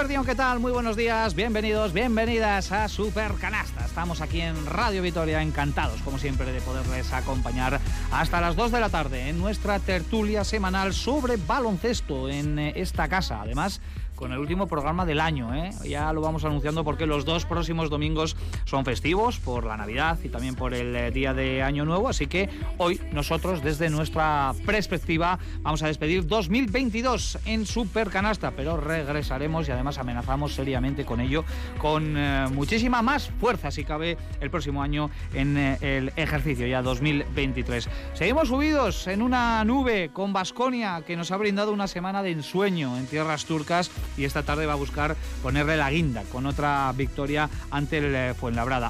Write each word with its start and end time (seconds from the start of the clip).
Guardian, 0.00 0.24
¿qué 0.24 0.34
tal? 0.34 0.60
Muy 0.60 0.72
buenos 0.72 0.96
días, 0.96 1.34
bienvenidos, 1.34 1.92
bienvenidas 1.92 2.72
a 2.72 2.88
Super 2.88 3.34
Canasta. 3.34 3.84
Estamos 3.84 4.22
aquí 4.22 4.40
en 4.40 4.64
Radio 4.64 5.02
Vitoria, 5.02 5.42
encantados, 5.42 6.00
como 6.00 6.18
siempre, 6.18 6.50
de 6.50 6.62
poderles 6.62 7.12
acompañar 7.12 7.78
hasta 8.10 8.40
las 8.40 8.56
2 8.56 8.72
de 8.72 8.80
la 8.80 8.88
tarde 8.88 9.28
en 9.28 9.38
nuestra 9.38 9.78
tertulia 9.78 10.42
semanal 10.42 10.94
sobre 10.94 11.36
baloncesto 11.36 12.30
en 12.30 12.58
eh, 12.58 12.72
esta 12.76 13.08
casa. 13.08 13.42
Además, 13.42 13.82
con 14.20 14.32
el 14.32 14.38
último 14.38 14.68
programa 14.68 15.06
del 15.06 15.18
año. 15.18 15.54
¿eh? 15.54 15.70
Ya 15.88 16.12
lo 16.12 16.20
vamos 16.20 16.44
anunciando 16.44 16.84
porque 16.84 17.06
los 17.06 17.24
dos 17.24 17.46
próximos 17.46 17.88
domingos 17.88 18.36
son 18.70 18.84
festivos 18.84 19.40
por 19.40 19.64
la 19.66 19.76
Navidad 19.76 20.16
y 20.22 20.28
también 20.28 20.54
por 20.54 20.74
el 20.74 20.94
eh, 20.94 21.10
día 21.10 21.34
de 21.34 21.60
Año 21.60 21.84
Nuevo. 21.84 22.08
Así 22.08 22.28
que 22.28 22.48
hoy 22.78 23.00
nosotros, 23.10 23.64
desde 23.64 23.90
nuestra 23.90 24.52
perspectiva, 24.64 25.40
vamos 25.62 25.82
a 25.82 25.88
despedir 25.88 26.24
2022 26.24 27.38
en 27.46 27.66
Super 27.66 28.10
Canasta, 28.10 28.52
pero 28.52 28.76
regresaremos 28.76 29.66
y 29.68 29.72
además 29.72 29.98
amenazamos 29.98 30.54
seriamente 30.54 31.04
con 31.04 31.20
ello, 31.20 31.44
con 31.78 32.16
eh, 32.16 32.46
muchísima 32.52 33.02
más 33.02 33.28
fuerza, 33.40 33.72
si 33.72 33.84
cabe, 33.84 34.16
el 34.40 34.50
próximo 34.50 34.84
año 34.84 35.10
en 35.34 35.58
eh, 35.58 35.78
el 35.80 36.12
ejercicio 36.14 36.64
ya 36.68 36.80
2023. 36.80 37.88
Seguimos 38.14 38.48
subidos 38.48 39.08
en 39.08 39.20
una 39.20 39.64
nube 39.64 40.10
con 40.12 40.32
Basconia 40.32 41.02
que 41.04 41.16
nos 41.16 41.32
ha 41.32 41.36
brindado 41.36 41.72
una 41.72 41.88
semana 41.88 42.22
de 42.22 42.30
ensueño 42.30 42.96
en 42.96 43.06
tierras 43.06 43.46
turcas 43.46 43.90
y 44.16 44.22
esta 44.22 44.44
tarde 44.44 44.66
va 44.66 44.74
a 44.74 44.76
buscar 44.76 45.16
ponerle 45.42 45.76
la 45.76 45.90
guinda 45.90 46.22
con 46.30 46.46
otra 46.46 46.92
victoria 46.96 47.50
ante 47.72 47.98
el 47.98 48.14
eh, 48.14 48.34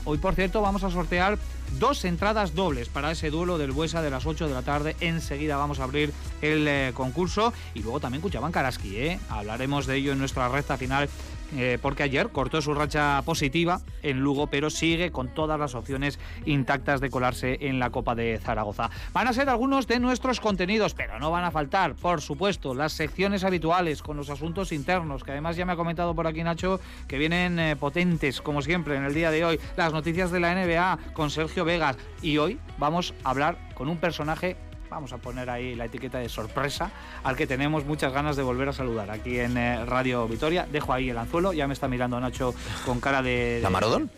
Hoy, 0.05 0.19
por 0.19 0.35
cierto, 0.35 0.61
vamos 0.61 0.85
a 0.85 0.91
sortear 0.91 1.39
dos 1.79 2.05
entradas 2.05 2.55
dobles 2.55 2.89
para 2.89 3.11
ese 3.11 3.31
duelo 3.31 3.59
del 3.59 3.73
Buesa 3.73 4.03
de 4.03 4.11
las 4.11 4.27
8 4.27 4.49
de 4.49 4.55
la 4.55 4.63
tarde. 4.63 4.97
Enseguida 5.01 5.57
vamos 5.57 5.81
a 5.81 5.85
abrir 5.85 6.13
el 6.43 6.67
eh, 6.67 6.93
concurso 6.95 7.53
y 7.75 7.83
luego 7.83 8.01
también 8.01 8.23
Cuchaban 8.23 8.53
Karaski. 8.53 8.97
¿eh? 8.97 9.21
Hablaremos 9.29 9.87
de 9.87 9.97
ello 9.97 10.13
en 10.13 10.19
nuestra 10.19 10.49
recta 10.49 10.77
final 10.77 11.09
eh, 11.57 11.79
porque 11.83 12.05
ayer 12.05 12.29
cortó 12.31 12.63
su 12.63 12.75
racha 12.75 13.21
positiva 13.23 13.81
en 14.03 14.21
Lugo, 14.21 14.47
pero 14.47 14.71
sigue 14.71 15.11
con 15.11 15.29
todas 15.29 15.59
las 15.59 15.75
opciones 15.75 16.19
intactas 16.47 17.01
de 17.01 17.11
colarse 17.11 17.59
en 17.63 17.79
la 17.79 17.91
Copa 17.91 18.15
de 18.15 18.39
Zaragoza. 18.39 18.91
Van 19.13 19.27
a 19.27 19.33
ser 19.33 19.49
algunos 19.49 19.87
de 19.89 19.99
nuestros 19.99 20.41
contenidos, 20.41 20.95
pero 20.95 21.19
no 21.19 21.31
van 21.31 21.45
a 21.45 21.51
faltar, 21.51 21.95
por 21.95 22.21
supuesto, 22.21 22.75
las 22.75 22.93
secciones 22.93 23.43
habituales 23.43 24.03
con 24.03 24.17
los 24.17 24.31
asuntos 24.31 24.71
internos, 24.71 25.25
que 25.25 25.33
además 25.33 25.57
ya 25.57 25.67
me 25.67 25.73
ha 25.73 25.77
comentado 25.77 26.15
por 26.15 26.27
aquí 26.27 26.43
Nacho 26.43 26.81
que 27.09 27.19
vienen 27.19 27.59
eh, 27.59 27.77
potentes, 27.77 28.41
como 28.41 28.63
siempre, 28.63 28.97
en 28.97 29.05
el 29.05 29.15
día 29.15 29.31
de 29.31 29.45
hoy. 29.45 29.61
Las 29.77 29.93
noticias 29.93 30.31
de 30.31 30.41
la 30.41 30.55
NBA 30.55 30.99
con 31.15 31.31
Sergio 31.31 31.60
Vegas. 31.65 31.97
Y 32.23 32.39
hoy 32.39 32.59
vamos 32.79 33.15
a 33.25 33.31
hablar 33.31 33.59
con 33.75 33.89
un 33.89 33.97
personaje 33.99 34.57
vamos 34.91 35.13
a 35.13 35.19
poner 35.19 35.49
ahí 35.49 35.77
la 35.77 35.85
etiqueta 35.85 36.19
de 36.19 36.29
sorpresa, 36.29 36.91
al 37.23 37.37
que 37.37 37.47
tenemos 37.47 37.85
muchas 37.85 38.13
ganas 38.13 38.37
de 38.37 38.43
volver 38.43 38.69
a 38.69 38.73
saludar 38.73 39.11
aquí 39.11 39.39
en 39.39 39.57
eh, 39.57 39.85
Radio 39.87 40.27
Vitoria. 40.27 40.67
Dejo 40.71 40.93
ahí 40.93 41.11
el 41.11 41.17
anzuelo, 41.17 41.53
ya 41.53 41.67
me 41.67 41.75
está 41.75 41.87
mirando 41.89 42.19
Nacho 42.19 42.55
con 42.85 43.01
cara 43.01 43.23
de... 43.23 43.61
¿La 43.63 43.71
Marodón? 43.71 44.11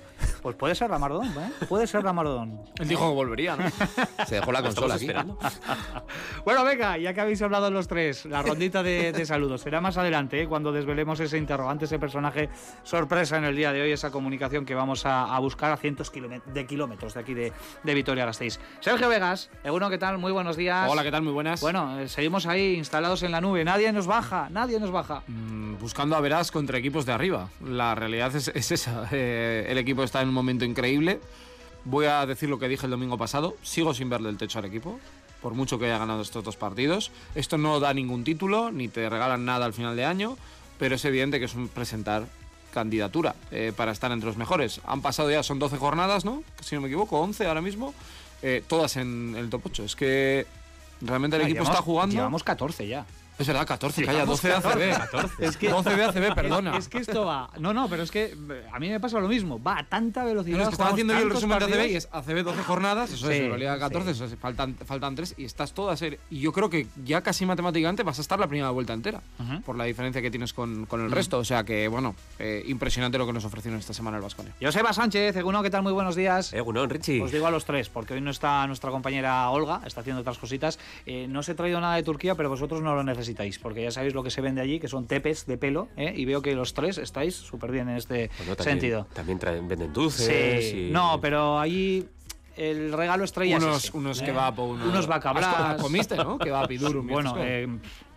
Pues 0.42 0.56
puede 0.56 0.74
ser 0.74 0.90
la 0.90 0.98
Marodón, 0.98 1.28
¿eh? 1.28 1.50
Puede 1.68 1.86
ser 1.86 2.02
la 2.02 2.12
Marodón. 2.12 2.60
Él 2.78 2.88
dijo 2.88 3.08
que 3.08 3.14
volvería, 3.14 3.56
¿no? 3.56 3.64
Se 4.26 4.36
dejó 4.36 4.50
la 4.52 4.62
consola 4.62 4.94
aquí. 4.94 5.04
esperando. 5.06 5.38
Bueno, 6.44 6.64
venga, 6.64 6.98
ya 6.98 7.14
que 7.14 7.20
habéis 7.20 7.40
hablado 7.42 7.70
los 7.70 7.86
tres, 7.86 8.24
la 8.26 8.42
rondita 8.42 8.82
de, 8.82 9.12
de 9.12 9.24
saludos 9.26 9.60
será 9.60 9.80
más 9.80 9.96
adelante, 9.96 10.42
¿eh? 10.42 10.48
cuando 10.48 10.72
desvelemos 10.72 11.20
ese 11.20 11.38
interrogante, 11.38 11.84
ese 11.84 11.98
personaje 12.00 12.48
sorpresa 12.82 13.36
en 13.38 13.44
el 13.44 13.54
día 13.54 13.72
de 13.72 13.82
hoy, 13.82 13.92
esa 13.92 14.10
comunicación 14.10 14.66
que 14.66 14.74
vamos 14.74 15.06
a, 15.06 15.34
a 15.34 15.38
buscar 15.38 15.70
a 15.70 15.76
cientos 15.76 16.10
de 16.46 16.66
kilómetros 16.66 17.14
de 17.14 17.20
aquí 17.20 17.34
de, 17.34 17.52
de 17.84 17.94
Vitoria-Gasteiz. 17.94 18.58
Sergio 18.80 19.08
Vegas, 19.08 19.50
Eguno, 19.62 19.88
¿qué 19.88 19.98
tal? 19.98 20.18
Muy 20.18 20.32
buenos 20.32 20.56
días. 20.56 20.90
Hola, 20.90 21.02
¿qué 21.04 21.10
tal? 21.10 21.22
Muy 21.22 21.32
buenas. 21.32 21.60
Bueno, 21.60 21.98
eh, 22.00 22.08
seguimos 22.08 22.46
ahí 22.46 22.74
instalados 22.74 23.22
en 23.22 23.30
la 23.30 23.40
nube. 23.40 23.64
Nadie 23.64 23.92
nos 23.92 24.06
baja, 24.06 24.48
nadie 24.50 24.80
nos 24.80 24.90
baja. 24.90 25.22
Mm, 25.28 25.78
buscando 25.78 26.16
a 26.16 26.20
Verás 26.20 26.50
contra 26.50 26.78
equipos 26.78 27.06
de 27.06 27.12
arriba. 27.12 27.48
La 27.64 27.94
realidad 27.94 28.34
es, 28.34 28.48
es 28.48 28.72
esa. 28.72 29.08
Eh, 29.14 29.66
el 29.68 29.76
equipo 29.78 30.02
está 30.02 30.11
en 30.20 30.28
un 30.28 30.34
momento 30.34 30.64
increíble. 30.64 31.20
Voy 31.84 32.06
a 32.06 32.26
decir 32.26 32.48
lo 32.50 32.58
que 32.58 32.68
dije 32.68 32.86
el 32.86 32.90
domingo 32.90 33.16
pasado. 33.16 33.56
Sigo 33.62 33.94
sin 33.94 34.10
verle 34.10 34.28
el 34.28 34.36
techo 34.36 34.58
al 34.58 34.66
equipo. 34.66 35.00
Por 35.40 35.54
mucho 35.54 35.78
que 35.78 35.86
haya 35.86 35.98
ganado 35.98 36.22
estos 36.22 36.44
dos 36.44 36.56
partidos. 36.56 37.10
Esto 37.34 37.58
no 37.58 37.80
da 37.80 37.92
ningún 37.94 38.22
título, 38.22 38.70
ni 38.70 38.88
te 38.88 39.08
regalan 39.08 39.44
nada 39.44 39.64
al 39.64 39.72
final 39.72 39.96
de 39.96 40.04
año. 40.04 40.36
Pero 40.78 40.94
es 40.96 41.04
evidente 41.04 41.38
que 41.38 41.46
es 41.46 41.54
un 41.54 41.68
presentar 41.68 42.26
candidatura 42.72 43.34
eh, 43.50 43.72
para 43.76 43.92
estar 43.92 44.12
entre 44.12 44.26
los 44.28 44.36
mejores. 44.36 44.80
Han 44.86 45.02
pasado 45.02 45.30
ya, 45.30 45.42
son 45.42 45.58
12 45.58 45.76
jornadas, 45.78 46.24
¿no? 46.24 46.42
Si 46.60 46.74
no 46.74 46.80
me 46.80 46.88
equivoco, 46.88 47.20
11 47.20 47.46
ahora 47.46 47.60
mismo. 47.60 47.94
eh, 48.44 48.60
todas 48.66 48.96
en 48.96 49.34
el 49.38 49.48
top 49.50 49.62
8. 49.66 49.84
Es 49.84 49.94
que 49.94 50.46
realmente 51.00 51.36
el 51.36 51.42
Ah, 51.42 51.44
equipo 51.44 51.58
llevamos- 51.60 51.74
está 51.76 51.82
jugando. 51.84 52.14
Llevamos 52.16 52.42
14 52.42 52.88
ya. 52.88 53.06
Es 53.42 53.46
verdad, 53.48 53.66
14, 53.66 54.02
calla, 54.04 54.12
Llevamos 54.20 54.40
12 54.42 54.48
de 54.48 54.54
14. 54.54 54.92
ACB. 54.94 55.44
Es 55.44 55.56
que- 55.56 55.68
12 55.68 55.96
de 55.96 56.04
ACB, 56.04 56.34
perdona. 56.34 56.70
Es, 56.76 56.84
es 56.84 56.88
que 56.88 56.98
esto 56.98 57.24
va. 57.26 57.50
No, 57.58 57.72
no, 57.74 57.88
pero 57.88 58.02
es 58.02 58.10
que 58.10 58.34
a 58.72 58.78
mí 58.78 58.88
me 58.88 59.00
pasa 59.00 59.18
lo 59.20 59.28
mismo. 59.28 59.62
Va 59.62 59.78
a 59.80 59.84
tanta 59.84 60.24
velocidad. 60.24 60.56
No, 60.58 60.62
es 60.62 60.68
que 60.68 60.72
estaba 60.74 60.90
haciendo 60.90 61.12
yo 61.14 61.20
el 61.20 61.30
resumen 61.30 61.58
de 61.58 61.64
ACB 61.64 61.70
y 61.70 61.78
partidos. 61.78 62.04
es 62.04 62.08
ACB 62.12 62.42
12 62.44 62.62
jornadas, 62.62 63.12
eso 63.12 63.26
Sí, 63.26 63.32
es, 63.34 63.40
Euroliga 63.40 63.78
14, 63.78 64.06
sí. 64.06 64.10
eso 64.14 64.24
es, 64.26 64.36
faltan, 64.40 64.74
faltan 64.86 65.14
3 65.14 65.34
y 65.38 65.44
estás 65.44 65.72
toda 65.72 65.96
serie. 65.96 66.18
Y 66.30 66.40
yo 66.40 66.52
creo 66.52 66.70
que 66.70 66.86
ya 67.04 67.20
casi 67.22 67.44
matemáticamente 67.46 68.02
vas 68.02 68.18
a 68.18 68.22
estar 68.22 68.38
la 68.38 68.46
primera 68.46 68.70
vuelta 68.70 68.92
entera, 68.92 69.20
por 69.66 69.76
la 69.76 69.84
diferencia 69.84 70.22
que 70.22 70.30
tienes 70.30 70.52
con, 70.52 70.86
con 70.86 71.00
el 71.00 71.10
resto. 71.10 71.38
O 71.38 71.44
sea 71.44 71.64
que, 71.64 71.88
bueno, 71.88 72.14
eh, 72.38 72.62
impresionante 72.66 73.18
lo 73.18 73.26
que 73.26 73.32
nos 73.32 73.44
ofrecieron 73.44 73.78
esta 73.80 73.92
semana 73.92 74.16
el 74.18 74.22
Vasconia. 74.22 74.52
Joseba 74.60 74.92
Sánchez, 74.92 75.34
Eguno, 75.36 75.62
¿qué 75.62 75.70
tal? 75.70 75.82
Muy 75.82 75.92
buenos 75.92 76.14
días. 76.14 76.52
Eh, 76.52 76.60
Gunón, 76.60 76.90
Richie. 76.90 77.20
Os 77.22 77.32
digo 77.32 77.46
a 77.46 77.50
los 77.50 77.64
tres, 77.64 77.88
porque 77.88 78.14
hoy 78.14 78.20
no 78.20 78.30
está 78.30 78.66
nuestra 78.66 78.90
compañera 78.90 79.48
Olga, 79.50 79.80
está 79.84 80.00
haciendo 80.02 80.20
otras 80.20 80.38
cositas. 80.38 80.78
Eh, 81.06 81.26
no 81.28 81.40
os 81.40 81.48
he 81.48 81.54
traído 81.54 81.80
nada 81.80 81.96
de 81.96 82.02
Turquía, 82.02 82.34
pero 82.34 82.48
vosotros 82.48 82.80
no 82.82 82.94
lo 82.94 83.02
necesitáis, 83.02 83.22
porque 83.62 83.82
ya 83.82 83.90
sabéis 83.90 84.14
lo 84.14 84.22
que 84.22 84.30
se 84.30 84.40
vende 84.40 84.60
allí, 84.60 84.78
que 84.80 84.88
son 84.88 85.06
tepes 85.06 85.46
de 85.46 85.56
pelo, 85.58 85.88
¿eh? 85.96 86.12
y 86.16 86.24
veo 86.24 86.42
que 86.42 86.54
los 86.54 86.74
tres 86.74 86.98
estáis 86.98 87.34
súper 87.34 87.70
bien 87.72 87.88
en 87.88 87.96
este 87.96 88.30
Bueno, 88.38 88.56
también, 88.56 88.78
sentido. 88.80 89.06
También 89.12 89.38
traen, 89.38 89.68
venden 89.68 89.92
dulces. 89.92 90.70
Sí, 90.70 90.88
y- 90.88 90.90
no, 90.92 91.20
pero 91.20 91.58
allí 91.58 92.06
el 92.56 92.92
regalo 92.92 93.24
estrella 93.24 93.56
es 93.56 93.62
Unos, 93.62 93.84
ese, 93.84 93.96
unos 93.96 94.20
¿eh? 94.20 94.24
kebab 94.24 94.58
o 94.60 94.64
unos... 94.66 94.86
unos 94.86 95.06
bacablas. 95.06 95.80
Comiste, 95.80 96.16
¿no? 96.16 96.38
Kebab 96.38 96.70
y 96.70 96.78
durum. 96.78 97.06
Bueno, 97.12 97.34
eh, 97.38 97.66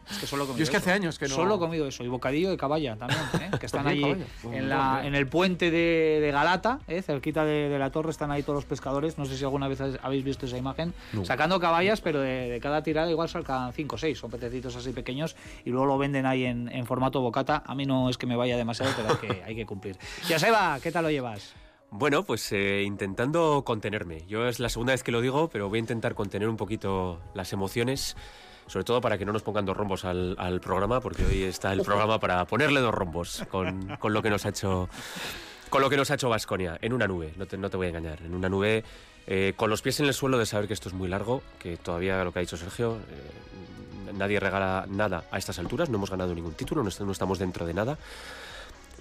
es 0.10 0.18
que 0.20 0.28
solo 0.28 0.44
he 0.44 0.48
comido 0.48 0.58
Yo 0.60 0.64
es 0.64 0.70
que 0.70 0.78
eso. 0.78 0.84
hace 0.86 0.92
años 0.92 1.18
que 1.20 1.28
no- 1.28 1.36
Solo 1.36 1.56
he 1.56 1.60
comido 1.60 1.88
eso. 1.88 2.04
Y 2.04 2.08
bocadillo 2.08 2.50
de 2.50 2.58
caballa 2.58 2.96
también, 2.96 3.20
¿eh? 3.42 3.50
que 3.60 3.66
están 3.66 3.88
allí 3.88 4.16
en, 4.52 4.70
la, 4.70 5.02
en 5.06 5.16
el 5.16 5.28
puente 5.28 5.72
de, 5.72 6.20
de 6.22 6.32
Galata, 6.32 6.80
¿eh? 6.88 7.02
cerquita 7.02 7.44
de, 7.46 7.70
de 7.70 7.80
la 7.80 7.90
torre, 7.92 8.12
están 8.12 8.32
ahí 8.32 8.44
todos 8.44 8.56
los 8.58 8.66
pescadores. 8.66 9.18
No 9.18 9.26
sé 9.26 9.38
si 9.38 9.44
alguna 9.44 9.68
vez 9.68 9.80
habéis 10.02 10.24
visto 10.24 10.46
esa 10.46 10.58
imagen. 10.58 10.94
Sacando 11.24 11.60
caballas, 11.60 12.02
pero 12.02 12.20
de, 12.22 12.50
de 12.50 12.60
cada 12.60 12.84
tirada 12.84 13.10
igual 13.10 13.30
sacan 13.30 13.74
5 13.74 13.96
o 13.96 13.98
6. 13.98 14.18
Son 14.18 14.32
pececitos 14.32 14.76
así 14.76 14.92
pequeños 14.92 15.36
y 15.66 15.70
luego 15.72 15.86
lo 15.86 15.98
venden 15.98 16.26
ahí 16.26 16.46
en, 16.46 16.70
en 16.72 16.86
formato 16.86 17.22
bocata. 17.22 17.64
A 17.66 17.76
mí 17.76 17.86
no 17.86 18.10
es 18.10 18.18
que 18.18 18.28
me 18.28 18.36
vaya 18.36 18.58
demasiado, 18.58 18.92
pero 18.96 19.10
hay 19.10 19.16
que, 19.38 19.44
hay 19.46 19.56
que 19.56 19.66
cumplir. 19.66 19.98
Joseba, 20.28 20.80
¿qué 20.82 20.92
tal 20.92 21.04
lo 21.06 21.12
llevas? 21.12 21.54
Bueno, 21.92 22.24
pues 22.24 22.52
eh, 22.52 22.84
intentando 22.84 23.64
contenerme. 23.64 24.26
Yo 24.28 24.48
es 24.48 24.60
la 24.60 24.68
segunda 24.70 24.92
vez 24.92 25.04
que 25.04 25.12
lo 25.14 25.22
digo, 25.22 25.50
pero 25.50 25.70
voy 25.70 25.78
a 25.78 25.80
intentar 25.80 26.14
contener 26.14 26.50
un 26.50 26.58
poquito 26.58 27.22
las 27.34 27.54
emociones. 27.54 28.18
Sobre 28.68 28.84
todo 28.84 29.00
para 29.00 29.18
que 29.18 29.26
no 29.26 29.34
nos 29.34 29.44
pongan 29.44 29.66
dos 29.66 29.78
rombos 29.78 30.06
al, 30.06 30.60
programa, 30.62 31.00
porque 31.00 31.26
hoy 31.26 31.44
está 31.44 31.72
el 31.74 31.82
programa 31.82 32.20
para 32.20 32.46
ponerle 32.46 32.80
dos 32.80 32.94
rombos 32.94 33.44
con, 33.50 33.96
con 34.00 34.14
lo 34.14 34.22
que 34.22 34.30
nos 34.30 34.46
ha 34.46 34.50
hecho 34.50 34.90
con 35.70 35.82
lo 35.82 35.90
que 35.90 35.98
nos 35.98 36.10
ha 36.12 36.14
hecho 36.14 36.30
Vasconia 36.30 36.78
en 36.82 36.94
una 36.94 37.08
nube. 37.08 37.34
No 37.38 37.46
te, 37.46 37.58
no 37.58 37.70
te 37.70 37.78
voy 37.78 37.88
a 37.88 37.90
engañar, 37.90 38.22
en 38.22 38.34
una 38.34 38.48
nube 38.50 38.84
eh, 39.28 39.54
con 39.56 39.70
los 39.70 39.82
pies 39.82 40.00
en 40.00 40.06
el 40.06 40.14
suelo 40.14 40.38
de 40.38 40.46
saber 40.46 40.68
que 40.68 40.74
esto 40.74 40.90
es 40.90 40.96
muy 40.96 41.10
largo, 41.10 41.42
que 41.60 41.78
todavía 41.78 42.24
lo 42.24 42.32
que 42.32 42.40
ha 42.40 42.42
dicho 42.42 42.58
Sergio, 42.58 42.98
eh, 42.98 44.12
nadie 44.14 44.40
regala 44.40 44.86
nada 44.88 45.26
a 45.32 45.38
estas 45.38 45.58
alturas, 45.58 45.90
no 45.90 45.98
hemos 45.98 46.12
ganado 46.12 46.36
ningún 46.36 46.54
título, 46.54 46.84
no 46.84 47.12
estamos 47.12 47.40
dentro 47.40 47.66
de 47.66 47.74
nada. 47.74 47.98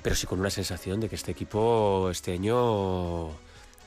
pero 0.02 0.16
sí 0.16 0.26
con 0.26 0.40
una 0.40 0.50
sensación 0.50 1.00
de 1.00 1.08
que 1.08 1.14
este 1.14 1.32
equipo 1.32 2.08
este 2.10 2.32
año 2.32 3.28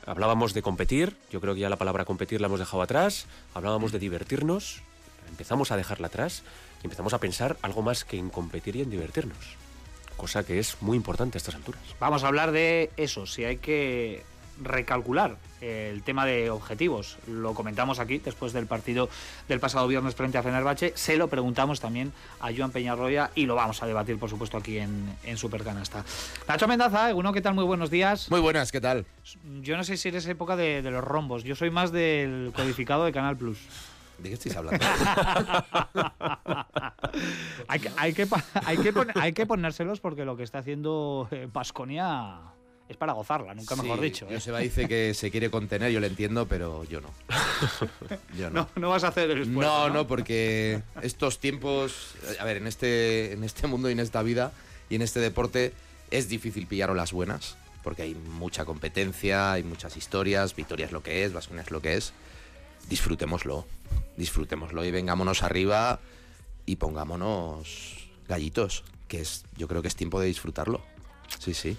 hablábamos 0.05 0.53
de 0.53 0.61
competir, 0.61 1.17
yo 1.31 1.41
creo 1.41 1.55
que 1.55 1.61
ya 1.61 1.69
la 1.69 1.75
palabra 1.75 2.05
competir 2.05 2.39
la 2.39 2.47
hemos 2.47 2.59
dejado 2.59 2.83
atrás, 2.83 3.25
hablábamos 3.53 3.91
de 3.91 3.99
divertirnos, 3.99 4.81
empezamos 5.27 5.71
a 5.71 5.77
dejarla 5.77 6.07
atrás 6.07 6.43
y 6.81 6.85
empezamos 6.85 7.13
a 7.13 7.19
pensar 7.19 7.57
algo 7.61 7.81
más 7.81 8.05
que 8.05 8.17
en 8.17 8.29
competir 8.29 8.75
y 8.75 8.81
en 8.81 8.89
divertirnos, 8.89 9.55
cosa 10.15 10.45
que 10.45 10.59
es 10.59 10.77
muy 10.81 10.97
importante 10.97 11.37
a 11.37 11.39
estas 11.39 11.55
alturas. 11.55 11.81
Vamos 11.99 12.23
a 12.23 12.27
hablar 12.27 12.51
de 12.51 12.91
eso, 12.97 13.25
si 13.25 13.43
hay 13.43 13.57
que 13.57 14.23
recalcular 14.61 15.37
el 15.61 16.03
tema 16.03 16.25
de 16.25 16.49
objetivos. 16.49 17.17
Lo 17.27 17.53
comentamos 17.53 17.99
aquí 17.99 18.19
después 18.19 18.53
del 18.53 18.65
partido 18.67 19.09
del 19.47 19.59
pasado 19.59 19.87
viernes 19.87 20.15
frente 20.15 20.37
a 20.37 20.43
Fenerbahce. 20.43 20.93
Se 20.95 21.17
lo 21.17 21.27
preguntamos 21.27 21.79
también 21.79 22.11
a 22.39 22.49
Joan 22.55 22.71
Peñarroya 22.71 23.31
y 23.35 23.45
lo 23.45 23.55
vamos 23.55 23.81
a 23.81 23.87
debatir, 23.87 24.17
por 24.17 24.29
supuesto, 24.29 24.57
aquí 24.57 24.77
en, 24.79 25.15
en 25.23 25.37
Supercanasta. 25.37 26.03
Nacho 26.47 26.67
Mendaza, 26.67 27.13
uno, 27.13 27.33
¿qué 27.33 27.41
tal? 27.41 27.53
Muy 27.53 27.65
buenos 27.65 27.89
días. 27.89 28.29
Muy 28.29 28.39
buenas, 28.39 28.71
¿qué 28.71 28.81
tal? 28.81 29.05
Yo 29.61 29.77
no 29.77 29.83
sé 29.83 29.97
si 29.97 30.09
eres 30.09 30.25
época 30.27 30.55
de, 30.55 30.81
de 30.81 30.91
los 30.91 31.03
rombos. 31.03 31.43
Yo 31.43 31.55
soy 31.55 31.69
más 31.69 31.91
del 31.91 32.51
codificado 32.55 33.05
de 33.05 33.11
Canal 33.11 33.37
Plus. 33.37 33.59
¿De 34.19 34.29
qué 34.29 34.33
estáis 34.35 34.55
hablando? 34.55 34.83
hay, 37.67 37.79
que, 37.79 37.91
hay, 37.97 38.13
que, 38.13 38.27
hay, 38.65 38.77
que 38.77 38.93
pon- 38.93 39.11
hay 39.15 39.33
que 39.33 39.45
ponérselos 39.45 39.99
porque 39.99 40.25
lo 40.25 40.35
que 40.37 40.43
está 40.43 40.59
haciendo 40.59 41.29
Pasconia 41.51 42.39
es 42.89 42.95
para 42.97 43.13
gozarla, 43.13 43.53
nunca 43.53 43.75
mejor 43.75 43.97
Sí, 43.99 44.03
dicho. 44.05 44.25
¿eh? 44.29 44.35
Joseba 44.35 44.59
dice 44.59 44.87
que 44.87 45.13
se 45.13 45.29
quiere 45.29 45.51
contener, 45.51 45.91
yo 45.91 45.99
lo 45.99 46.07
entiendo, 46.07 46.47
pero 46.47 46.83
yo 46.85 47.01
no. 47.01 47.09
Yo 48.37 48.49
no. 48.49 48.61
No, 48.61 48.69
no 48.81 48.89
vas 48.89 49.03
a 49.03 49.09
hacer 49.09 49.29
el 49.31 49.41
esfuerzo. 49.41 49.59
No, 49.61 49.89
no, 49.89 50.07
porque 50.07 50.81
estos 51.01 51.39
tiempos, 51.39 52.13
a 52.39 52.45
ver, 52.45 52.57
en 52.57 52.67
este, 52.67 53.33
en 53.33 53.43
este 53.43 53.67
mundo 53.67 53.89
y 53.89 53.93
en 53.93 53.99
esta 53.99 54.21
vida, 54.23 54.51
Y 54.89 54.95
en 54.95 55.01
este 55.01 55.19
deporte 55.19 55.73
es 56.11 56.29
difícil 56.29 56.65
pillar 56.65 56.89
las 56.95 57.11
buenas, 57.11 57.57
porque 57.83 58.03
hay 58.03 58.15
mucha 58.15 58.63
competencia, 58.63 59.51
hay 59.51 59.63
muchas 59.63 59.97
historias, 59.97 60.55
Victoria 60.55 60.85
es 60.85 60.93
lo 60.93 61.03
que 61.03 61.25
es, 61.25 61.33
Vasconia 61.33 61.63
es 61.63 61.71
lo 61.71 61.81
que 61.81 61.95
es. 61.95 62.13
Disfrutémoslo, 62.89 63.65
disfrutémoslo 64.15 64.85
y 64.85 64.91
vengámonos 64.91 65.43
arriba 65.43 65.99
y 66.65 66.77
pongámonos 66.77 68.09
gallitos, 68.27 68.83
que 69.07 69.21
es, 69.21 69.45
yo 69.57 69.67
creo 69.67 69.81
que 69.81 69.87
es 69.87 69.95
tiempo 69.95 70.19
de 70.19 70.27
disfrutarlo. 70.27 70.81
Sí, 71.39 71.53
sí. 71.53 71.77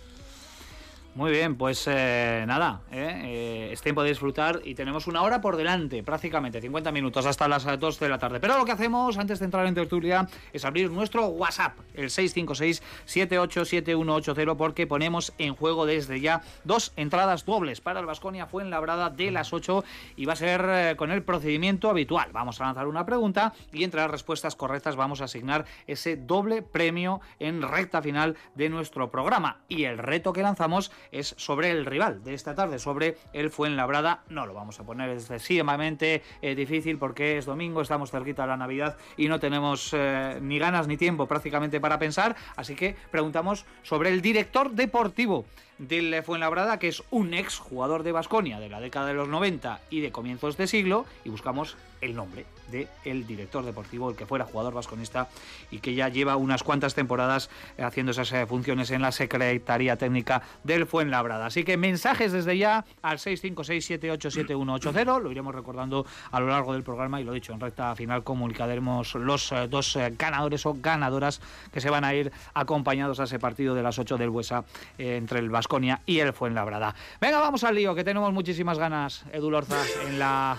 Muy 1.15 1.31
bien, 1.33 1.57
pues 1.57 1.87
eh, 1.89 2.45
nada, 2.47 2.83
eh, 2.93 3.23
eh, 3.25 3.71
es 3.73 3.81
tiempo 3.83 4.05
de 4.05 4.11
disfrutar 4.11 4.61
y 4.65 4.77
tenemos 4.77 5.09
una 5.09 5.23
hora 5.23 5.41
por 5.41 5.57
delante, 5.57 6.05
prácticamente 6.05 6.61
50 6.61 6.93
minutos 6.93 7.27
hasta 7.27 7.49
las 7.49 7.65
2 7.65 7.99
de 7.99 8.09
la 8.09 8.19
tarde. 8.19 8.39
Pero 8.39 8.57
lo 8.57 8.65
que 8.65 8.71
hacemos 8.71 9.19
antes 9.19 9.41
de 9.41 9.47
entrar 9.47 9.67
en 9.67 9.75
tertulia 9.75 10.29
es 10.53 10.65
abrir 10.65 10.93
nuestro 10.93 11.27
WhatsApp, 11.27 11.77
el 11.95 12.11
656-787180, 12.11 14.57
porque 14.57 14.87
ponemos 14.87 15.33
en 15.39 15.57
juego 15.57 15.87
desde 15.87 16.21
ya 16.21 16.43
dos 16.63 16.93
entradas 16.95 17.45
dobles 17.45 17.81
para 17.81 17.99
el 17.99 18.07
Vasconia 18.07 18.47
Fuenlabrada 18.47 19.11
de 19.11 19.33
las 19.33 19.53
8 19.53 19.83
y 20.15 20.25
va 20.25 20.35
a 20.35 20.37
ser 20.37 20.95
con 20.97 21.11
el 21.11 21.25
procedimiento 21.25 21.91
habitual. 21.91 22.31
Vamos 22.33 22.61
a 22.61 22.67
lanzar 22.67 22.87
una 22.87 23.05
pregunta 23.05 23.55
y 23.73 23.83
entre 23.83 24.03
las 24.03 24.11
respuestas 24.11 24.55
correctas 24.55 24.95
vamos 24.95 25.21
a 25.21 25.25
asignar 25.25 25.65
ese 25.89 26.17
doble 26.17 26.63
premio 26.63 27.21
en 27.41 27.63
recta 27.63 28.01
final 28.03 28.37
de 28.55 28.69
nuestro 28.69 29.11
programa. 29.11 29.63
Y 29.67 29.83
el 29.85 29.99
reto 29.99 30.33
que 30.33 30.43
lanzamos 30.43 30.93
es 31.13 31.35
sobre 31.37 31.71
el 31.71 31.87
rival 31.87 32.23
de 32.23 32.35
esta 32.35 32.55
tarde, 32.55 32.79
sobre 32.79 33.17
el 33.33 33.51
Fuenlabrada. 33.51 34.23
No 34.29 34.47
lo 34.47 34.55
vamos 34.55 34.79
a 34.81 34.85
poner 34.85 35.11
excesivamente 35.11 36.23
eh, 36.43 36.55
difícil 36.55 36.99
porque 36.99 37.39
es 37.39 37.47
domingo, 37.47 37.81
estamos 37.81 38.11
cerquita 38.11 38.43
de 38.43 38.49
la 38.49 38.57
Navidad 38.57 38.97
y 39.17 39.29
no 39.29 39.41
tenemos 39.41 39.91
eh, 39.93 40.39
ni 40.41 40.59
ganas 40.59 40.87
ni 40.87 40.97
tiempo 40.97 41.27
prácticamente 41.27 41.81
para 41.81 41.99
pensar, 41.99 42.37
así 42.57 42.75
que 42.75 42.97
preguntamos 43.11 43.67
sobre 43.83 44.11
el 44.11 44.23
director 44.23 44.73
deportivo 44.73 45.45
del 45.79 46.23
Fuenlabrada, 46.23 46.79
que 46.79 46.89
es 46.89 47.03
un 47.11 47.35
ex 47.35 47.59
jugador 47.59 48.03
de 48.03 48.13
Basconia 48.13 48.61
de 48.61 48.69
la 48.69 48.81
década 48.81 49.07
de 49.07 49.15
los 49.15 49.29
90 49.29 49.81
y 49.91 50.01
de 50.01 50.13
comienzos 50.13 50.57
de 50.57 50.67
siglo, 50.67 51.07
y 51.25 51.31
buscamos 51.31 51.77
el 52.01 52.15
nombre 52.15 52.47
del 52.71 52.87
el 53.05 53.27
director 53.27 53.65
deportivo, 53.65 54.09
el 54.11 54.17
que 54.17 54.27
fuera 54.27 54.45
jugador 54.45 54.75
vasconista 54.75 55.29
y 55.71 55.79
que 55.79 55.95
ya 55.95 56.09
lleva 56.09 56.37
unas 56.37 56.63
cuantas 56.63 56.95
temporadas 56.95 57.49
haciendo 57.79 58.13
esas 58.13 58.31
eh, 58.33 58.47
funciones 58.47 58.91
en 58.91 59.01
la 59.03 59.13
Secretaría 59.13 59.97
Técnica 59.97 60.43
del 60.65 60.87
Fuenlabrada. 60.87 61.47
Así 61.47 61.65
que 61.65 61.79
mensajes 61.79 62.33
desde 62.33 62.59
ya 62.59 62.85
al 63.03 63.19
656787180, 63.19 65.23
lo 65.23 65.31
iremos 65.31 65.55
recordando 65.55 66.05
a 66.31 66.41
lo 66.41 66.49
largo 66.49 66.73
del 66.75 66.83
programa 66.83 67.21
y 67.21 67.25
lo 67.25 67.33
dicho, 67.33 67.55
en 67.55 67.61
recta 67.61 67.95
final 67.97 68.23
comunicaremos 68.23 69.15
los 69.15 69.51
eh, 69.53 69.67
dos 69.69 69.97
eh, 69.97 70.13
ganadores 70.17 70.67
o 70.67 70.75
ganadoras 70.75 71.41
que 71.73 71.81
se 71.81 71.89
van 71.91 72.05
a 72.05 72.15
ir 72.15 72.31
acompañados 72.55 73.21
a 73.21 73.25
ese 73.25 73.39
partido 73.39 73.75
de 73.75 73.83
las 73.83 73.99
8 73.99 74.17
del 74.19 74.31
Buesa 74.31 74.65
entre 74.99 75.39
el 75.39 75.49
Vasconia 75.69 76.00
y 76.06 76.20
el 76.20 76.32
Fuenlabrada. 76.32 76.94
Venga, 77.20 77.41
vamos 77.41 77.62
al 77.62 77.75
lío, 77.75 77.94
que 77.94 78.03
tenemos 78.03 78.32
muchísimas 78.32 78.79
ganas, 78.79 79.25
Edu 79.35 79.50
Lorza, 79.50 79.76
en 80.06 80.19
la 80.19 80.56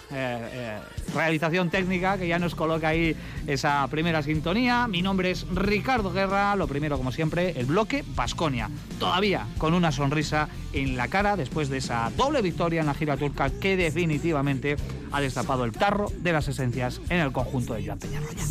realización 1.15 1.71
técnica 1.71 2.19
que 2.19 2.27
ya 2.27 2.38
nos 2.38 2.53
coloca 2.53 2.89
ahí 2.89 3.15
esa 3.47 3.88
primera 3.88 4.21
sintonía. 4.21 4.88
Mi 4.88 5.01
nombre 5.01 5.31
es 5.31 5.47
Ricardo 5.51 6.11
Guerra, 6.11 6.56
lo 6.56 6.67
primero 6.67 6.95
como 6.95 7.11
siempre, 7.11 7.59
el 7.59 7.65
bloque 7.65 8.03
Basconia. 8.09 8.69
Todavía 9.00 9.47
con 9.57 9.73
una 9.73 9.91
sonrisa 9.91 10.47
en 10.73 10.95
la 10.95 11.07
cara 11.07 11.35
después 11.35 11.69
de 11.69 11.77
esa 11.77 12.12
doble 12.15 12.44
victoria 12.44 12.81
en 12.81 12.85
la 12.85 12.94
gira 12.94 13.17
turca 13.17 13.50
que 13.50 13.75
definitivamente 13.75 14.75
ha 15.12 15.21
destapado 15.21 15.63
el 15.63 15.71
tarro 15.71 16.12
de 16.17 16.33
las 16.33 16.47
esencias 16.47 17.01
en 17.09 17.19
el 17.19 17.31
conjunto 17.31 17.73
de 17.73 17.83
Joan 17.83 17.97
Peñarroya. 17.97 18.44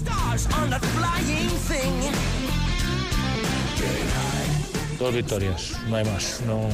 Dos 4.99 5.15
victorias, 5.15 5.75
no 5.89 5.97
hay 5.97 6.05
más. 6.05 6.41
No, 6.45 6.69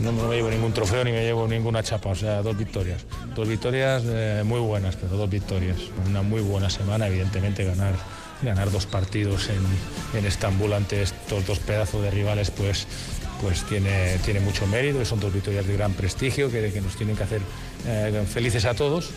no 0.00 0.12
me 0.28 0.36
llevo 0.36 0.50
ningún 0.50 0.72
trofeo 0.74 1.02
ni 1.02 1.12
me 1.12 1.22
llevo 1.22 1.48
ninguna 1.48 1.82
chapa, 1.82 2.10
o 2.10 2.14
sea, 2.14 2.42
dos 2.42 2.58
victorias. 2.58 3.06
Dos 3.34 3.48
victorias 3.48 4.02
eh, 4.06 4.42
muy 4.44 4.60
buenas, 4.60 4.96
pero 4.96 5.16
dos 5.16 5.30
victorias. 5.30 5.78
Una 6.06 6.20
muy 6.20 6.42
buena 6.42 6.68
semana, 6.68 7.06
evidentemente 7.06 7.64
ganar, 7.64 7.94
ganar 8.42 8.70
dos 8.70 8.84
partidos 8.84 9.48
en, 9.48 10.18
en 10.18 10.26
Estambul 10.26 10.74
ante 10.74 11.02
estos 11.02 11.46
dos 11.46 11.58
pedazos 11.58 12.02
de 12.02 12.10
rivales, 12.10 12.50
pues, 12.50 12.86
pues 13.40 13.62
tiene, 13.62 14.18
tiene 14.24 14.40
mucho 14.40 14.66
mérito, 14.66 15.02
son 15.06 15.18
dos 15.18 15.32
victorias 15.32 15.66
de 15.66 15.74
gran 15.74 15.94
prestigio 15.94 16.50
que, 16.50 16.70
que 16.70 16.80
nos 16.82 16.96
tienen 16.96 17.16
que 17.16 17.22
hacer 17.22 17.40
eh, 17.86 18.24
felices 18.30 18.66
a 18.66 18.74
todos. 18.74 19.10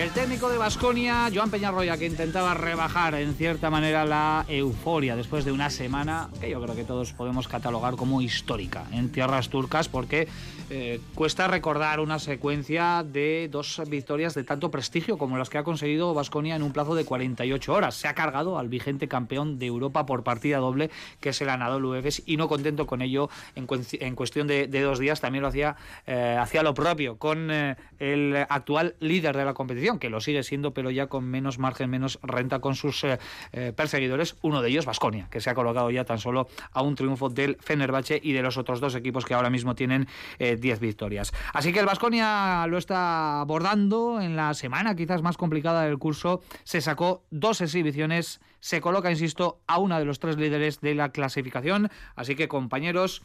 El 0.00 0.08
técnico 0.12 0.48
de 0.48 0.56
Basconia, 0.56 1.28
Joan 1.32 1.50
Peñarroya, 1.50 1.98
que 1.98 2.06
intentaba 2.06 2.54
rebajar 2.54 3.14
en 3.16 3.34
cierta 3.34 3.68
manera 3.68 4.06
la 4.06 4.46
euforia 4.48 5.14
después 5.14 5.44
de 5.44 5.52
una 5.52 5.68
semana 5.68 6.30
que 6.40 6.48
yo 6.48 6.58
creo 6.62 6.74
que 6.74 6.84
todos 6.84 7.12
podemos 7.12 7.48
catalogar 7.48 7.96
como 7.96 8.22
histórica 8.22 8.86
en 8.92 9.12
tierras 9.12 9.50
turcas, 9.50 9.90
porque 9.90 10.26
eh, 10.70 11.02
cuesta 11.14 11.48
recordar 11.48 12.00
una 12.00 12.18
secuencia 12.18 13.04
de 13.04 13.48
dos 13.52 13.82
victorias 13.88 14.34
de 14.34 14.42
tanto 14.42 14.70
prestigio 14.70 15.18
como 15.18 15.36
las 15.36 15.50
que 15.50 15.58
ha 15.58 15.64
conseguido 15.64 16.14
Basconia 16.14 16.56
en 16.56 16.62
un 16.62 16.72
plazo 16.72 16.94
de 16.94 17.04
48 17.04 17.70
horas. 17.70 17.94
Se 17.94 18.08
ha 18.08 18.14
cargado 18.14 18.58
al 18.58 18.68
vigente 18.68 19.06
campeón 19.06 19.58
de 19.58 19.66
Europa 19.66 20.06
por 20.06 20.22
partida 20.22 20.56
doble, 20.58 20.90
que 21.20 21.28
es 21.28 21.40
el 21.42 21.50
Anadolu 21.50 21.92
Efes, 21.92 22.22
y 22.24 22.38
no 22.38 22.48
contento 22.48 22.86
con 22.86 23.02
ello, 23.02 23.28
en, 23.54 23.66
cuestión 23.66 24.46
de, 24.46 24.66
de, 24.66 24.80
dos 24.80 24.98
días 24.98 25.20
también 25.20 25.42
lo 25.42 25.48
hacía, 25.48 25.76
eh, 26.06 26.38
hacía 26.40 26.62
lo 26.62 26.72
propio 26.72 27.18
con 27.18 27.50
eh, 27.50 27.76
el 27.98 28.34
actual 28.48 28.94
líder 29.00 29.36
de 29.36 29.44
la 29.44 29.52
competición 29.52 29.89
que 29.98 30.10
lo 30.10 30.20
sigue 30.20 30.42
siendo, 30.42 30.72
pero 30.72 30.90
ya 30.90 31.06
con 31.08 31.24
menos 31.24 31.58
margen, 31.58 31.90
menos 31.90 32.18
renta 32.22 32.60
con 32.60 32.74
sus 32.74 33.04
eh, 33.04 33.18
eh, 33.52 33.72
perseguidores, 33.74 34.36
uno 34.42 34.62
de 34.62 34.70
ellos, 34.70 34.86
Vasconia, 34.86 35.28
que 35.30 35.40
se 35.40 35.50
ha 35.50 35.54
colocado 35.54 35.90
ya 35.90 36.04
tan 36.04 36.18
solo 36.18 36.48
a 36.72 36.82
un 36.82 36.94
triunfo 36.94 37.28
del 37.28 37.56
Fenerbahce 37.60 38.20
y 38.22 38.32
de 38.32 38.42
los 38.42 38.56
otros 38.56 38.80
dos 38.80 38.94
equipos 38.94 39.24
que 39.24 39.34
ahora 39.34 39.50
mismo 39.50 39.74
tienen 39.74 40.08
10 40.38 40.62
eh, 40.62 40.76
victorias. 40.80 41.32
Así 41.52 41.72
que 41.72 41.80
el 41.80 41.86
Vasconia 41.86 42.66
lo 42.68 42.78
está 42.78 43.40
abordando 43.40 44.20
en 44.20 44.36
la 44.36 44.54
semana 44.54 44.94
quizás 44.94 45.22
más 45.22 45.36
complicada 45.36 45.84
del 45.84 45.98
curso, 45.98 46.42
se 46.64 46.80
sacó 46.80 47.24
dos 47.30 47.60
exhibiciones, 47.60 48.40
se 48.60 48.80
coloca, 48.80 49.10
insisto, 49.10 49.60
a 49.66 49.78
una 49.78 49.98
de 49.98 50.04
los 50.04 50.18
tres 50.18 50.36
líderes 50.36 50.80
de 50.80 50.94
la 50.94 51.10
clasificación, 51.10 51.90
así 52.14 52.36
que 52.36 52.48
compañeros, 52.48 53.22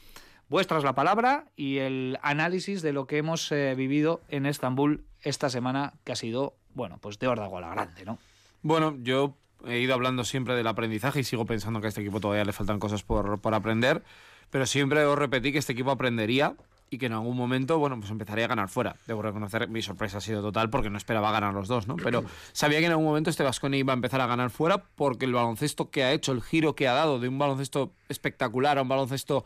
vuestras 0.50 0.84
la 0.84 0.94
palabra 0.94 1.46
y 1.56 1.78
el 1.78 2.18
análisis 2.22 2.82
de 2.82 2.94
lo 2.94 3.08
que 3.08 3.18
hemos 3.18 3.50
vivido 3.50 4.22
en 4.30 4.46
Estambul 4.46 5.04
esta 5.22 5.50
semana 5.50 5.94
que 6.04 6.12
ha 6.12 6.16
sido, 6.16 6.56
bueno, 6.74 6.98
pues 7.02 7.20
de 7.20 7.28
a 7.28 7.36
la 7.36 7.48
grande, 7.48 8.06
¿no? 8.06 8.20
Bueno, 8.62 8.96
yo 9.02 9.36
he 9.66 9.80
ido 9.80 9.94
hablando 9.94 10.24
siempre 10.24 10.56
del 10.56 10.68
aprendizaje 10.68 11.20
y 11.20 11.24
sigo 11.24 11.46
pensando 11.46 11.82
que 11.82 11.88
a 11.88 11.90
este 11.90 12.02
equipo 12.02 12.20
todavía 12.20 12.46
le 12.46 12.54
faltan 12.54 12.80
cosas 12.80 13.04
por, 13.04 13.40
por 13.40 13.54
aprender, 13.54 14.04
pero 14.50 14.66
siempre 14.66 15.04
os 15.06 15.18
repetí 15.18 15.52
que 15.52 15.58
este 15.58 15.74
equipo 15.74 15.92
aprendería 15.92 16.56
y 16.90 16.98
que 16.98 17.08
en 17.08 17.14
algún 17.14 17.36
momento, 17.36 17.80
bueno, 17.80 17.98
pues 18.00 18.12
empezaría 18.12 18.46
a 18.46 18.48
ganar 18.48 18.70
fuera. 18.70 18.96
Debo 19.08 19.22
reconocer, 19.22 19.68
mi 19.68 19.82
sorpresa 19.82 20.20
ha 20.20 20.22
sido 20.22 20.42
total 20.42 20.70
porque 20.70 20.90
no 20.90 20.98
esperaba 20.98 21.32
ganar 21.32 21.54
los 21.54 21.68
dos, 21.68 21.88
¿no? 21.88 21.96
Pero 21.96 22.24
sabía 22.54 22.80
que 22.80 22.86
en 22.86 22.92
algún 22.92 23.06
momento 23.06 23.30
este 23.30 23.44
Vasconi 23.44 23.80
iba 23.80 23.94
a 23.94 23.96
empezar 23.96 24.22
a 24.22 24.28
ganar 24.28 24.52
fuera 24.52 24.84
porque 24.96 25.26
el 25.26 25.34
baloncesto 25.34 25.90
que 25.90 26.04
ha 26.04 26.12
hecho, 26.12 26.32
el 26.32 26.44
giro 26.44 26.76
que 26.76 26.88
ha 26.88 26.94
dado 26.94 27.20
de 27.20 27.28
un 27.28 27.40
baloncesto 27.40 27.92
espectacular 28.08 28.78
a 28.78 28.84
un 28.84 28.88
baloncesto 28.88 29.46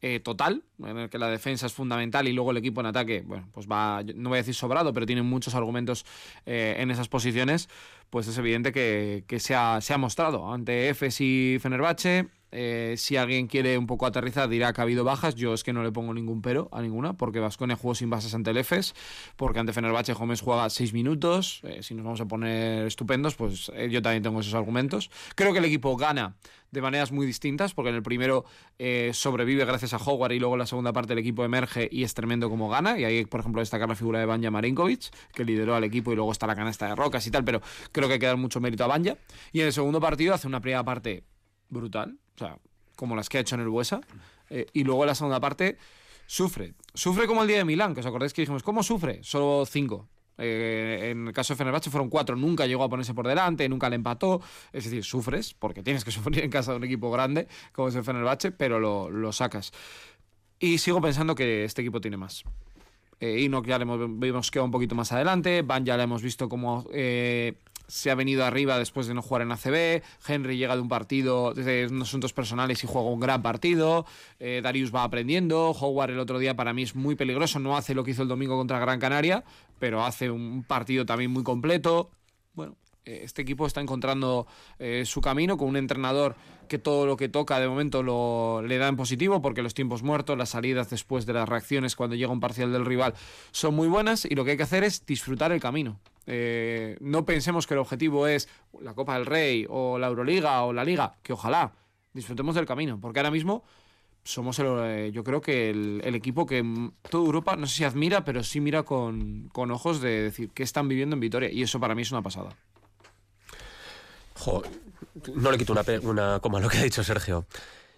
eh, 0.00 0.20
total, 0.20 0.62
en 0.78 0.96
el 0.96 1.10
que 1.10 1.18
la 1.18 1.28
defensa 1.28 1.66
es 1.66 1.72
fundamental 1.72 2.28
y 2.28 2.32
luego 2.32 2.52
el 2.52 2.56
equipo 2.56 2.80
en 2.80 2.86
ataque, 2.86 3.24
bueno, 3.26 3.48
pues 3.52 3.66
va, 3.66 4.02
no 4.14 4.28
voy 4.28 4.36
a 4.36 4.42
decir 4.42 4.54
sobrado, 4.54 4.92
pero 4.92 5.06
tiene 5.06 5.22
muchos 5.22 5.56
argumentos 5.56 6.06
eh, 6.46 6.76
en 6.78 6.90
esas 6.90 7.08
posiciones, 7.08 7.68
pues 8.08 8.28
es 8.28 8.38
evidente 8.38 8.70
que, 8.70 9.24
que 9.26 9.40
se, 9.40 9.56
ha, 9.56 9.80
se, 9.80 9.92
ha, 9.94 9.98
mostrado 9.98 10.52
ante 10.52 10.88
Efes 10.88 11.20
y 11.20 11.58
Fenerbahce, 11.60 12.28
eh, 12.50 12.94
si 12.96 13.16
alguien 13.16 13.46
quiere 13.46 13.76
un 13.76 13.86
poco 13.86 14.06
aterrizar, 14.06 14.48
dirá 14.48 14.72
que 14.72 14.80
ha 14.80 14.84
habido 14.84 15.04
bajas. 15.04 15.34
Yo 15.34 15.54
es 15.54 15.64
que 15.64 15.72
no 15.72 15.82
le 15.82 15.92
pongo 15.92 16.14
ningún 16.14 16.42
pero 16.42 16.68
a 16.72 16.80
ninguna, 16.80 17.14
porque 17.14 17.40
Vasconia 17.40 17.76
jugó 17.76 17.94
sin 17.94 18.10
bases 18.10 18.34
ante 18.34 18.50
el 18.50 18.56
EFES, 18.56 18.94
porque 19.36 19.58
ante 19.58 19.72
Fenerbahce 19.72 20.12
Gómez 20.14 20.40
juega 20.40 20.68
seis 20.70 20.92
minutos. 20.92 21.60
Eh, 21.64 21.82
si 21.82 21.94
nos 21.94 22.04
vamos 22.04 22.20
a 22.20 22.26
poner 22.26 22.86
estupendos, 22.86 23.34
pues 23.34 23.70
eh, 23.74 23.88
yo 23.90 24.00
también 24.02 24.22
tengo 24.22 24.40
esos 24.40 24.54
argumentos. 24.54 25.10
Creo 25.34 25.52
que 25.52 25.58
el 25.58 25.64
equipo 25.66 25.96
gana 25.96 26.36
de 26.70 26.82
maneras 26.82 27.12
muy 27.12 27.26
distintas, 27.26 27.72
porque 27.72 27.88
en 27.88 27.96
el 27.96 28.02
primero 28.02 28.44
sobrevive 29.12 29.64
gracias 29.64 29.94
a 29.94 29.96
Howard 29.96 30.32
y 30.32 30.38
luego 30.38 30.54
en 30.54 30.58
la 30.58 30.66
segunda 30.66 30.92
parte 30.92 31.14
el 31.14 31.18
equipo 31.18 31.42
emerge 31.42 31.88
y 31.90 32.04
es 32.04 32.12
tremendo 32.12 32.50
como 32.50 32.68
gana. 32.68 32.98
Y 32.98 33.04
ahí, 33.04 33.24
por 33.24 33.40
ejemplo, 33.40 33.60
destacar 33.60 33.88
la 33.88 33.94
figura 33.94 34.20
de 34.20 34.26
Banja 34.26 34.50
Marinkovic, 34.50 35.10
que 35.32 35.44
lideró 35.46 35.74
al 35.74 35.84
equipo 35.84 36.12
y 36.12 36.16
luego 36.16 36.30
está 36.30 36.46
la 36.46 36.54
canasta 36.54 36.86
de 36.86 36.94
Rocas 36.94 37.26
y 37.26 37.30
tal, 37.30 37.42
pero 37.42 37.62
creo 37.90 38.06
que 38.06 38.14
hay 38.14 38.20
que 38.20 38.26
dar 38.26 38.36
mucho 38.36 38.60
mérito 38.60 38.84
a 38.84 38.86
Banja. 38.86 39.16
Y 39.50 39.60
en 39.60 39.66
el 39.66 39.72
segundo 39.72 39.98
partido 39.98 40.34
hace 40.34 40.46
una 40.46 40.60
primera 40.60 40.84
parte 40.84 41.24
brutal, 41.68 42.18
o 42.36 42.38
sea, 42.38 42.58
como 42.96 43.16
las 43.16 43.28
que 43.28 43.38
ha 43.38 43.40
hecho 43.40 43.54
en 43.54 43.62
el 43.62 43.68
Buesa, 43.68 44.00
eh, 44.50 44.66
y 44.72 44.84
luego 44.84 45.02
en 45.04 45.08
la 45.08 45.14
segunda 45.14 45.40
parte 45.40 45.78
sufre. 46.26 46.74
Sufre 46.94 47.26
como 47.26 47.42
el 47.42 47.48
día 47.48 47.58
de 47.58 47.64
Milán, 47.64 47.94
que 47.94 48.00
os 48.00 48.06
acordáis 48.06 48.32
que 48.32 48.42
dijimos, 48.42 48.62
¿cómo 48.62 48.82
sufre? 48.82 49.20
Solo 49.22 49.64
cinco. 49.66 50.08
Eh, 50.40 51.08
en 51.10 51.26
el 51.26 51.32
caso 51.32 51.52
de 51.52 51.58
Fenerbahce 51.58 51.90
fueron 51.90 52.08
cuatro, 52.08 52.36
nunca 52.36 52.64
llegó 52.66 52.84
a 52.84 52.88
ponerse 52.88 53.12
por 53.12 53.26
delante, 53.26 53.68
nunca 53.68 53.88
le 53.88 53.96
empató. 53.96 54.40
Es 54.72 54.84
decir, 54.84 55.04
sufres, 55.04 55.54
porque 55.54 55.82
tienes 55.82 56.04
que 56.04 56.10
sufrir 56.12 56.44
en 56.44 56.50
casa 56.50 56.72
de 56.72 56.78
un 56.78 56.84
equipo 56.84 57.10
grande 57.10 57.48
como 57.72 57.88
es 57.88 57.94
el 57.94 58.04
Fenerbahce, 58.04 58.52
pero 58.52 58.78
lo, 58.78 59.10
lo 59.10 59.32
sacas. 59.32 59.72
Y 60.60 60.78
sigo 60.78 61.00
pensando 61.00 61.34
que 61.34 61.64
este 61.64 61.82
equipo 61.82 62.00
tiene 62.00 62.16
más. 62.16 62.44
Eh, 63.20 63.40
Inok 63.40 63.66
ya 63.66 63.78
le 63.78 63.82
hemos, 63.82 64.00
hemos 64.00 64.50
quedado 64.50 64.66
un 64.66 64.70
poquito 64.70 64.94
más 64.94 65.10
adelante, 65.12 65.62
Van 65.62 65.84
ya 65.84 65.96
le 65.96 66.04
hemos 66.04 66.22
visto 66.22 66.48
como 66.48 66.86
eh, 66.92 67.54
se 67.88 68.10
ha 68.10 68.14
venido 68.14 68.44
arriba 68.44 68.78
después 68.78 69.06
de 69.06 69.14
no 69.14 69.22
jugar 69.22 69.42
en 69.42 69.52
ACB, 69.52 70.02
Henry 70.26 70.58
llega 70.58 70.76
de 70.76 70.82
un 70.82 70.88
partido, 70.88 71.54
de 71.54 71.88
unos 71.90 72.08
asuntos 72.08 72.32
personales 72.32 72.84
y 72.84 72.86
juega 72.86 73.08
un 73.08 73.18
gran 73.18 73.42
partido, 73.42 74.06
eh, 74.38 74.60
Darius 74.62 74.94
va 74.94 75.02
aprendiendo, 75.02 75.70
Howard 75.70 76.10
el 76.10 76.18
otro 76.20 76.38
día 76.38 76.54
para 76.54 76.72
mí 76.72 76.82
es 76.82 76.94
muy 76.94 77.16
peligroso, 77.16 77.58
no 77.58 77.76
hace 77.76 77.94
lo 77.94 78.04
que 78.04 78.12
hizo 78.12 78.22
el 78.22 78.28
domingo 78.28 78.56
contra 78.56 78.78
Gran 78.78 79.00
Canaria, 79.00 79.42
pero 79.78 80.04
hace 80.04 80.30
un 80.30 80.62
partido 80.62 81.06
también 81.06 81.30
muy 81.30 81.42
completo. 81.42 82.10
Bueno, 82.54 82.76
eh, 83.04 83.20
este 83.24 83.42
equipo 83.42 83.66
está 83.66 83.80
encontrando 83.80 84.46
eh, 84.78 85.04
su 85.06 85.22
camino 85.22 85.56
con 85.56 85.68
un 85.68 85.76
entrenador 85.76 86.36
que 86.68 86.78
todo 86.78 87.06
lo 87.06 87.16
que 87.16 87.30
toca 87.30 87.58
de 87.58 87.66
momento 87.66 88.02
lo, 88.02 88.60
le 88.62 88.76
da 88.76 88.88
en 88.88 88.96
positivo 88.96 89.40
porque 89.40 89.62
los 89.62 89.72
tiempos 89.72 90.02
muertos, 90.02 90.36
las 90.36 90.50
salidas 90.50 90.90
después 90.90 91.24
de 91.24 91.32
las 91.32 91.48
reacciones 91.48 91.96
cuando 91.96 92.14
llega 92.16 92.30
un 92.30 92.40
parcial 92.40 92.70
del 92.70 92.84
rival 92.84 93.14
son 93.50 93.74
muy 93.74 93.88
buenas 93.88 94.26
y 94.26 94.34
lo 94.34 94.44
que 94.44 94.50
hay 94.50 94.56
que 94.58 94.64
hacer 94.64 94.84
es 94.84 95.06
disfrutar 95.06 95.52
el 95.52 95.60
camino. 95.60 95.98
Eh, 96.30 96.96
no 97.00 97.24
pensemos 97.24 97.66
que 97.66 97.74
el 97.74 97.80
objetivo 97.80 98.26
es 98.26 98.48
la 98.80 98.94
Copa 98.94 99.14
del 99.14 99.26
Rey 99.26 99.66
o 99.68 99.98
la 99.98 100.08
Euroliga 100.08 100.62
o 100.62 100.72
la 100.72 100.84
Liga, 100.84 101.16
que 101.22 101.32
ojalá 101.32 101.72
disfrutemos 102.12 102.54
del 102.54 102.66
camino, 102.66 103.00
porque 103.00 103.20
ahora 103.20 103.30
mismo 103.30 103.64
somos 104.22 104.58
el, 104.58 105.10
yo 105.12 105.24
creo 105.24 105.40
que 105.40 105.70
el, 105.70 106.02
el, 106.04 106.14
equipo 106.14 106.44
que 106.44 106.62
toda 107.08 107.24
Europa, 107.24 107.56
no 107.56 107.66
sé 107.66 107.76
si 107.76 107.84
admira, 107.84 108.24
pero 108.24 108.42
sí 108.44 108.60
mira 108.60 108.82
con, 108.82 109.48
con 109.52 109.70
ojos 109.70 110.02
de 110.02 110.24
decir 110.24 110.50
que 110.50 110.62
están 110.62 110.86
viviendo 110.86 111.14
en 111.14 111.20
Vitoria 111.20 111.50
y 111.50 111.62
eso 111.62 111.80
para 111.80 111.94
mí 111.94 112.02
es 112.02 112.12
una 112.12 112.22
pasada 112.22 112.54
no 115.34 115.50
le 115.50 115.58
quito 115.58 115.72
una, 115.72 115.82
una 116.02 116.40
coma 116.40 116.58
a 116.58 116.60
lo 116.60 116.68
que 116.68 116.78
ha 116.78 116.82
dicho 116.82 117.02
Sergio. 117.02 117.46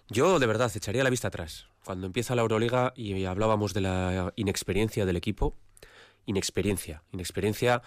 Yo 0.09 0.39
de 0.39 0.47
verdad 0.47 0.71
echaría 0.73 1.03
la 1.03 1.09
vista 1.09 1.29
atrás. 1.29 1.67
Cuando 1.85 2.07
empieza 2.07 2.35
la 2.35 2.41
Euroliga 2.41 2.93
y 2.95 3.25
hablábamos 3.25 3.73
de 3.73 3.81
la 3.81 4.33
inexperiencia 4.35 5.05
del 5.05 5.15
equipo, 5.15 5.55
inexperiencia, 6.25 7.03
inexperiencia 7.11 7.81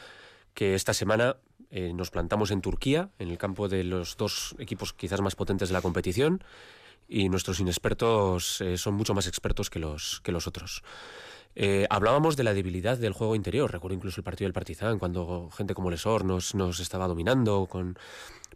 que 0.54 0.74
esta 0.74 0.94
semana 0.94 1.36
eh, 1.70 1.92
nos 1.92 2.10
plantamos 2.10 2.52
en 2.52 2.60
Turquía, 2.60 3.10
en 3.18 3.30
el 3.30 3.36
campo 3.36 3.68
de 3.68 3.82
los 3.82 4.16
dos 4.16 4.54
equipos 4.58 4.92
quizás 4.92 5.20
más 5.20 5.34
potentes 5.34 5.68
de 5.68 5.72
la 5.72 5.82
competición, 5.82 6.42
y 7.08 7.28
nuestros 7.28 7.60
inexpertos 7.60 8.60
eh, 8.60 8.78
son 8.78 8.94
mucho 8.94 9.12
más 9.12 9.26
expertos 9.26 9.70
que 9.70 9.80
los, 9.80 10.20
que 10.22 10.32
los 10.32 10.46
otros. 10.46 10.84
Eh, 11.56 11.86
hablábamos 11.90 12.36
de 12.36 12.44
la 12.44 12.54
debilidad 12.54 12.96
del 12.96 13.12
juego 13.12 13.34
interior. 13.34 13.70
Recuerdo 13.70 13.96
incluso 13.96 14.20
el 14.20 14.24
partido 14.24 14.46
del 14.46 14.52
Partizan, 14.52 14.98
cuando 14.98 15.50
gente 15.50 15.74
como 15.74 15.90
Lesor 15.90 16.24
nos, 16.24 16.54
nos 16.54 16.80
estaba 16.80 17.06
dominando. 17.06 17.68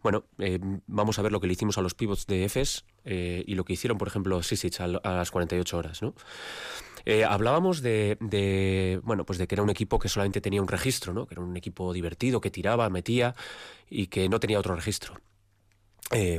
Bueno, 0.01 0.23
vamos 0.87 1.19
a 1.19 1.21
ver 1.21 1.31
lo 1.31 1.39
que 1.39 1.47
le 1.47 1.53
hicimos 1.53 1.77
a 1.77 1.81
los 1.81 1.93
pivots 1.93 2.25
de 2.25 2.45
EFES 2.45 2.85
y 3.05 3.55
lo 3.55 3.63
que 3.63 3.73
hicieron, 3.73 3.97
por 3.97 4.07
ejemplo, 4.07 4.41
Sisic 4.43 4.81
a, 4.81 4.87
las 4.87 5.31
48 5.31 5.77
horas. 5.77 6.01
¿no? 6.01 6.13
Hablábamos 7.27 7.81
de, 7.81 8.17
de, 8.19 8.99
bueno, 9.03 9.25
pues 9.25 9.39
de 9.39 9.47
que 9.47 9.55
era 9.55 9.63
un 9.63 9.69
equipo 9.69 9.99
que 9.99 10.09
solamente 10.09 10.41
tenía 10.41 10.61
un 10.61 10.67
registro, 10.67 11.13
¿no? 11.13 11.25
que 11.25 11.35
era 11.35 11.41
un 11.41 11.55
equipo 11.57 11.93
divertido, 11.93 12.41
que 12.41 12.51
tiraba, 12.51 12.89
metía 12.89 13.35
y 13.89 14.07
que 14.07 14.29
no 14.29 14.39
tenía 14.39 14.59
otro 14.59 14.75
registro. 14.75 15.19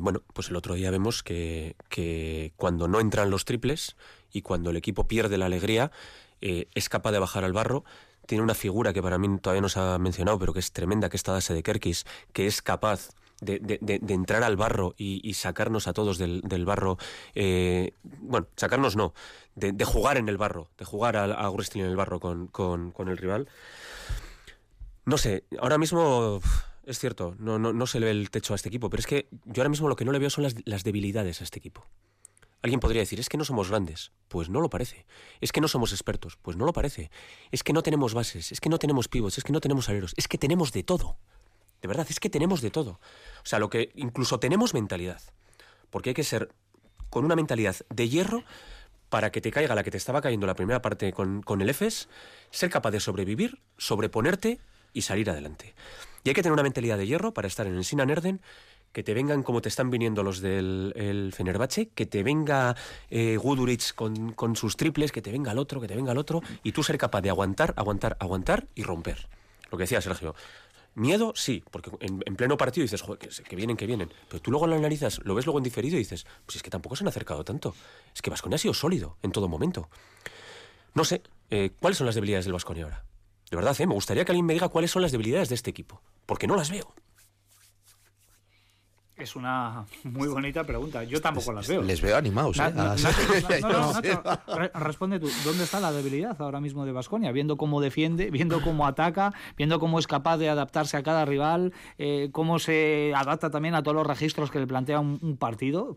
bueno, 0.01 0.23
pues 0.33 0.51
el 0.51 0.57
otro 0.57 0.75
día 0.75 0.91
vemos 0.91 1.23
que, 1.23 1.77
que 1.89 2.53
cuando 2.57 2.89
no 2.89 3.01
entran 3.01 3.31
los 3.31 3.45
triples 3.45 3.97
y 4.33 4.43
cuando 4.43 4.71
el 4.71 4.77
equipo 4.77 5.09
pierde 5.09 5.39
la 5.39 5.47
alegría, 5.47 5.91
eh, 6.41 6.69
es 6.75 6.89
capaz 6.89 7.13
de 7.13 7.19
bajar 7.19 7.45
al 7.45 7.53
barro. 7.53 7.85
Tiene 8.27 8.43
una 8.45 8.55
figura 8.55 8.93
que 8.93 9.03
para 9.03 9.19
mí 9.19 9.39
todavía 9.41 9.61
no 9.61 9.69
se 9.69 9.81
ha 9.81 9.99
mencionado, 9.99 10.39
pero 10.39 10.53
que 10.53 10.61
es 10.61 10.73
tremenda, 10.73 11.09
que 11.09 11.17
está 11.17 11.33
Dase 11.33 11.55
de 11.55 11.63
Kerkis, 11.63 12.07
que 12.33 12.47
es 12.47 12.63
capaz 12.63 13.11
de, 13.41 13.79
entrar 14.09 14.43
al 14.43 14.57
barro 14.57 14.95
y, 14.97 15.35
sacarnos 15.35 15.87
a 15.87 15.93
todos 15.93 16.19
del, 16.19 16.65
barro. 16.65 16.99
Eh, 17.35 17.95
bueno, 18.03 18.47
sacarnos 18.57 18.97
no, 18.97 19.15
de, 19.55 19.85
jugar 19.85 20.17
en 20.17 20.29
el 20.29 20.37
barro, 20.37 20.69
de 20.79 20.85
jugar 20.85 21.17
a, 21.17 21.25
a 21.25 21.51
wrestling 21.51 21.83
en 21.83 21.89
el 21.89 21.97
barro 21.97 22.21
con, 22.21 22.47
con, 22.49 22.91
con, 22.93 23.09
el 23.09 23.17
rival. 23.17 23.49
No 25.05 25.19
sé, 25.19 25.45
ahora 25.59 25.79
mismo 25.79 26.41
es 26.85 26.99
cierto, 26.99 27.35
no, 27.39 27.59
no, 27.59 27.73
no, 27.73 27.87
se 27.87 28.01
le 28.01 28.07
ve 28.07 28.13
el 28.13 28.31
techo 28.31 28.53
a 28.53 28.57
este 28.57 28.69
equipo, 28.69 28.91
pero 28.91 29.01
es 29.01 29.07
que 29.07 29.29
yo 29.45 29.63
ahora 29.63 29.71
mismo 29.71 29.89
lo 29.89 29.97
que 29.97 30.05
no 30.05 30.13
le 30.13 30.19
veo 30.19 30.31
son 30.31 30.45
las, 30.45 30.55
las 30.65 30.85
debilidades 30.85 31.41
a 31.41 31.45
este 31.45 31.59
equipo. 31.59 31.87
Alguien 32.63 32.81
podría 32.81 33.01
decir, 33.01 33.19
es 33.21 33.29
que 33.29 33.39
no 33.39 33.45
somos 33.45 33.71
grandes. 33.71 34.13
Pues 34.29 34.51
no 34.51 34.61
lo 34.61 34.69
parece. 34.69 35.07
Es 35.41 35.51
que 35.51 35.61
no 35.61 35.69
somos 35.69 35.93
expertos. 35.93 36.37
Pues 36.43 36.57
no 36.57 36.67
lo 36.67 36.73
parece. 36.73 37.11
Es 37.51 37.63
que 37.63 37.73
no 37.73 37.83
tenemos 37.83 38.13
bases, 38.13 38.53
es 38.53 38.61
que 38.61 38.69
no 38.69 38.79
tenemos 38.79 39.09
pivots, 39.09 39.39
es 39.39 39.45
que 39.45 39.53
no 39.53 39.61
tenemos 39.61 39.89
aleros, 39.89 40.13
es 40.17 40.29
que 40.29 40.37
tenemos 40.37 40.73
de 40.73 40.83
todo. 40.83 41.17
De 41.81 41.89
verdad, 41.89 42.07
es 42.09 42.21
que 42.21 42.31
tenemos 42.31 42.61
de 42.61 42.71
todo. 42.71 43.01
O 43.43 43.47
sea, 43.47 43.59
lo 43.59 43.71
que 43.71 43.91
incluso 43.95 44.39
tenemos 44.39 44.75
mentalidad. 44.75 45.21
Porque 45.91 46.11
hay 46.11 46.15
que 46.15 46.25
ser 46.25 46.51
con 47.09 47.25
una 47.25 47.37
mentalidad 47.37 47.77
de 47.89 48.09
hierro 48.09 48.45
para 49.09 49.33
que 49.33 49.41
te 49.41 49.51
caiga 49.51 49.75
la 49.75 49.83
que 49.83 49.91
te 49.91 49.97
estaba 49.97 50.21
cayendo 50.21 50.47
la 50.47 50.55
primera 50.55 50.83
parte 50.83 51.13
con, 51.13 51.43
con 51.43 51.61
el 51.61 51.69
EFES, 51.71 52.09
ser 52.51 52.71
capaz 52.71 52.93
de 52.93 53.01
sobrevivir, 53.01 53.61
sobreponerte 53.77 54.61
y 54.93 55.03
salir 55.03 55.29
adelante. 55.31 55.75
Y 56.23 56.29
hay 56.29 56.35
que 56.35 56.43
tener 56.43 56.53
una 56.53 56.63
mentalidad 56.63 56.99
de 56.99 57.07
hierro 57.07 57.35
para 57.35 57.49
estar 57.49 57.67
en 57.67 57.77
el 57.77 57.85
Sinan 57.85 58.11
Erden 58.11 58.41
que 58.93 59.03
te 59.03 59.15
vengan 59.15 59.43
como 59.43 59.63
te 59.63 59.69
están 59.69 59.91
viniendo 59.91 60.23
los 60.23 60.41
del 60.41 60.93
el 60.97 61.33
Fenerbahce, 61.33 61.91
que 61.91 62.07
te 62.07 62.23
venga 62.23 62.77
eh, 63.09 63.39
con, 63.95 64.33
con, 64.33 64.57
sus 64.57 64.77
triples, 64.77 65.13
que 65.13 65.23
te 65.23 65.31
venga 65.31 65.53
el 65.53 65.59
otro, 65.59 65.81
que 65.81 65.87
te 65.87 65.95
venga 65.95 66.13
el 66.13 66.19
otro, 66.19 66.43
y 66.63 66.73
tú 66.73 66.83
ser 66.83 66.99
capaz 66.99 67.21
de 67.21 67.31
aguantar, 67.31 67.73
aguantar, 67.77 68.17
aguantar 68.19 68.67
y 68.75 68.83
romper. 68.83 69.29
Lo 69.71 69.79
que 69.79 69.85
decía 69.85 70.01
Sergio. 70.01 70.35
Miedo, 70.95 71.33
sí, 71.37 71.63
porque 71.71 71.91
en, 72.01 72.19
pleno 72.37 72.57
partido 72.57 72.83
dices, 72.83 73.01
joder, 73.01 73.19
que, 73.19 73.57
vienen, 73.57 73.77
que 73.77 73.87
vienen. 73.87 74.13
Pero 74.29 74.43
tú 74.43 74.51
luego 74.51 74.67
lo 74.67 74.75
analizas, 74.75 75.21
lo 75.25 75.35
ves 75.35 75.47
luego 75.47 75.59
en 75.59 75.65
diferido 75.65 75.97
y 75.97 76.01
dices, 76.01 76.27
pues 76.45 76.57
es 76.57 76.63
que 76.63 76.71
tampoco 76.71 76.97
se 76.97 77.05
han 77.05 77.09
acercado 77.09 77.45
tanto. 77.45 77.75
Es 78.15 78.23
que 78.23 78.31
Vasconia 78.31 78.57
ha 78.57 78.59
sido 78.59 78.75
sólido 78.75 79.17
en 79.23 79.31
todo 79.31 79.49
momento. 79.49 79.89
No 80.95 81.05
sé, 81.05 81.23
eh, 81.51 81.71
¿cuáles 81.81 81.99
son 81.99 82.07
las 82.07 82.17
debilidades 82.17 82.45
del 82.45 82.53
Vasconia 82.53 82.85
ahora? 82.85 83.05
De 83.51 83.57
verdad, 83.57 83.77
eh, 83.81 83.87
me 83.87 83.95
gustaría 83.95 84.25
que 84.25 84.33
alguien 84.33 84.47
me 84.47 84.53
diga 84.53 84.69
cuáles 84.69 84.91
son 84.91 85.03
las 85.03 85.13
debilidades 85.13 85.49
de 85.49 85.55
este 85.55 85.71
equipo, 85.71 86.03
porque 86.27 86.47
no 86.47 86.57
las 86.57 86.71
veo. 86.71 86.93
Es 89.21 89.37
una 89.37 89.85
muy 90.05 90.29
bonita 90.29 90.65
pregunta. 90.65 91.05
Yo 91.05 91.21
tampoco 91.21 91.53
las 91.53 91.69
veo. 91.69 91.83
Les 91.83 92.01
veo 92.01 92.17
animados. 92.17 92.57
responde 94.75 95.21
tú. 95.21 95.29
¿Dónde 95.45 95.65
está 95.65 95.79
la 95.79 95.93
debilidad 95.93 96.41
ahora 96.41 96.61
mismo 96.61 96.87
de 96.87 96.93
Vasconia? 96.93 97.31
Viendo 97.33 97.57
cómo 97.57 97.81
defiende, 97.81 98.31
viendo 98.31 98.63
cómo 98.63 98.87
ataca, 98.87 99.35
viendo 99.57 99.79
cómo 99.79 99.99
es 99.99 100.07
capaz 100.07 100.39
de 100.39 100.49
adaptarse 100.49 100.97
a 100.97 101.03
cada 101.03 101.27
rival, 101.27 101.75
eh, 101.99 102.31
cómo 102.33 102.59
se 102.59 103.13
adapta 103.15 103.51
también 103.51 103.75
a 103.75 103.83
todos 103.83 103.97
los 103.97 104.07
registros 104.07 104.51
que 104.51 104.59
le 104.59 104.67
plantea 104.67 105.01
un 105.01 105.37
partido. 105.39 105.97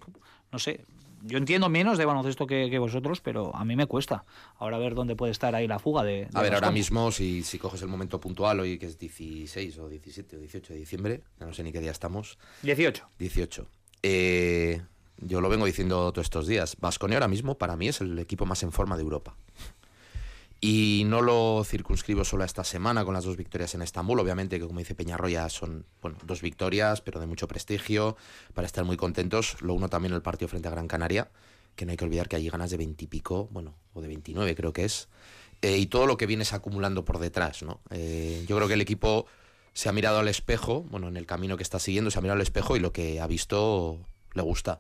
No 0.51 0.60
sé, 0.60 0.86
yo 1.24 1.38
entiendo 1.38 1.70
menos 1.70 1.98
de 1.98 2.06
baloncesto 2.06 2.46
que, 2.46 2.70
que, 2.70 2.80
vosotros, 2.80 3.22
pero 3.22 3.56
a 3.56 3.65
mí 3.65 3.75
me 3.75 3.88
cuesta. 3.88 4.25
Ahora 4.58 4.77
a 4.77 4.80
ver 4.80 4.94
dónde 4.94 5.15
puede 5.15 5.32
estar 5.32 5.56
ahí 5.56 5.68
la 5.68 5.80
fuga 5.80 6.03
de. 6.03 6.27
a 6.34 6.42
ver, 6.42 6.53
ahora 6.53 6.72
mismo, 6.72 7.12
si, 7.12 7.44
si 7.44 7.58
coges 7.58 7.82
el 7.82 7.88
momento 7.88 8.20
puntual, 8.20 8.60
hoy 8.60 8.77
que 8.77 8.86
es 8.86 9.00
16 9.00 9.80
o 9.80 9.89
17 9.89 10.38
o 10.38 10.39
18 10.39 10.74
de 10.74 10.80
diciembre, 10.80 11.22
no 11.39 11.53
sé 11.53 11.63
ni 11.63 11.72
qué 11.72 11.80
día 11.80 11.92
estamos. 11.92 12.38
18. 12.63 13.10
18. 13.18 13.68
Eh, 14.03 14.82
yo 15.18 15.42
lo 15.42 15.50
vengo 15.50 15.65
diciendo 15.65 16.12
todos 16.12 16.25
estos 16.25 16.48
días. 16.48 16.75
Vasconia 16.80 17.18
ahora 17.18 17.27
mismo, 17.27 17.58
para 17.58 17.77
mí, 17.77 17.88
es 17.88 18.01
el 18.01 18.20
equipo 18.20 18.46
más 18.46 18.62
en 18.63 18.72
forma 18.72 18.98
de 18.98 19.03
Europa. 19.03 19.36
Y 20.65 21.03
no 21.08 21.22
lo 21.22 21.62
circunscribo 21.65 22.24
solo 22.24 22.43
a 22.43 22.46
esta 22.46 22.63
semana 22.63 23.03
con 23.03 23.13
las 23.13 23.25
dos 23.25 23.36
victorias 23.36 23.75
en 23.75 23.82
Estambul. 23.82 24.22
Obviamente 24.22 24.62
que, 24.62 24.65
como 24.65 24.79
dice 24.79 24.96
Peñarroya, 24.96 25.50
son 25.50 25.86
bueno, 26.01 26.17
dos 26.24 26.41
victorias, 26.41 27.01
pero 27.01 27.20
de 27.20 27.27
mucho 27.27 27.50
prestigio, 27.50 28.15
para 28.53 28.65
estar 28.65 28.86
muy 28.86 28.96
contentos. 28.96 29.62
Lo 29.62 29.74
uno 29.74 29.89
también 29.89 30.13
el 30.13 30.22
partido 30.22 30.48
frente 30.48 30.70
a 30.70 30.72
Gran 30.72 30.88
Canaria, 30.88 31.29
que 31.75 31.86
no 31.86 31.91
hay 31.91 31.98
que 31.98 32.05
olvidar 32.05 32.29
que 32.29 32.38
allí 32.38 32.48
ganas 32.48 32.72
de 32.72 32.77
veintipico, 32.77 33.50
bueno, 33.51 33.75
o 33.93 34.00
de 34.00 34.08
29 34.08 34.55
creo 34.55 34.72
que 34.72 34.86
es. 34.86 35.10
Eh, 35.62 35.79
y 35.79 35.88
todo 35.88 36.08
lo 36.08 36.15
que 36.15 36.27
vienes 36.27 36.53
acumulando 36.53 37.03
por 37.03 37.20
detrás, 37.20 37.62
¿no? 37.62 37.82
Eh, 37.89 38.46
yo 38.48 38.55
creo 38.55 38.70
que 38.70 38.75
el 38.75 38.82
equipo 38.82 39.25
se 39.74 39.89
ha 39.89 39.91
mirado 39.91 40.20
al 40.20 40.29
espejo, 40.29 40.84
bueno, 40.84 41.10
en 41.10 41.17
el 41.17 41.25
camino 41.25 41.58
que 41.58 41.63
está 41.63 41.77
siguiendo, 41.77 42.10
se 42.10 42.20
ha 42.20 42.22
mirado 42.22 42.38
al 42.38 42.41
espejo 42.41 42.77
y 42.77 42.79
lo 42.79 42.93
que 42.93 43.20
ha 43.20 43.27
visto 43.27 44.00
le 44.34 44.43
gusta. 44.43 44.79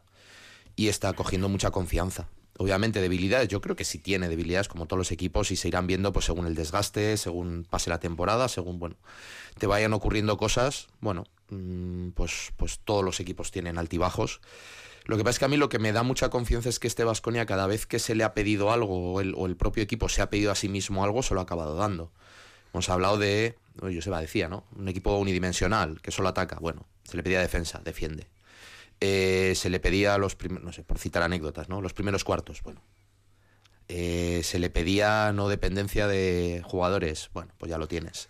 Y 0.77 0.87
está 0.87 1.11
cogiendo 1.11 1.49
mucha 1.49 1.71
confianza 1.71 2.29
obviamente 2.57 3.01
debilidades, 3.01 3.47
yo 3.47 3.61
creo 3.61 3.75
que 3.75 3.83
sí 3.83 3.97
tiene 3.97 4.29
debilidades 4.29 4.67
como 4.67 4.85
todos 4.85 4.97
los 4.97 5.11
equipos 5.11 5.51
y 5.51 5.55
se 5.55 5.67
irán 5.67 5.87
viendo 5.87 6.13
pues 6.13 6.25
según 6.25 6.45
el 6.45 6.55
desgaste, 6.55 7.17
según 7.17 7.65
pase 7.69 7.89
la 7.89 7.99
temporada, 7.99 8.47
según 8.47 8.79
bueno, 8.79 8.95
te 9.57 9.67
vayan 9.67 9.93
ocurriendo 9.93 10.37
cosas, 10.37 10.87
bueno, 10.99 11.23
mm, 11.49 12.09
pues 12.09 12.53
pues 12.57 12.79
todos 12.83 13.03
los 13.03 13.19
equipos 13.19 13.51
tienen 13.51 13.77
altibajos. 13.77 14.41
Lo 15.05 15.17
que 15.17 15.23
pasa 15.23 15.31
es 15.31 15.39
que 15.39 15.45
a 15.45 15.49
mí 15.49 15.57
lo 15.57 15.67
que 15.67 15.79
me 15.79 15.91
da 15.91 16.03
mucha 16.03 16.29
confianza 16.29 16.69
es 16.69 16.79
que 16.79 16.87
este 16.87 17.03
Vasconia 17.03 17.45
cada 17.45 17.67
vez 17.67 17.85
que 17.85 17.99
se 17.99 18.15
le 18.15 18.23
ha 18.23 18.33
pedido 18.33 18.71
algo 18.71 19.13
o 19.13 19.19
el, 19.19 19.55
propio 19.57 19.83
equipo 19.83 20.07
se 20.07 20.21
ha 20.21 20.29
pedido 20.29 20.51
a 20.51 20.55
sí 20.55 20.69
mismo 20.69 21.03
algo, 21.03 21.23
se 21.23 21.33
lo 21.33 21.41
ha 21.41 21.43
acabado 21.43 21.75
dando. 21.75 22.11
Hemos 22.73 22.89
hablado 22.89 23.17
de, 23.17 23.57
yo 23.81 24.01
se 24.01 24.09
va 24.09 24.21
decía, 24.21 24.47
¿no? 24.47 24.63
Un 24.75 24.87
equipo 24.87 25.15
unidimensional 25.17 26.01
que 26.01 26.11
solo 26.11 26.29
ataca, 26.29 26.57
bueno, 26.59 26.85
se 27.03 27.17
le 27.17 27.23
pedía 27.23 27.39
defensa, 27.41 27.81
defiende 27.83 28.32
eh, 29.05 29.53
se 29.55 29.69
le 29.69 29.81
pedía 29.81 30.17
los 30.17 30.37
primeros, 30.37 30.63
no 30.63 30.71
sé, 30.71 30.81
por 30.85 30.97
citar 30.97 31.23
anécdotas, 31.23 31.67
¿no? 31.67 31.81
Los 31.81 31.91
primeros 31.91 32.23
cuartos, 32.23 32.63
bueno. 32.63 32.81
Eh, 33.89 34.39
se 34.45 34.59
le 34.59 34.69
pedía 34.69 35.33
no 35.33 35.49
dependencia 35.49 36.07
de 36.07 36.61
jugadores, 36.63 37.29
bueno, 37.33 37.51
pues 37.57 37.69
ya 37.69 37.77
lo 37.77 37.89
tienes. 37.89 38.29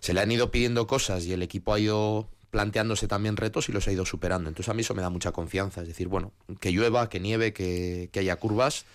Se 0.00 0.14
le 0.14 0.22
han 0.22 0.32
ido 0.32 0.50
pidiendo 0.50 0.86
cosas 0.86 1.26
y 1.26 1.34
el 1.34 1.42
equipo 1.42 1.74
ha 1.74 1.78
ido 1.78 2.30
planteándose 2.48 3.06
también 3.06 3.36
retos 3.36 3.68
y 3.68 3.72
los 3.72 3.86
ha 3.86 3.92
ido 3.92 4.06
superando. 4.06 4.48
Entonces 4.48 4.70
a 4.70 4.74
mí 4.74 4.80
eso 4.80 4.94
me 4.94 5.02
da 5.02 5.10
mucha 5.10 5.30
confianza. 5.30 5.82
Es 5.82 5.88
decir, 5.88 6.08
bueno, 6.08 6.32
que 6.58 6.72
llueva, 6.72 7.10
que 7.10 7.20
nieve, 7.20 7.52
que, 7.52 8.08
haya 8.16 8.36
curvas, 8.36 8.86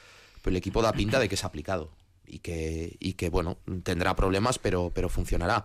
pero 0.41 0.49
el 0.49 0.57
equipo 0.57 0.81
da 0.81 0.93
pinta 0.93 1.19
de 1.19 1.29
que 1.29 1.35
es 1.35 1.43
aplicado 1.43 1.91
y 2.25 2.39
que, 2.39 2.97
y 2.99 3.13
que 3.13 3.29
bueno, 3.29 3.59
tendrá 3.83 4.15
problemas, 4.15 4.57
pero, 4.57 4.91
pero 4.95 5.09
funcionará. 5.09 5.63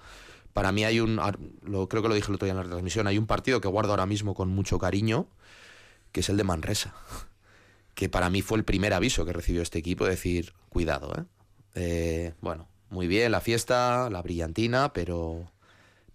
Para 0.53 0.73
mí 0.73 0.85
hay 0.85 1.01
un, 1.01 1.21
lo, 1.63 1.89
creo 1.89 2.03
que 2.03 2.09
lo 2.09 2.15
dije 2.15 2.29
el 2.29 2.35
otro 2.35 2.47
día 2.47 2.53
en 2.53 2.59
la 2.59 2.65
transmisión, 2.65 3.07
hay 3.07 3.19
un 3.19 3.27
partido 3.27 3.61
que 3.61 3.69
guardo 3.69 3.91
ahora 3.91 4.07
mismo 4.07 4.35
con 4.35 4.49
mucho 4.49 4.79
cariño, 4.79 5.27
que 6.13 6.21
es 6.21 6.29
el 6.29 6.37
de 6.37 6.45
Manresa, 6.45 6.95
que 7.95 8.09
para 8.09 8.31
mí 8.31 8.43
fue 8.43 8.59
el 8.59 8.65
primer 8.65 8.93
aviso 8.93 9.25
que 9.25 9.33
recibió 9.33 9.63
este 9.63 9.79
equipo, 9.79 10.05
decir, 10.05 10.53
cuidado, 10.69 11.13
¿eh? 11.17 11.25
Eh, 11.75 12.35
bueno, 12.41 12.69
muy 12.91 13.07
bien 13.07 13.33
la 13.33 13.41
fiesta, 13.41 14.11
la 14.11 14.21
brillantina, 14.21 14.93
pero, 14.93 15.51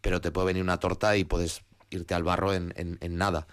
pero 0.02 0.22
te 0.22 0.32
puede 0.32 0.48
venir 0.48 0.64
una 0.64 0.80
torta 0.80 1.18
y 1.18 1.24
puedes 1.24 1.64
irte 1.90 2.14
al 2.14 2.24
barro 2.24 2.54
en, 2.54 2.74
en, 2.76 3.18
nada. 3.18 3.48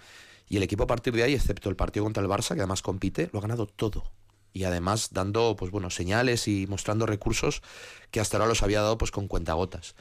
Y 0.49 0.59
el 0.59 0.63
equipo 0.63 0.85
a 0.85 0.87
partir 0.87 1.15
de 1.15 1.23
ahí, 1.23 1.35
excepto 1.35 1.71
el 1.71 1.77
partido 1.77 2.05
contra 2.05 2.23
el 2.23 2.29
Barça, 2.29 2.55
que 2.55 2.61
además 2.61 2.83
compite, 2.83 3.31
lo 3.33 3.39
ha 3.39 3.43
ganado 3.43 3.67
todo. 3.67 4.05
Y 4.53 4.65
además 4.65 5.09
dando, 5.13 5.57
pues 5.57 5.71
bueno, 5.71 5.91
señales 5.91 6.47
y 6.47 6.67
mostrando 6.67 7.07
recursos 7.07 7.63
que 8.11 8.21
hasta 8.21 8.37
ahora 8.37 8.49
los 8.49 8.63
había 8.63 8.83
dado 8.83 8.99
pues 8.99 9.11
con 9.11 9.27
cuentagotas. 9.27 9.95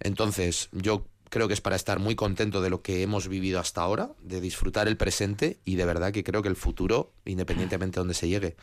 Entonces, 0.00 0.68
yo 0.72 1.06
creo 1.28 1.48
que 1.48 1.54
es 1.54 1.60
para 1.60 1.76
estar 1.76 1.98
muy 1.98 2.14
contento 2.14 2.60
de 2.60 2.70
lo 2.70 2.82
que 2.82 3.02
hemos 3.02 3.28
vivido 3.28 3.60
hasta 3.60 3.82
ahora, 3.82 4.12
de 4.22 4.40
disfrutar 4.40 4.88
el 4.88 4.96
presente 4.96 5.58
y 5.64 5.76
de 5.76 5.84
verdad 5.84 6.12
que 6.12 6.24
creo 6.24 6.42
que 6.42 6.48
el 6.48 6.56
futuro, 6.56 7.12
independientemente 7.24 7.96
de 7.96 8.00
donde 8.00 8.14
se 8.14 8.28
llegue, 8.28 8.56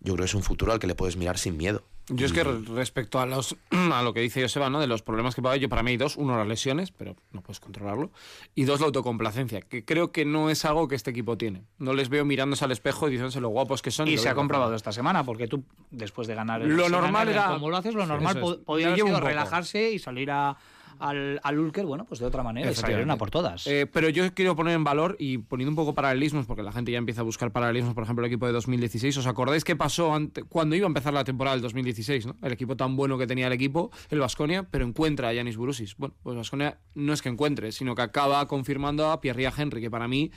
yo 0.00 0.14
creo 0.14 0.24
que 0.24 0.30
es 0.30 0.34
un 0.34 0.42
futuro 0.42 0.72
al 0.72 0.78
que 0.78 0.86
le 0.86 0.94
puedes 0.94 1.16
mirar 1.16 1.38
sin 1.38 1.56
miedo. 1.56 1.84
Yo 2.08 2.26
es 2.26 2.32
que 2.32 2.44
respecto 2.44 3.18
a 3.18 3.26
los 3.26 3.56
a 3.70 4.02
lo 4.02 4.14
que 4.14 4.20
dice 4.20 4.40
Joseba, 4.40 4.70
¿no? 4.70 4.80
De 4.80 4.86
los 4.86 5.02
problemas 5.02 5.34
que 5.34 5.42
paga 5.42 5.56
yo 5.56 5.68
para 5.68 5.82
mí 5.82 5.92
hay 5.92 5.96
dos, 5.96 6.16
uno 6.16 6.36
las 6.36 6.46
lesiones, 6.46 6.92
pero 6.92 7.16
no 7.32 7.42
puedes 7.42 7.58
controlarlo, 7.58 8.12
y 8.54 8.64
dos 8.64 8.80
la 8.80 8.86
autocomplacencia, 8.86 9.60
que 9.60 9.84
creo 9.84 10.12
que 10.12 10.24
no 10.24 10.48
es 10.48 10.64
algo 10.64 10.86
que 10.86 10.94
este 10.94 11.10
equipo 11.10 11.36
tiene. 11.36 11.64
No 11.78 11.94
les 11.94 12.08
veo 12.08 12.24
mirándose 12.24 12.64
al 12.64 12.70
espejo 12.70 13.08
y 13.08 13.12
diciéndose 13.12 13.40
lo 13.40 13.48
guapos 13.48 13.82
que 13.82 13.90
son. 13.90 14.06
Y, 14.06 14.18
se 14.18 14.28
ha 14.28 14.34
comprobado 14.34 14.74
esta 14.74 14.92
semana, 14.92 15.24
porque 15.24 15.48
tú 15.48 15.64
después 15.90 16.28
de 16.28 16.34
ganar 16.34 16.62
el 16.62 16.76
lo 16.76 16.88
normal 16.88 17.28
era 17.28 17.48
como 17.48 17.70
lo 17.70 17.76
haces, 17.76 17.94
lo 17.94 18.06
normal 18.06 18.40
podía 18.64 18.94
relajarse 18.94 19.90
y 19.90 19.98
salir 19.98 20.30
a 20.30 20.56
al, 20.98 21.40
al 21.42 21.58
Ulker, 21.58 21.84
bueno, 21.86 22.04
pues 22.04 22.20
de 22.20 22.26
otra 22.26 22.42
manera, 22.42 22.70
y 22.70 22.74
salieron 22.74 23.10
a 23.10 23.16
por 23.16 23.30
todas. 23.30 23.66
Eh, 23.66 23.86
pero 23.86 24.08
yo 24.08 24.32
quiero 24.34 24.56
poner 24.56 24.74
en 24.74 24.84
valor 24.84 25.16
y 25.18 25.38
poniendo 25.38 25.70
un 25.70 25.76
poco 25.76 25.94
paralelismos, 25.94 26.46
porque 26.46 26.62
la 26.62 26.72
gente 26.72 26.92
ya 26.92 26.98
empieza 26.98 27.20
a 27.20 27.24
buscar 27.24 27.52
paralelismos, 27.52 27.94
por 27.94 28.04
ejemplo, 28.04 28.24
el 28.24 28.30
equipo 28.30 28.46
de 28.46 28.52
2016. 28.52 29.16
¿Os 29.18 29.26
acordáis 29.26 29.64
qué 29.64 29.76
pasó 29.76 30.16
cuando 30.48 30.76
iba 30.76 30.86
a 30.86 30.88
empezar 30.88 31.12
la 31.12 31.24
temporada 31.24 31.56
del 31.56 31.62
2016? 31.62 32.26
¿no? 32.26 32.36
El 32.42 32.52
equipo 32.52 32.76
tan 32.76 32.96
bueno 32.96 33.18
que 33.18 33.26
tenía 33.26 33.46
el 33.46 33.52
equipo, 33.52 33.90
el 34.10 34.20
Vasconia, 34.20 34.66
pero 34.70 34.86
encuentra 34.86 35.28
a 35.28 35.32
Yanis 35.32 35.56
Burusis. 35.56 35.96
Bueno, 35.96 36.14
pues 36.22 36.36
Vasconia 36.36 36.78
no 36.94 37.12
es 37.12 37.22
que 37.22 37.28
encuentre, 37.28 37.72
sino 37.72 37.94
que 37.94 38.02
acaba 38.02 38.46
confirmando 38.48 39.10
a 39.10 39.20
Pierre 39.20 39.50
Henry, 39.56 39.80
que 39.80 39.90
para 39.90 40.08
mí 40.08 40.30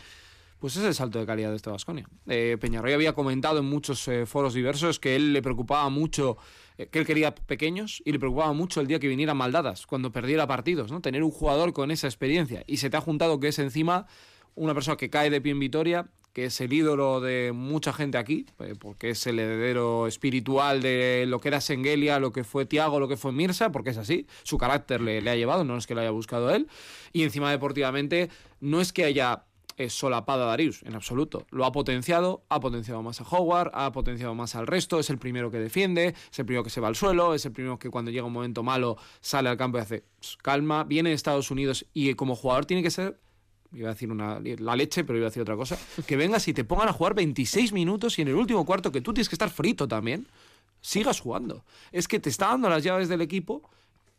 pues 0.60 0.76
es 0.76 0.84
el 0.84 0.94
salto 0.94 1.20
de 1.20 1.26
calidad 1.26 1.50
de 1.50 1.56
este 1.56 1.70
Vasconia. 1.70 2.08
Eh, 2.28 2.58
Peñarroy 2.60 2.94
había 2.94 3.14
comentado 3.14 3.60
en 3.60 3.66
muchos 3.66 4.08
eh, 4.08 4.26
foros 4.26 4.54
diversos 4.54 5.00
que 5.00 5.16
él 5.16 5.34
le 5.34 5.42
preocupaba 5.42 5.90
mucho 5.90 6.38
eh, 6.80 6.88
que 6.88 7.00
él 7.00 7.06
quería 7.06 7.36
pequeños 7.36 8.02
y 8.06 8.14
le 8.14 8.20
preocupaba 8.20 8.54
mucho 8.54 8.80
el 8.80 8.88
día 8.88 9.00
que 9.00 9.10
vinieran 9.10 9.36
maldadas, 9.36 9.86
cuando 9.86 10.12
perdiera 10.12 10.48
partidos, 10.48 10.92
¿no? 10.92 11.02
Tener 11.02 11.24
un 11.24 11.32
jugador 11.32 11.74
con 11.74 11.92
esa 11.92 12.08
experiencia. 12.08 12.64
Y 12.68 12.78
se 12.78 12.90
te 12.90 12.96
ha 12.96 13.02
juntado 13.02 13.40
que 13.40 13.50
es 13.50 13.60
encima 13.60 14.08
una 14.56 14.74
persona 14.74 14.96
que 14.96 15.10
cae 15.10 15.30
de 15.30 15.42
pie 15.42 15.52
en 15.52 15.60
Vitoria, 15.60 16.08
que 16.32 16.46
es 16.46 16.62
el 16.62 16.72
ídolo 16.72 17.20
de 17.20 17.52
mucha 17.54 17.92
gente 17.92 18.18
aquí, 18.18 18.46
eh, 18.60 18.76
porque 18.80 19.10
es 19.10 19.28
el 19.28 19.40
heredero 19.40 20.08
espiritual 20.08 20.82
de 20.82 21.26
lo 21.28 21.42
que 21.42 21.50
era 21.50 21.60
Sengelia, 21.60 22.18
lo 22.20 22.32
que 22.32 22.46
fue 22.46 22.66
Tiago, 22.66 23.00
lo 23.00 23.10
que 23.10 23.18
fue 23.18 23.34
Mirsa, 23.34 23.74
porque 23.74 23.90
es 23.90 23.98
así, 23.98 24.26
su 24.44 24.58
carácter 24.58 25.02
le, 25.02 25.22
le 25.22 25.30
ha 25.32 25.36
llevado, 25.36 25.66
no 25.66 25.76
es 25.76 25.86
que 25.86 25.96
lo 25.96 26.02
haya 26.02 26.12
buscado 26.12 26.50
él, 26.56 26.68
y 27.12 27.24
encima 27.24 27.52
deportivamente 27.52 28.30
no 28.62 28.80
es 28.80 28.94
que 28.94 29.04
haya 29.04 29.44
es 29.80 29.94
solapado 29.94 30.44
a 30.44 30.48
Darius, 30.48 30.84
en 30.84 30.94
absoluto. 30.94 31.48
Lo 31.52 31.66
ha 31.66 31.72
potenciado, 31.72 32.44
ha 32.50 32.60
potenciado 32.60 33.02
más 33.02 33.22
a 33.22 33.24
Howard, 33.24 33.72
ha 33.74 33.92
potenciado 33.94 34.36
más 34.36 34.54
al 34.56 34.68
resto, 34.68 35.00
es 35.00 35.10
el 35.10 35.18
primero 35.18 35.50
que 35.50 35.58
defiende, 35.58 36.16
es 36.32 36.40
el 36.40 36.46
primero 36.46 36.66
que 36.66 36.70
se 36.70 36.82
va 36.82 36.90
al 36.90 36.98
suelo, 36.98 37.34
es 37.34 37.46
el 37.46 37.54
primero 37.54 37.80
que 37.80 37.90
cuando 37.90 38.12
llega 38.12 38.26
un 38.26 38.34
momento 38.34 38.62
malo 38.62 38.98
sale 39.22 39.48
al 39.48 39.56
campo 39.56 39.78
y 39.78 39.82
hace 39.82 40.04
calma, 40.42 40.84
viene 40.84 41.10
de 41.10 41.16
Estados 41.16 41.50
Unidos 41.50 41.86
y 41.94 42.14
como 42.16 42.36
jugador 42.36 42.66
tiene 42.66 42.84
que 42.84 42.92
ser 42.92 43.20
iba 43.72 43.90
a 43.90 43.94
decir 43.94 44.12
una, 44.12 44.40
la 44.42 44.76
leche, 44.76 45.04
pero 45.04 45.18
iba 45.18 45.28
a 45.28 45.30
decir 45.30 45.44
otra 45.44 45.56
cosa, 45.56 45.78
que 46.08 46.18
vengas 46.18 46.48
y 46.48 46.54
te 46.54 46.64
pongan 46.66 46.90
a 46.90 46.94
jugar 46.94 47.14
26 47.14 47.72
minutos 47.72 48.20
y 48.20 48.24
en 48.24 48.28
el 48.30 48.36
último 48.36 48.66
cuarto 48.66 48.92
que 48.92 49.00
tú 49.00 49.14
tienes 49.14 49.30
que 49.30 49.36
estar 49.36 49.50
frito 49.50 49.88
también, 49.88 50.28
sigas 50.82 51.22
jugando. 51.22 51.64
Es 51.92 52.08
que 52.08 52.20
te 52.20 52.30
está 52.30 52.48
dando 52.48 52.70
las 52.70 52.84
llaves 52.84 53.08
del 53.08 53.22
equipo 53.22 53.70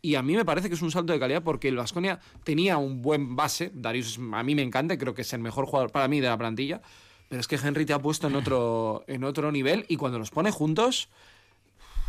y 0.02 0.14
a 0.14 0.22
mí 0.22 0.36
me 0.36 0.44
parece 0.44 0.68
que 0.68 0.74
es 0.74 0.82
un 0.82 0.90
salto 0.90 1.12
de 1.12 1.18
calidad 1.18 1.42
porque 1.42 1.68
el 1.68 1.76
Vasconia 1.76 2.20
tenía 2.44 2.78
un 2.78 3.02
buen 3.02 3.36
base. 3.36 3.70
Darius 3.74 4.18
a 4.32 4.42
mí 4.42 4.54
me 4.54 4.62
encanta, 4.62 4.96
creo 4.96 5.14
que 5.14 5.22
es 5.22 5.32
el 5.32 5.40
mejor 5.40 5.66
jugador 5.66 5.90
para 5.90 6.08
mí 6.08 6.20
de 6.20 6.28
la 6.28 6.38
plantilla. 6.38 6.80
Pero 7.28 7.40
es 7.40 7.46
que 7.46 7.56
Henry 7.56 7.86
te 7.86 7.92
ha 7.92 7.98
puesto 7.98 8.26
en 8.26 8.34
otro, 8.34 9.04
en 9.06 9.24
otro 9.24 9.52
nivel 9.52 9.84
y 9.88 9.96
cuando 9.96 10.18
los 10.18 10.30
pone 10.30 10.50
juntos, 10.50 11.08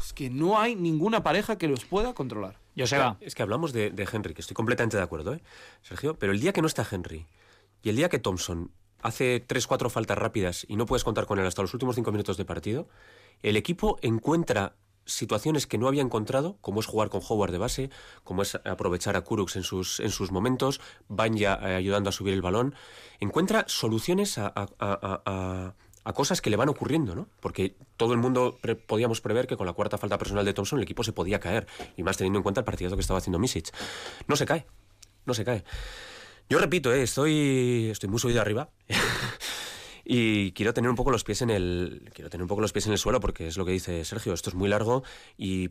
es 0.03 0.13
que 0.13 0.29
no 0.29 0.59
hay 0.59 0.75
ninguna 0.75 1.21
pareja 1.21 1.57
que 1.57 1.67
los 1.67 1.85
pueda 1.85 2.13
controlar. 2.13 2.57
Yo 2.75 2.87
sé, 2.87 2.97
es 3.19 3.35
que 3.35 3.43
hablamos 3.43 3.73
de, 3.73 3.91
de, 3.91 4.07
Henry, 4.11 4.33
que 4.33 4.41
estoy 4.41 4.55
completamente 4.55 4.97
de 4.97 5.03
acuerdo, 5.03 5.33
¿eh? 5.33 5.41
Sergio. 5.81 6.17
Pero 6.17 6.31
el 6.31 6.39
día 6.39 6.53
que 6.53 6.61
no 6.61 6.67
está 6.67 6.87
Henry 6.89 7.27
y 7.83 7.89
el 7.89 7.95
día 7.97 8.09
que 8.09 8.17
Thompson 8.17 8.71
hace 9.01 9.45
3-4 9.45 9.89
faltas 9.89 10.17
rápidas 10.17 10.65
y 10.67 10.75
no 10.75 10.85
puedes 10.85 11.03
contar 11.03 11.25
con 11.25 11.39
él 11.39 11.45
hasta 11.45 11.61
los 11.61 11.73
últimos 11.73 11.95
5 11.95 12.11
minutos 12.11 12.37
de 12.37 12.45
partido, 12.45 12.87
el 13.43 13.57
equipo 13.57 13.99
encuentra 14.01 14.75
situaciones 15.05 15.67
que 15.67 15.77
no 15.77 15.87
había 15.87 16.01
encontrado, 16.01 16.57
como 16.61 16.79
es 16.79 16.85
jugar 16.85 17.09
con 17.09 17.21
Howard 17.27 17.51
de 17.51 17.57
base, 17.57 17.89
como 18.23 18.41
es 18.41 18.55
aprovechar 18.65 19.15
a 19.15 19.21
Kurux 19.21 19.55
en 19.55 19.63
sus, 19.63 19.99
en 19.99 20.11
sus 20.11 20.31
momentos, 20.31 20.81
van 21.07 21.35
ya 21.35 21.59
eh, 21.61 21.75
ayudando 21.75 22.09
a 22.09 22.13
subir 22.13 22.33
el 22.33 22.41
balón, 22.41 22.75
encuentra 23.19 23.65
soluciones 23.67 24.37
a, 24.37 24.53
cosas 26.13 26.41
que 26.41 26.49
le 26.49 26.57
van 26.57 26.69
ocurriendo, 26.69 27.15
¿no? 27.15 27.27
Porque 27.39 27.75
todo 27.97 28.13
el 28.13 28.19
mundo 28.19 28.59
podíamos 28.87 29.21
prever 29.21 29.47
que 29.47 29.57
con 29.57 29.65
la 29.65 29.73
cuarta 29.73 29.97
falta 29.97 30.17
personal 30.17 30.45
de 30.45 30.53
Thompson 30.53 30.79
el 30.79 30.83
equipo 30.83 31.03
se 31.03 31.13
podía 31.13 31.39
caer, 31.39 31.67
y 31.95 32.03
más 32.03 32.17
teniendo 32.17 32.39
en 32.39 32.43
cuenta 32.43 32.61
el 32.61 32.65
partido 32.65 32.93
que 32.95 33.01
estaba 33.01 33.19
haciendo 33.19 33.39
Misic. 33.39 33.71
No 34.27 34.35
se 34.35 34.45
cae, 34.45 34.65
no 35.25 35.33
se 35.33 35.45
cae. 35.45 35.63
Yo 36.49 36.59
repito, 36.59 36.91
eh, 36.91 37.03
estoy, 37.03 37.89
estoy 37.91 38.09
muy 38.09 38.19
subido 38.19 38.41
arriba. 38.41 38.69
Y 40.13 40.51
quiero 40.51 40.73
tener 40.73 40.89
un 40.89 40.97
poco 40.97 41.09
los 41.09 41.23
pies 41.23 41.41
en 41.41 41.49
el 41.49 42.11
quiero 42.13 42.29
tener 42.29 42.41
un 42.41 42.49
poco 42.49 42.59
los 42.59 42.73
pies 42.73 42.85
en 42.85 42.91
el 42.91 42.97
suelo 42.97 43.21
porque 43.21 43.47
es 43.47 43.55
lo 43.55 43.63
que 43.63 43.71
dice 43.71 44.03
Sergio, 44.03 44.33
esto 44.33 44.49
es 44.49 44.55
muy 44.57 44.67
largo 44.67 45.03
y, 45.37 45.69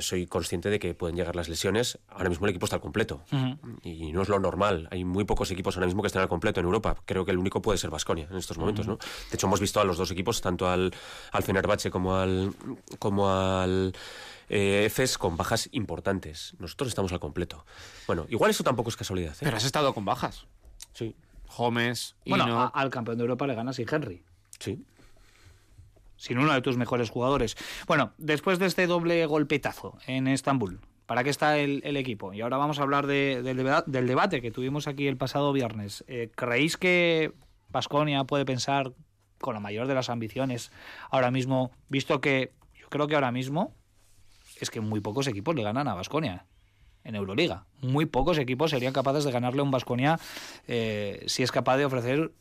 soy 0.00 0.26
consciente 0.26 0.70
de 0.70 0.80
que 0.80 0.92
pueden 0.92 1.14
llegar 1.14 1.36
las 1.36 1.48
lesiones. 1.48 2.00
Ahora 2.08 2.30
mismo 2.30 2.46
el 2.46 2.50
equipo 2.50 2.66
está 2.66 2.76
al 2.76 2.82
completo 2.82 3.22
y 3.84 4.10
no 4.10 4.22
es 4.22 4.28
lo 4.28 4.40
normal. 4.40 4.88
Hay 4.90 5.04
muy 5.04 5.22
pocos 5.22 5.52
equipos 5.52 5.76
ahora 5.76 5.86
mismo 5.86 6.02
que 6.02 6.08
están 6.08 6.20
al 6.20 6.28
completo 6.28 6.58
en 6.58 6.66
Europa. 6.66 6.96
Creo 7.04 7.24
que 7.24 7.30
el 7.30 7.38
único 7.38 7.62
puede 7.62 7.78
ser 7.78 7.90
Basconia 7.90 8.26
en 8.28 8.38
estos 8.38 8.58
momentos, 8.58 8.88
¿no? 8.88 8.96
De 8.96 9.36
hecho 9.36 9.46
hemos 9.46 9.60
visto 9.60 9.78
a 9.78 9.84
los 9.84 9.96
dos 9.96 10.10
equipos, 10.10 10.40
tanto 10.40 10.68
al 10.68 10.92
al 11.30 11.42
Fenerbahce 11.44 11.92
como 11.92 12.16
al 12.16 12.52
como 12.98 13.30
al 13.30 13.94
eh, 14.48 14.92
con 15.16 15.36
bajas 15.36 15.68
importantes. 15.70 16.54
Nosotros 16.58 16.88
estamos 16.88 17.12
al 17.12 17.20
completo. 17.20 17.64
Bueno, 18.08 18.26
igual 18.30 18.50
eso 18.50 18.64
tampoco 18.64 18.90
es 18.90 18.96
casualidad. 18.96 19.34
¿eh? 19.34 19.42
Pero 19.42 19.56
has 19.56 19.64
estado 19.64 19.94
con 19.94 20.04
bajas. 20.04 20.46
Sí. 20.92 21.14
Gómez. 21.56 22.16
Bueno, 22.26 22.70
al 22.72 22.90
campeón 22.90 23.18
de 23.18 23.22
Europa 23.22 23.46
le 23.46 23.54
ganas 23.54 23.76
sin 23.76 23.86
Henry. 23.90 24.22
Sí. 24.58 24.84
Sin 26.16 26.38
uno 26.38 26.52
de 26.52 26.60
tus 26.60 26.76
mejores 26.76 27.10
jugadores. 27.10 27.56
Bueno, 27.86 28.12
después 28.18 28.58
de 28.58 28.66
este 28.66 28.86
doble 28.86 29.24
golpetazo 29.26 29.96
en 30.06 30.26
Estambul, 30.28 30.80
¿para 31.06 31.24
qué 31.24 31.30
está 31.30 31.58
el, 31.58 31.96
equipo? 31.96 32.32
Y 32.34 32.42
ahora 32.42 32.58
vamos 32.58 32.78
a 32.78 32.82
hablar 32.82 33.06
del, 33.06 33.42
debate 33.86 34.42
que 34.42 34.50
tuvimos 34.50 34.86
aquí 34.86 35.06
el 35.06 35.16
pasado 35.16 35.52
viernes. 35.52 36.04
Eh, 36.08 36.30
¿Creéis 36.34 36.76
que 36.76 37.32
Vasconia 37.70 38.24
puede 38.24 38.44
pensar 38.44 38.92
con 39.40 39.54
la 39.54 39.60
mayor 39.60 39.86
de 39.86 39.94
las 39.94 40.10
ambiciones 40.10 40.70
ahora 41.10 41.30
mismo, 41.30 41.72
visto 41.88 42.20
que 42.20 42.52
yo 42.78 42.88
creo 42.90 43.06
que 43.06 43.14
ahora 43.14 43.32
mismo 43.32 43.74
es 44.60 44.70
que 44.70 44.80
muy 44.80 45.00
pocos 45.00 45.26
equipos 45.26 45.54
le 45.54 45.62
ganan 45.62 45.88
a 45.88 45.94
Vasconia? 45.94 46.44
En 47.10 47.16
Euroliga. 47.16 47.66
Muy 47.82 48.06
pocos 48.06 48.38
equipos 48.38 48.70
serían 48.70 48.92
capaces 48.92 49.24
de 49.24 49.30
ganarle 49.30 49.62
un 49.62 49.70
Vasconia 49.70 50.18
eh, 50.66 51.22
si 51.26 51.42
es 51.42 51.52
capaz 51.52 51.76
de 51.76 51.84
ofrecer, 51.84 52.32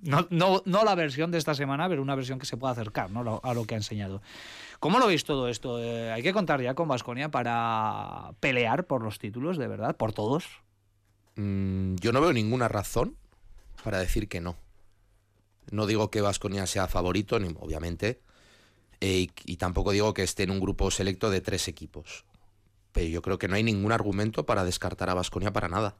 no, 0.00 0.62
la 0.64 0.94
versión 0.94 1.30
de 1.30 1.38
esta 1.38 1.54
semana, 1.54 1.88
pero 1.88 2.02
una 2.02 2.14
versión 2.14 2.38
que 2.38 2.46
se 2.46 2.56
pueda 2.56 2.72
acercar 2.72 3.10
¿no? 3.10 3.40
a 3.42 3.54
lo 3.54 3.64
que 3.66 3.74
ha 3.74 3.78
enseñado. 3.78 4.22
¿Cómo 4.80 4.98
lo 4.98 5.06
veis 5.06 5.24
todo 5.24 5.48
esto? 5.48 5.78
Eh, 5.82 6.10
¿Hay 6.10 6.22
que 6.22 6.32
contar 6.32 6.60
ya 6.60 6.74
con 6.74 6.88
Vasconia 6.88 7.30
para 7.30 8.32
pelear 8.40 8.86
por 8.86 9.02
los 9.02 9.18
títulos, 9.18 9.56
de 9.58 9.68
verdad? 9.68 9.96
¿Por 9.96 10.12
todos? 10.12 10.44
Mm, 11.36 11.96
yo 11.96 12.12
no 12.12 12.20
veo 12.20 12.32
ninguna 12.32 12.68
razón 12.68 13.16
para 13.84 13.98
decir 13.98 14.28
que 14.28 14.40
no. 14.40 14.56
No 15.70 15.86
digo 15.86 16.10
que 16.10 16.20
Vasconia 16.20 16.66
sea 16.66 16.88
favorito, 16.88 17.38
ni, 17.38 17.54
obviamente, 17.60 18.20
eh, 19.00 19.28
y 19.44 19.56
tampoco 19.56 19.92
digo 19.92 20.14
que 20.14 20.24
esté 20.24 20.42
en 20.42 20.50
un 20.50 20.60
grupo 20.60 20.90
selecto 20.90 21.30
de 21.30 21.40
tres 21.40 21.68
equipos 21.68 22.24
pero 22.92 23.06
yo 23.06 23.22
creo 23.22 23.38
que 23.38 23.48
no 23.48 23.56
hay 23.56 23.62
ningún 23.62 23.92
argumento 23.92 24.46
para 24.46 24.64
descartar 24.64 25.10
a 25.10 25.14
Vasconia 25.14 25.52
para 25.52 25.68
nada. 25.68 25.96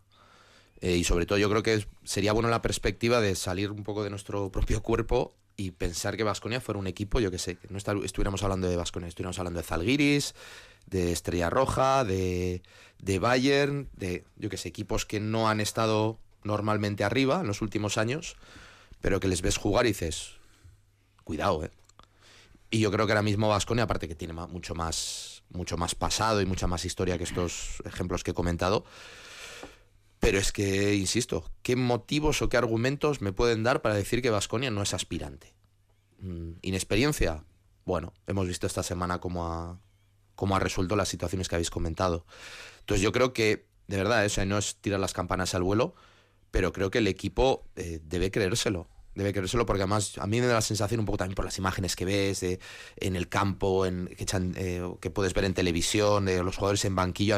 Eh, 0.80 0.96
y 0.96 1.04
sobre 1.04 1.26
todo 1.26 1.38
yo 1.38 1.48
creo 1.48 1.62
que 1.62 1.86
sería 2.04 2.32
bueno 2.32 2.48
la 2.48 2.60
perspectiva 2.60 3.20
de 3.20 3.34
salir 3.36 3.70
un 3.70 3.84
poco 3.84 4.02
de 4.04 4.10
nuestro 4.10 4.50
propio 4.52 4.82
cuerpo 4.82 5.34
y 5.56 5.70
pensar 5.70 6.16
que 6.16 6.24
Vasconia 6.24 6.60
fuera 6.60 6.78
un 6.78 6.86
equipo, 6.86 7.20
yo 7.20 7.30
que 7.30 7.38
sé, 7.38 7.56
que 7.56 7.68
no 7.68 7.78
estuviéramos 7.78 8.42
hablando 8.42 8.68
de 8.68 8.76
Vasconia, 8.76 9.08
estuviéramos 9.08 9.38
hablando 9.38 9.60
de 9.60 9.64
Zalgiris, 9.64 10.34
de 10.86 11.12
Estrella 11.12 11.50
Roja, 11.50 12.04
de, 12.04 12.62
de 12.98 13.18
Bayern, 13.18 13.88
de, 13.94 14.24
yo 14.36 14.48
que 14.48 14.56
sé, 14.56 14.68
equipos 14.68 15.04
que 15.04 15.20
no 15.20 15.48
han 15.48 15.60
estado 15.60 16.18
normalmente 16.42 17.04
arriba 17.04 17.40
en 17.40 17.46
los 17.46 17.62
últimos 17.62 17.98
años, 17.98 18.36
pero 19.00 19.20
que 19.20 19.28
les 19.28 19.42
ves 19.42 19.56
jugar 19.56 19.84
y 19.84 19.90
dices, 19.90 20.32
cuidado, 21.24 21.64
¿eh? 21.64 21.70
Y 22.70 22.80
yo 22.80 22.90
creo 22.90 23.06
que 23.06 23.12
ahora 23.12 23.22
mismo 23.22 23.48
Vasconia, 23.48 23.84
aparte 23.84 24.08
que 24.08 24.14
tiene 24.14 24.32
mucho 24.32 24.74
más, 24.74 25.41
mucho 25.52 25.76
más 25.76 25.94
pasado 25.94 26.40
y 26.40 26.46
mucha 26.46 26.66
más 26.66 26.84
historia 26.84 27.18
que 27.18 27.24
estos 27.24 27.82
ejemplos 27.84 28.24
que 28.24 28.32
he 28.32 28.34
comentado, 28.34 28.84
pero 30.20 30.38
es 30.38 30.52
que, 30.52 30.94
insisto, 30.94 31.50
¿qué 31.62 31.74
motivos 31.74 32.42
o 32.42 32.48
qué 32.48 32.56
argumentos 32.56 33.20
me 33.20 33.32
pueden 33.32 33.62
dar 33.64 33.82
para 33.82 33.96
decir 33.96 34.22
que 34.22 34.30
Vasconia 34.30 34.70
no 34.70 34.82
es 34.82 34.94
aspirante? 34.94 35.52
Mm, 36.20 36.52
¿Inexperiencia? 36.62 37.44
Bueno, 37.84 38.12
hemos 38.26 38.46
visto 38.46 38.66
esta 38.66 38.84
semana 38.84 39.18
cómo 39.18 39.46
ha, 39.46 39.80
cómo 40.36 40.54
ha 40.54 40.60
resuelto 40.60 40.94
las 40.94 41.08
situaciones 41.08 41.48
que 41.48 41.56
habéis 41.56 41.70
comentado. 41.70 42.24
Entonces 42.80 43.02
yo 43.02 43.10
creo 43.10 43.32
que, 43.32 43.66
de 43.88 43.96
verdad, 43.96 44.24
eso 44.24 44.44
no 44.46 44.58
es 44.58 44.76
tirar 44.76 45.00
las 45.00 45.12
campanas 45.12 45.56
al 45.56 45.64
vuelo, 45.64 45.94
pero 46.52 46.72
creo 46.72 46.90
que 46.90 46.98
el 46.98 47.08
equipo 47.08 47.66
eh, 47.74 48.00
debe 48.04 48.30
creérselo 48.30 48.88
debe 49.14 49.32
creérselo 49.32 49.66
porque 49.66 49.82
además 49.82 50.18
a 50.18 50.26
mí 50.26 50.40
me 50.40 50.46
da 50.46 50.54
la 50.54 50.60
sensación 50.60 51.00
un 51.00 51.06
poco 51.06 51.18
también 51.18 51.34
por 51.34 51.44
las 51.44 51.58
imágenes 51.58 51.96
que 51.96 52.04
ves 52.04 52.42
en 52.96 53.16
el 53.16 53.28
campo, 53.28 53.86
en, 53.86 54.06
que, 54.06 54.26
eh, 54.56 55.10
puedes 55.10 55.34
ver 55.34 55.44
en 55.44 55.54
televisión, 55.54 56.24
de 56.24 56.42
los 56.42 56.56
jugadores 56.56 56.84
en 56.84 56.94
banquillo. 56.94 57.36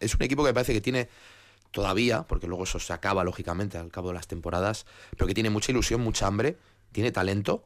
es 0.00 0.14
un 0.14 0.22
equipo 0.22 0.42
que 0.42 0.50
me 0.50 0.54
parece 0.54 0.72
que 0.72 0.80
tiene 0.80 1.08
todavía, 1.70 2.22
porque 2.22 2.46
luego 2.46 2.64
eso 2.64 2.78
se 2.78 2.92
acaba 2.92 3.24
lógicamente 3.24 3.78
al 3.78 3.90
cabo 3.90 4.08
de 4.08 4.14
las 4.14 4.26
temporadas, 4.26 4.86
pero 5.10 5.26
que 5.26 5.34
tiene 5.34 5.50
mucha 5.50 5.70
ilusión, 5.70 6.00
mucha 6.00 6.26
hambre, 6.26 6.56
tiene 6.92 7.12
talento 7.12 7.64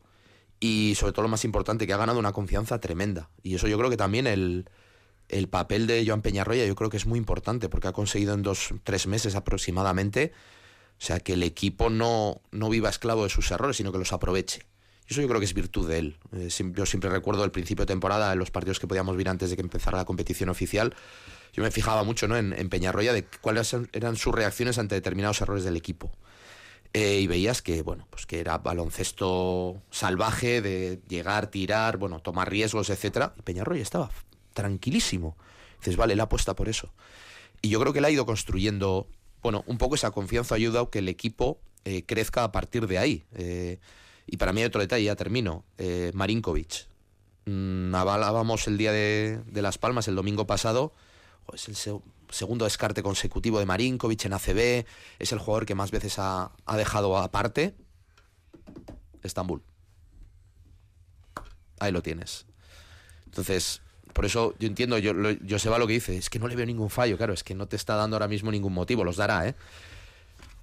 y 0.61 0.95
sobre 0.97 1.12
todo 1.12 1.23
lo 1.23 1.29
más 1.29 1.45
importante, 1.45 1.87
que 1.87 1.92
ha 1.92 1.97
ganado 1.97 2.18
una 2.18 2.33
confianza 2.33 2.81
tremenda. 2.81 3.31
Y 3.42 3.55
eso 3.55 3.66
yo 3.66 3.79
creo 3.79 3.90
que 3.90 3.97
también 3.97 4.27
el, 4.27 4.68
el 5.29 5.49
papel 5.49 5.87
de 5.87 6.05
Joan 6.07 6.23
Peñarroya 6.23 6.66
yo 6.66 6.75
creo 6.75 6.90
que 6.90 6.97
es 6.97 7.07
muy 7.07 7.18
importante 7.18 7.68
porque 7.68 7.88
ha 7.88 7.92
conseguido 7.92 8.35
en 8.35 8.42
dos, 8.42 8.75
tres 8.85 9.07
meses 9.07 9.35
aproximadamente 9.35 10.33
sea, 11.04 11.20
que 11.20 11.32
el 11.32 11.42
equipo 11.42 11.90
no, 11.90 12.40
no 12.50 12.68
viva 12.68 12.88
esclavo 12.88 13.24
de 13.24 13.30
sus 13.30 13.50
errores, 13.50 13.76
sino 13.76 13.90
que 13.92 13.98
los 13.98 14.12
aproveche. 14.12 14.62
Eso 15.08 15.20
yo 15.20 15.28
creo 15.28 15.40
que 15.40 15.46
es 15.46 15.54
virtud 15.54 15.88
de 15.88 15.98
él. 15.98 16.16
Eh, 16.32 16.48
yo 16.74 16.86
siempre 16.86 17.10
recuerdo 17.10 17.44
el 17.44 17.50
principio 17.50 17.82
de 17.82 17.88
temporada, 17.88 18.32
en 18.32 18.38
los 18.38 18.50
partidos 18.50 18.78
que 18.78 18.86
podíamos 18.86 19.16
ver 19.16 19.28
antes 19.28 19.50
de 19.50 19.56
que 19.56 19.62
empezara 19.62 19.98
la 19.98 20.04
competición 20.04 20.48
oficial, 20.48 20.94
yo 21.52 21.62
me 21.62 21.70
fijaba 21.70 22.04
mucho 22.04 22.28
¿no? 22.28 22.36
en, 22.36 22.68
Peñarroya 22.70 23.12
de 23.12 23.26
cuáles 23.40 23.74
eran 23.92 24.16
sus 24.16 24.34
reacciones 24.34 24.78
ante 24.78 24.94
determinados 24.94 25.40
errores 25.40 25.64
del 25.64 25.76
equipo. 25.76 26.12
Eh, 26.94 27.20
y 27.20 27.26
veías 27.26 27.62
que, 27.62 27.82
bueno, 27.82 28.06
pues 28.10 28.26
que 28.26 28.38
era 28.40 28.58
baloncesto 28.58 29.82
salvaje 29.90 30.62
de 30.62 31.00
llegar, 31.08 31.48
tirar, 31.48 31.96
bueno, 31.96 32.20
tomar 32.20 32.50
riesgos, 32.50 32.90
etcétera. 32.90 33.34
Y 33.38 33.42
Peñarroya 33.42 33.82
estaba 33.82 34.10
tranquilísimo. 34.54 35.36
dices, 35.78 35.96
vale, 35.96 36.16
la 36.16 36.24
apuesta 36.24 36.54
por 36.54 36.68
eso. 36.68 36.92
Y 37.60 37.70
yo 37.70 37.80
creo 37.80 37.92
que 37.92 37.98
él 37.98 38.04
ha 38.04 38.10
ido 38.10 38.24
construyendo 38.24 39.08
bueno, 39.42 39.64
un 39.66 39.78
poco 39.78 39.96
esa 39.96 40.11
confianza 40.12 40.55
ha 40.55 40.57
ayudado 40.57 40.90
que 40.90 41.00
el 41.00 41.09
equipo 41.09 41.59
eh, 41.85 42.05
crezca 42.07 42.44
a 42.44 42.52
partir 42.52 42.87
de 42.87 42.98
ahí. 42.98 43.24
Eh, 43.33 43.78
y 44.26 44.37
para 44.37 44.52
mí 44.52 44.61
hay 44.61 44.66
otro 44.66 44.81
detalle, 44.81 45.05
ya 45.05 45.16
termino. 45.16 45.64
Eh, 45.78 46.12
Marinkovic. 46.14 46.87
Mm, 47.46 47.92
avalábamos 47.94 48.68
el 48.68 48.78
día 48.78 48.92
de, 48.92 49.42
Las 49.52 49.78
Palmas, 49.78 50.07
el 50.07 50.14
domingo 50.14 50.46
pasado. 50.46 50.92
Es 51.52 51.68
el 51.68 51.76
segundo 52.31 52.64
descarte 52.64 53.02
consecutivo 53.02 53.59
de 53.59 53.66
Marinkovic 53.66 54.24
en 54.26 54.33
ACB. 54.35 54.87
Es 55.18 55.33
el 55.33 55.40
jugador 55.40 55.66
que 55.66 55.74
más 55.74 55.90
veces 55.90 56.18
ha, 56.18 56.52
ha 56.64 56.76
dejado 56.76 57.18
aparte. 57.18 57.74
Estambul. 59.24 59.62
Ahí 61.81 61.90
lo 61.90 62.00
tienes. 62.00 62.46
Entonces, 63.26 63.83
por 64.12 64.25
eso 64.25 64.55
yo 64.59 64.68
entiendo, 64.68 64.98
yo, 64.98 65.59
se 65.59 65.68
va 65.68 65.79
lo 65.79 65.87
que 65.87 65.94
dice, 65.94 66.16
es 66.16 66.31
que 66.31 66.38
no 66.38 66.48
le 66.48 66.57
veo 66.57 66.66
ningún 66.66 66.90
fallo, 66.90 67.16
claro, 67.16 67.33
es 67.33 67.42
que 67.42 67.55
no 67.55 67.66
te 67.66 67.77
está 67.77 67.96
dando 67.96 68.16
ahora 68.16 68.29
mismo 68.29 68.51
ningún 68.51 68.72
motivo, 68.72 69.05
los 69.05 69.16
dará, 69.16 69.48
¿eh? 69.48 69.55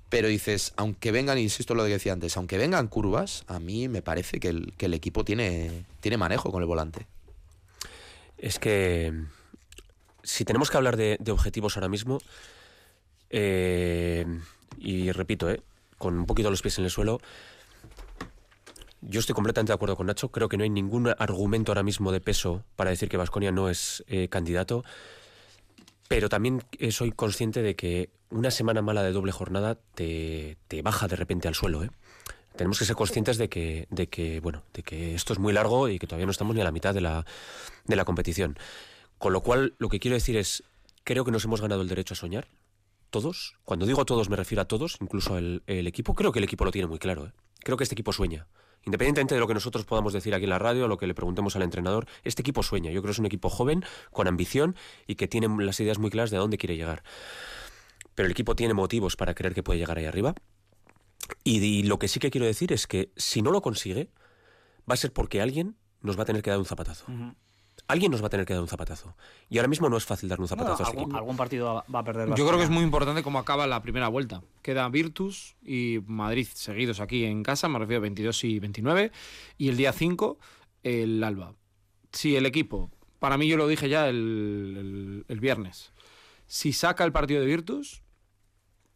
Pero 0.10 0.28
dices, 0.28 0.74
aunque 0.76 1.12
vengan, 1.12 1.38
insisto 1.38 1.76
lo 1.76 1.84
que 1.84 1.90
decía 1.90 2.14
antes, 2.14 2.36
aunque 2.36 2.58
vengan 2.58 2.88
curvas, 2.88 3.44
a 3.48 3.60
mí 3.60 3.88
me 3.88 4.02
parece 4.02 4.40
que 4.40 4.50
el, 4.50 4.94
equipo 4.94 5.24
tiene, 5.24 5.86
tiene 6.00 6.18
manejo 6.18 6.52
con 6.52 6.62
el 6.64 6.68
volante. 6.68 7.06
Es 8.40 8.58
que 8.58 9.14
si 10.24 10.46
tenemos 10.46 10.72
que 10.72 10.78
hablar 10.78 10.98
de, 10.98 11.20
objetivos 11.32 11.78
ahora 11.78 11.90
mismo, 11.90 12.20
eh, 13.30 14.26
y 14.80 15.12
repito, 15.12 15.50
eh, 15.50 15.62
con 16.00 16.18
un 16.18 16.26
poquito 16.26 16.50
los 16.50 16.64
pies 16.64 16.80
en 16.80 16.86
el 16.86 16.92
suelo, 16.92 17.22
yo 19.02 19.20
estoy 19.20 19.34
completamente 19.34 19.72
de 19.72 19.76
acuerdo 19.76 19.96
con 19.96 20.08
Nacho. 20.08 20.30
Creo 20.30 20.50
que 20.50 20.58
no 20.58 20.64
hay 20.64 20.70
ningún 20.70 21.08
argumento 21.18 21.72
ahora 21.72 21.84
mismo 21.84 22.12
de 22.12 22.20
peso 22.20 22.64
para 22.76 22.90
decir 22.90 23.10
que 23.10 23.18
Vasconia 23.18 23.52
no 23.52 23.70
es 23.70 24.04
eh, 24.08 24.28
candidato. 24.28 24.84
Pero 26.08 26.28
también 26.28 26.64
eh, 26.80 26.92
soy 26.92 27.12
consciente 27.12 27.62
de 27.62 27.76
que 27.76 28.10
una 28.30 28.52
semana 28.52 28.82
mala 28.82 29.04
de 29.04 29.12
doble 29.12 29.32
jornada 29.32 29.78
te, 29.96 30.58
baja 30.84 31.08
de 31.08 31.16
repente 31.16 31.48
al 31.48 31.56
suelo. 31.56 31.84
¿eh? 31.84 31.92
Tenemos 32.56 32.80
que 32.80 32.86
ser 32.86 32.96
conscientes 32.96 33.38
de 33.38 33.48
que, 33.48 33.88
de 33.90 34.08
que, 34.08 34.40
bueno, 34.42 34.64
de 34.74 34.84
que 34.84 35.16
esto 35.16 35.34
es 35.34 35.40
muy 35.40 35.54
largo 35.54 35.88
y 35.88 36.00
que 36.00 36.08
todavía 36.08 36.26
no 36.26 36.32
estamos 36.32 36.56
ni 36.56 36.62
a 36.62 36.66
la 36.66 36.72
mitad 36.72 36.94
de 36.94 37.02
la, 37.02 37.26
de 37.86 37.96
la 37.96 38.06
competición. 38.06 38.58
Con 39.18 39.34
lo 39.34 39.42
cual, 39.42 39.76
lo 39.78 39.88
que 39.88 40.00
quiero 40.00 40.16
decir 40.16 40.36
es, 40.36 40.64
creo 41.04 41.24
que 41.24 41.32
nos 41.32 41.46
hemos 41.46 41.62
ganado 41.62 41.82
el 41.82 41.88
derecho 41.88 42.16
a 42.16 42.18
soñar. 42.18 42.48
Todos. 43.12 43.56
Cuando 43.64 43.86
digo 43.86 44.06
todos 44.06 44.30
me 44.30 44.36
refiero 44.36 44.62
a 44.62 44.66
todos, 44.66 44.98
incluso 45.02 45.38
el 45.38 45.64
equipo. 45.68 46.14
Creo 46.14 46.32
que 46.32 46.40
el 46.40 46.46
equipo 46.46 46.66
lo 46.66 46.72
tiene 46.72 46.88
muy 46.88 47.00
claro. 47.00 47.32
Creo 47.60 47.76
que 47.78 47.84
este 47.84 47.96
equipo 47.96 48.14
sueña. 48.14 48.48
Independientemente 48.86 49.36
de 49.36 49.42
lo 49.42 49.48
que 49.48 49.54
nosotros 49.54 49.86
podamos 49.86 50.14
decir 50.14 50.34
aquí 50.34 50.46
en 50.46 50.50
la 50.50 50.60
radio, 50.60 50.88
lo 50.88 50.98
que 50.98 51.08
le 51.08 51.14
preguntemos 51.14 51.56
al 51.56 51.64
entrenador, 51.64 52.08
este 52.24 52.42
equipo 52.42 52.64
sueña. 52.64 52.92
Yo 52.92 53.02
creo 53.02 53.10
que 53.10 53.14
es 53.14 53.20
un 53.20 53.26
equipo 53.26 53.50
joven, 53.50 53.84
con 54.12 54.28
ambición 54.28 54.76
y 55.06 55.16
que 55.16 55.28
tiene 55.28 55.48
las 55.64 55.80
ideas 55.80 56.00
muy 56.00 56.10
claras 56.10 56.32
de 56.32 56.38
a 56.38 56.40
dónde 56.40 56.58
quiere 56.58 56.78
llegar. 56.78 57.04
Pero 58.16 58.28
el 58.28 58.32
equipo 58.32 58.56
tiene 58.56 58.74
motivos 58.74 59.16
para 59.16 59.34
creer 59.34 59.54
que 59.54 59.64
puede 59.64 59.80
llegar 59.80 59.98
ahí 59.98 60.06
arriba. 60.06 60.34
Y, 61.44 61.84
lo 61.84 62.00
que 62.00 62.08
sí 62.08 62.20
que 62.20 62.32
quiero 62.32 62.48
decir 62.48 62.74
es 62.74 62.88
que 62.88 63.12
si 63.16 63.42
no 63.42 63.52
lo 63.52 63.62
consigue, 63.62 64.10
va 64.90 64.94
a 64.94 64.98
ser 64.98 65.14
porque 65.14 65.42
alguien 65.42 65.76
nos 66.02 66.18
va 66.18 66.24
a 66.24 66.26
tener 66.26 66.42
que 66.42 66.50
dar 66.50 66.60
un 66.60 66.66
zapatazo. 66.66 67.06
Alguien 67.90 68.12
nos 68.12 68.22
va 68.22 68.28
a 68.28 68.30
tener 68.30 68.46
que 68.46 68.54
dar 68.54 68.62
un 68.62 68.68
zapatazo. 68.68 69.16
Y 69.50 69.58
ahora 69.58 69.68
mismo 69.68 69.90
no 69.90 69.98
es 69.98 70.06
fácil 70.06 70.30
dar 70.30 70.40
un 70.40 70.48
zapatazo. 70.48 70.84
a 70.84 70.88
algún, 70.90 71.16
algún, 71.16 71.36
partido 71.36 71.84
va 71.94 72.00
a 72.00 72.04
perder. 72.04 72.30
Yo 72.36 72.46
creo 72.46 72.60
que 72.60 72.64
es 72.64 72.70
muy 72.70 72.84
importante 72.84 73.24
cómo 73.24 73.40
acaba 73.40 73.66
la 73.66 73.82
primera 73.82 74.08
vuelta. 74.10 74.44
Queda 74.62 74.88
Virtus 74.90 75.56
y 75.66 75.98
Madrid 76.06 76.48
seguidos 76.54 77.00
aquí 77.00 77.26
en 77.26 77.42
casa, 77.42 77.68
me 77.68 77.80
refiero 77.80 77.98
a 77.98 78.02
22 78.04 78.44
y 78.44 78.60
29. 78.60 79.12
Y 79.58 79.70
el 79.70 79.78
día 79.78 79.92
5, 79.92 80.38
el 80.84 81.24
Alba. 81.24 81.56
Si 82.12 82.36
el 82.36 82.46
equipo, 82.46 82.92
para 83.18 83.40
mí 83.40 83.48
yo 83.48 83.58
lo 83.58 83.68
dije 83.68 83.90
ya 83.90 84.08
el, 84.08 85.26
el 85.28 85.40
viernes, 85.40 85.92
si 86.46 86.74
saca 86.74 87.04
el 87.04 87.12
partido 87.12 87.42
de 87.42 87.48
Virtus, 87.48 88.04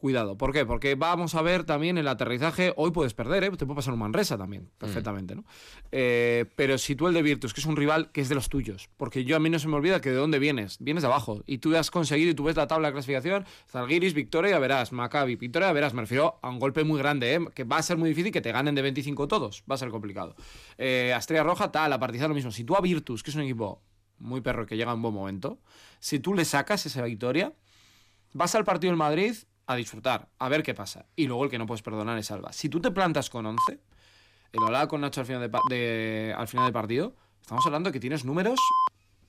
cuidado. 0.03 0.37
¿Por 0.37 0.51
qué? 0.51 0.65
Porque 0.65 0.95
vamos 0.95 1.33
a 1.33 1.41
ver 1.41 1.63
también 1.63 1.97
el 1.97 2.09
aterrizaje. 2.09 2.73
Hoy 2.75 2.91
puedes 2.91 3.13
perder, 3.13 3.45
¿eh? 3.45 3.51
te 3.51 3.65
puede 3.65 3.77
pasar 3.77 3.93
un 3.93 4.01
Manresa 4.01 4.37
también, 4.37 4.63
mm. 4.63 4.77
perfectamente, 4.77 5.33
¿no? 5.33 5.45
Eh, 5.93 6.43
pero 6.57 6.77
si 6.77 6.93
tú 6.93 7.07
el 7.07 7.13
de 7.13 7.21
Virtus, 7.21 7.53
que 7.53 7.61
es 7.61 7.65
un 7.65 7.77
rival 7.77 8.11
que 8.11 8.19
es 8.19 8.27
de 8.27 8.35
los 8.35 8.49
tuyos, 8.49 8.89
porque 8.97 9.23
yo 9.23 9.37
a 9.37 9.39
mí 9.39 9.49
no 9.49 9.59
se 9.59 9.69
me 9.69 9.77
olvida 9.77 10.01
que 10.01 10.09
de 10.09 10.17
dónde 10.17 10.39
vienes, 10.39 10.75
vienes 10.81 11.03
de 11.03 11.07
abajo, 11.07 11.41
y 11.47 11.59
tú 11.59 11.73
has 11.77 11.89
conseguido, 11.89 12.31
y 12.31 12.33
tú 12.33 12.43
ves 12.43 12.57
la 12.57 12.67
tabla 12.67 12.89
de 12.89 12.95
clasificación, 12.95 13.45
Zalgiris, 13.69 14.13
Victoria, 14.13 14.51
ya 14.51 14.59
verás, 14.59 14.91
Maccabi, 14.91 15.37
Victoria, 15.37 15.69
ya 15.69 15.73
verás, 15.73 15.93
me 15.93 16.01
refiero 16.01 16.37
a 16.41 16.49
un 16.49 16.59
golpe 16.59 16.83
muy 16.83 16.99
grande, 16.99 17.35
¿eh? 17.35 17.39
que 17.55 17.63
va 17.63 17.77
a 17.77 17.81
ser 17.81 17.95
muy 17.95 18.09
difícil 18.09 18.33
que 18.33 18.41
te 18.41 18.51
ganen 18.51 18.75
de 18.75 18.81
25 18.81 19.29
todos, 19.29 19.63
va 19.71 19.75
a 19.75 19.77
ser 19.77 19.87
complicado. 19.87 20.35
Eh, 20.77 21.13
Astrea 21.15 21.43
Roja, 21.43 21.71
tal, 21.71 21.93
a 21.93 21.99
partizar 21.99 22.27
lo 22.27 22.35
mismo. 22.35 22.51
Si 22.51 22.65
tú 22.65 22.75
a 22.75 22.81
Virtus, 22.81 23.23
que 23.23 23.29
es 23.29 23.37
un 23.37 23.43
equipo 23.43 23.81
muy 24.19 24.41
perro 24.41 24.65
que 24.65 24.75
llega 24.75 24.91
en 24.91 25.01
buen 25.01 25.13
momento, 25.13 25.59
si 26.01 26.19
tú 26.19 26.33
le 26.33 26.43
sacas 26.43 26.85
esa 26.85 27.03
victoria, 27.03 27.53
vas 28.33 28.53
al 28.55 28.65
partido 28.65 28.91
del 28.91 28.97
Madrid 28.97 29.33
a 29.67 29.75
disfrutar, 29.75 30.29
a 30.39 30.49
ver 30.49 30.63
qué 30.63 30.73
pasa. 30.73 31.05
Y 31.15 31.27
luego 31.27 31.45
el 31.45 31.49
que 31.49 31.57
no 31.57 31.65
puedes 31.65 31.81
perdonar 31.81 32.17
es 32.17 32.31
Alba. 32.31 32.51
Si 32.53 32.69
tú 32.69 32.79
te 32.81 32.91
plantas 32.91 33.29
con 33.29 33.45
11, 33.45 33.79
lo 34.53 34.65
hablaba 34.65 34.87
con 34.87 35.01
Nacho 35.01 35.21
al 35.21 35.27
final, 35.27 35.51
de, 35.69 36.33
al 36.37 36.47
final 36.47 36.65
del 36.65 36.73
partido, 36.73 37.15
estamos 37.41 37.65
hablando 37.65 37.89
de 37.89 37.93
que 37.93 37.99
tienes 37.99 38.25
números 38.25 38.59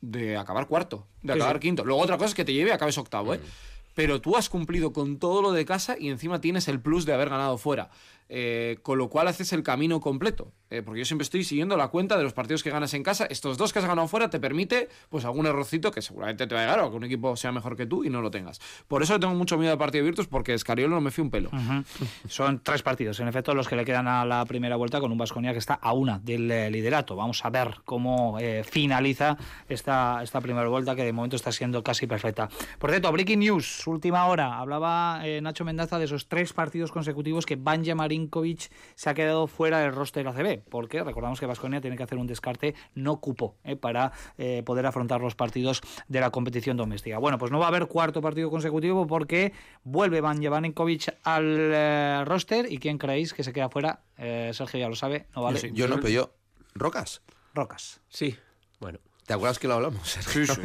de 0.01 0.37
acabar 0.37 0.67
cuarto, 0.67 1.07
de 1.23 1.33
acabar 1.33 1.59
quinto. 1.61 1.85
Luego 1.85 2.03
otra 2.03 2.17
cosa 2.17 2.29
es 2.29 2.35
que 2.35 2.45
te 2.45 2.53
lleve 2.53 2.73
a 2.73 2.75
acabes 2.75 2.99
octavo, 2.99 3.35
¿eh? 3.35 3.41
Pero 3.95 4.21
tú 4.21 4.37
has 4.37 4.49
cumplido 4.49 4.93
con 4.93 5.19
todo 5.19 5.41
lo 5.41 5.53
de 5.53 5.65
casa 5.65 5.97
y 5.99 6.09
encima 6.09 6.41
tienes 6.41 6.69
el 6.69 6.81
plus 6.81 7.07
de 7.07 7.15
haber 7.15 7.31
ganado 7.31 7.59
fuera. 7.59 7.91
Eh, 8.31 8.79
con 8.83 8.97
lo 8.97 9.11
cual 9.11 9.29
haces 9.29 9.53
el 9.53 9.63
camino 9.63 10.01
completo. 10.01 10.51
Eh, 10.71 10.83
porque 10.83 11.01
yo 11.01 11.05
siempre 11.05 11.25
estoy 11.25 11.45
siguiendo 11.45 11.77
la 11.77 11.89
cuenta 11.89 12.17
de 12.17 12.23
los 12.23 12.33
partidos 12.33 12.63
que 12.63 12.71
ganas 12.71 12.95
en 12.95 13.03
casa. 13.03 13.27
Estos 13.27 13.59
dos 13.59 13.73
que 13.73 13.81
has 13.81 13.85
ganado 13.85 14.09
fuera 14.09 14.31
te 14.31 14.41
permite 14.41 14.89
pues 15.11 15.27
algún 15.27 15.47
errorcito 15.47 15.91
que 15.91 16.01
seguramente 16.01 16.47
te 16.47 16.55
va 16.55 16.63
a 16.63 16.65
llegar 16.65 16.81
o 16.81 16.91
que 16.91 16.97
un 16.97 17.05
equipo 17.05 17.37
sea 17.37 17.53
mejor 17.53 17.77
que 17.77 17.87
tú 17.87 18.03
y 18.03 18.11
no 18.11 18.23
lo 18.23 18.31
tengas. 18.31 18.61
Por 18.89 19.03
eso 19.03 19.21
tengo 19.21 19.35
mucho 19.35 19.59
miedo 19.59 19.73
al 19.73 19.79
partido 19.79 20.03
de 20.03 20.11
Virtus 20.11 20.27
porque 20.27 20.55
Escariolo 20.55 20.95
no 20.95 21.01
me 21.03 21.11
fui 21.11 21.23
un 21.23 21.31
pelo. 21.31 21.51
Son 22.27 22.61
tres 22.61 22.83
partidos, 22.83 23.21
en 23.21 23.29
efecto, 23.29 23.55
los 23.55 23.69
que 23.69 23.77
le 23.77 23.85
quedan 23.85 24.09
a 24.09 24.25
la 24.25 24.45
primera 24.47 24.77
vuelta 24.77 25.01
con 25.01 25.13
un 25.13 25.19
Vasconia 25.19 25.53
que 25.53 25.59
está 25.59 25.75
a 25.75 25.93
una 25.93 26.19
del 26.19 26.51
eh, 26.51 26.71
liderato. 26.71 27.15
Vamos 27.15 27.45
a 27.45 27.51
ver 27.51 27.83
cómo 27.85 28.39
finaliza 28.65 29.37
esta, 29.69 30.23
esta 30.23 30.41
primera 30.41 30.67
vuelta 30.69 30.97
que 30.97 31.05
de 31.05 31.13
momento 31.13 31.37
está 31.37 31.53
siendo 31.53 31.85
casi 31.85 32.07
perfecta. 32.07 32.49
Por 32.79 32.91
cierto, 32.91 33.13
Breaking 33.13 33.41
News, 33.41 33.84
última 33.91 34.27
hora. 34.27 34.59
Hablaba 34.59 35.23
Nacho 35.43 35.65
Mendaza 35.65 35.99
de 35.99 36.05
esos 36.05 36.29
tres 36.29 36.53
partidos 36.53 36.93
consecutivos 36.93 37.47
que 37.47 37.57
van 37.57 37.85
llamar 37.85 38.05
Marinkovic 38.05 38.71
se 38.95 39.11
ha 39.11 39.15
quedado 39.15 39.47
fuera 39.47 39.79
del 39.79 39.93
roster 39.93 40.27
ACB, 40.27 40.63
porque 40.69 41.03
recordamos 41.03 41.41
que 41.41 41.47
Vasconia 41.47 41.81
tiene 41.81 41.97
que 41.97 42.03
hacer 42.03 42.19
un 42.19 42.27
descarte 42.27 42.75
no 42.95 43.21
cupo 43.21 43.57
eh, 43.65 43.77
para 43.77 44.13
eh, 44.39 44.63
poder 44.65 44.87
afrontar 44.87 45.21
los 45.21 45.35
partidos 45.35 45.81
de 46.09 46.21
la 46.21 46.31
competición 46.31 46.77
doméstica. 46.77 47.19
Bueno, 47.19 47.39
pues 47.39 47.51
no 47.51 47.59
va 47.59 47.67
a 47.67 47.69
haber 47.69 47.87
cuarto 47.87 48.21
partido 48.21 48.51
consecutivo 48.51 49.07
porque 49.07 49.53
vuelve 49.83 50.21
Banja 50.21 50.51
Marinkovic 50.51 51.15
al 51.23 51.45
eh, 51.47 52.25
roster 52.25 52.71
y 52.71 52.79
quién 52.79 52.99
creéis 52.99 53.33
que 53.33 53.43
se 53.43 53.53
queda 53.53 53.69
fuera, 53.69 54.03
Sergio 54.17 54.81
ya 54.81 54.89
lo 54.89 54.95
sabe, 54.95 55.27
no 55.35 55.43
vale. 55.43 55.73
Yo, 55.73 55.89
no, 55.89 55.97
pero 55.97 56.09
yo, 56.09 56.35
Rocas. 56.75 57.23
Rocas. 57.55 58.01
Sí, 58.09 58.37
bueno. 58.81 58.99
¿Te 59.27 59.33
acuerdas 59.33 59.59
que 59.59 59.69
lo 59.69 59.75
hablamos? 59.75 60.19
Sí, 60.35 60.47
sí. 60.47 60.61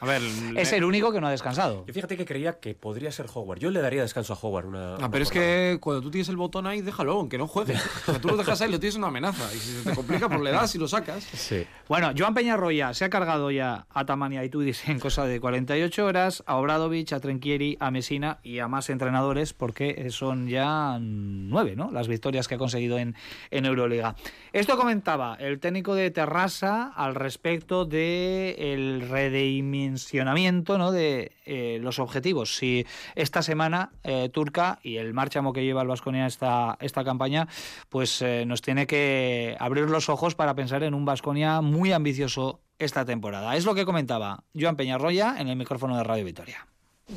A 0.00 0.06
ver, 0.06 0.22
Es 0.56 0.72
el 0.72 0.84
único 0.84 1.12
que 1.12 1.20
no 1.20 1.26
ha 1.26 1.30
descansado. 1.30 1.84
Yo 1.86 1.92
fíjate 1.92 2.16
que 2.16 2.24
creía 2.24 2.58
que 2.60 2.74
podría 2.74 3.12
ser 3.12 3.26
Howard. 3.32 3.58
Yo 3.58 3.70
le 3.70 3.80
daría 3.80 4.02
descanso 4.02 4.32
a 4.32 4.38
Howard 4.40 4.66
una. 4.66 4.94
Ah, 4.94 4.96
una 4.98 5.10
pero 5.10 5.22
es 5.22 5.30
que 5.30 5.78
cuando 5.80 6.02
tú 6.02 6.10
tienes 6.10 6.28
el 6.28 6.36
botón 6.36 6.66
ahí, 6.66 6.80
déjalo, 6.80 7.12
aunque 7.12 7.38
no 7.38 7.46
juegue. 7.46 7.74
O 8.06 8.12
sea, 8.12 8.20
tú 8.20 8.28
lo 8.28 8.36
dejas 8.36 8.60
ahí, 8.60 8.70
lo 8.70 8.78
tienes 8.78 8.96
una 8.96 9.08
amenaza. 9.08 9.52
Y 9.52 9.58
si 9.58 9.72
se 9.72 9.90
te 9.90 9.94
complica, 9.94 10.28
pues 10.28 10.40
le 10.40 10.50
das 10.52 10.74
y 10.74 10.78
lo 10.78 10.86
sacas. 10.88 11.24
Sí. 11.24 11.66
Bueno, 11.88 12.12
Joan 12.16 12.34
Peñarroya 12.34 12.94
se 12.94 13.04
ha 13.04 13.10
cargado 13.10 13.50
ya 13.50 13.86
a 13.90 14.04
Tamania 14.06 14.44
y 14.44 14.48
Tudis 14.48 14.88
en 14.88 15.00
cosa 15.00 15.26
de 15.26 15.40
48 15.40 16.04
horas, 16.04 16.42
a 16.46 16.56
Obradovich, 16.56 17.12
a 17.12 17.20
Trenquieri, 17.20 17.76
a 17.80 17.90
Mesina 17.90 18.38
y 18.42 18.60
a 18.60 18.68
más 18.68 18.90
entrenadores, 18.90 19.52
porque 19.52 20.08
son 20.10 20.48
ya 20.48 20.98
nueve, 21.00 21.74
¿no? 21.76 21.90
Las 21.90 22.08
victorias 22.08 22.48
que 22.48 22.54
ha 22.54 22.58
conseguido 22.58 22.98
en, 22.98 23.16
en 23.50 23.66
Euroliga. 23.66 24.14
Esto 24.52 24.76
comentaba 24.76 25.36
el 25.40 25.58
técnico 25.58 25.94
de 25.94 26.10
Terrassa 26.10 26.92
al 26.94 27.14
respecto 27.14 27.75
de 27.84 28.72
el 28.72 29.08
redimensionamiento 29.08 30.78
¿no? 30.78 30.92
de 30.92 31.32
eh, 31.44 31.78
los 31.80 31.98
objetivos. 31.98 32.56
Si 32.56 32.86
esta 33.14 33.42
semana 33.42 33.90
eh, 34.02 34.28
Turca 34.32 34.78
y 34.82 34.96
el 34.96 35.14
márchamo 35.14 35.52
que 35.52 35.64
lleva 35.64 35.82
el 35.82 35.88
Vasconia 35.88 36.26
esta, 36.26 36.76
esta 36.80 37.04
campaña, 37.04 37.48
pues 37.88 38.22
eh, 38.22 38.44
nos 38.46 38.62
tiene 38.62 38.86
que 38.86 39.56
abrir 39.60 39.90
los 39.90 40.08
ojos 40.08 40.34
para 40.34 40.54
pensar 40.54 40.82
en 40.82 40.94
un 40.94 41.04
Vasconia 41.04 41.60
muy 41.60 41.92
ambicioso 41.92 42.60
esta 42.78 43.04
temporada. 43.04 43.56
Es 43.56 43.64
lo 43.64 43.74
que 43.74 43.84
comentaba 43.84 44.44
Joan 44.58 44.76
Peñarroya 44.76 45.36
en 45.38 45.48
el 45.48 45.56
micrófono 45.56 45.96
de 45.96 46.04
Radio 46.04 46.24
Victoria. 46.24 46.66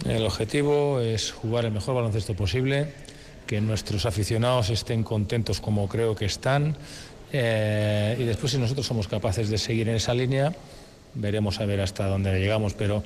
El 0.06 0.26
objetivo 0.26 1.00
es 1.00 1.32
jugar 1.32 1.66
el 1.66 1.72
mejor 1.72 1.96
baloncesto 1.96 2.36
posible, 2.36 2.94
que 3.48 3.62
nuestros 3.62 4.06
aficionados 4.06 4.70
estén 4.70 5.04
contentos 5.04 5.60
como 5.60 5.90
creo 5.90 6.14
que 6.14 6.26
están 6.26 6.78
eh, 7.32 8.18
y 8.20 8.24
después 8.24 8.52
si 8.52 8.58
nosotros 8.58 8.86
somos 8.86 9.08
capaces 9.08 9.50
de 9.50 9.58
seguir 9.58 9.90
en 9.90 9.96
esa 9.96 10.14
línea, 10.14 10.54
veremos 11.16 11.60
a 11.60 11.66
ver 11.66 11.82
hasta 11.82 12.08
dónde 12.08 12.40
llegamos, 12.40 12.74
pero 12.74 13.04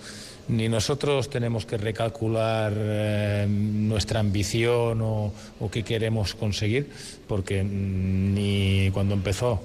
ni 0.47 0.67
nosotros 0.67 1.29
tenemos 1.29 1.65
que 1.65 1.77
recalcular 1.77 2.73
eh, 2.75 3.45
nuestra 3.49 4.19
ambición 4.19 5.01
o, 5.01 5.31
o 5.59 5.71
qué 5.71 5.83
queremos 5.83 6.35
conseguir, 6.35 6.89
porque 7.27 7.63
ni 7.63 8.89
cuando 8.91 9.13
empezó 9.13 9.61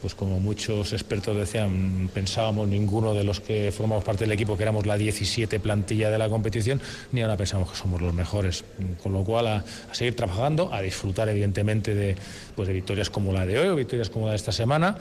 pues 0.00 0.14
como 0.14 0.40
muchos 0.40 0.92
expertos 0.92 1.36
decían, 1.36 2.10
pensábamos 2.12 2.68
ninguno 2.68 3.14
de 3.14 3.24
los 3.24 3.40
que 3.40 3.72
formamos 3.72 4.04
parte 4.04 4.24
del 4.24 4.32
equipo 4.32 4.56
que 4.56 4.62
éramos 4.62 4.86
la 4.86 4.96
17 4.96 5.60
plantilla 5.60 6.10
de 6.10 6.18
la 6.18 6.28
competición, 6.28 6.80
ni 7.12 7.22
ahora 7.22 7.36
pensamos 7.36 7.70
que 7.70 7.76
somos 7.76 8.00
los 8.00 8.14
mejores. 8.14 8.64
Con 9.02 9.12
lo 9.12 9.24
cual, 9.24 9.46
a, 9.46 9.64
seguir 9.92 10.14
trabajando, 10.16 10.72
a 10.72 10.80
disfrutar 10.80 11.28
evidentemente 11.28 11.94
de, 11.94 12.16
pues 12.54 12.68
de 12.68 12.74
victorias 12.74 13.10
como 13.10 13.32
la 13.32 13.46
de 13.46 13.58
hoy 13.58 13.68
o 13.68 13.76
victorias 13.76 14.10
como 14.10 14.26
la 14.26 14.32
de 14.32 14.36
esta 14.36 14.52
semana, 14.52 14.96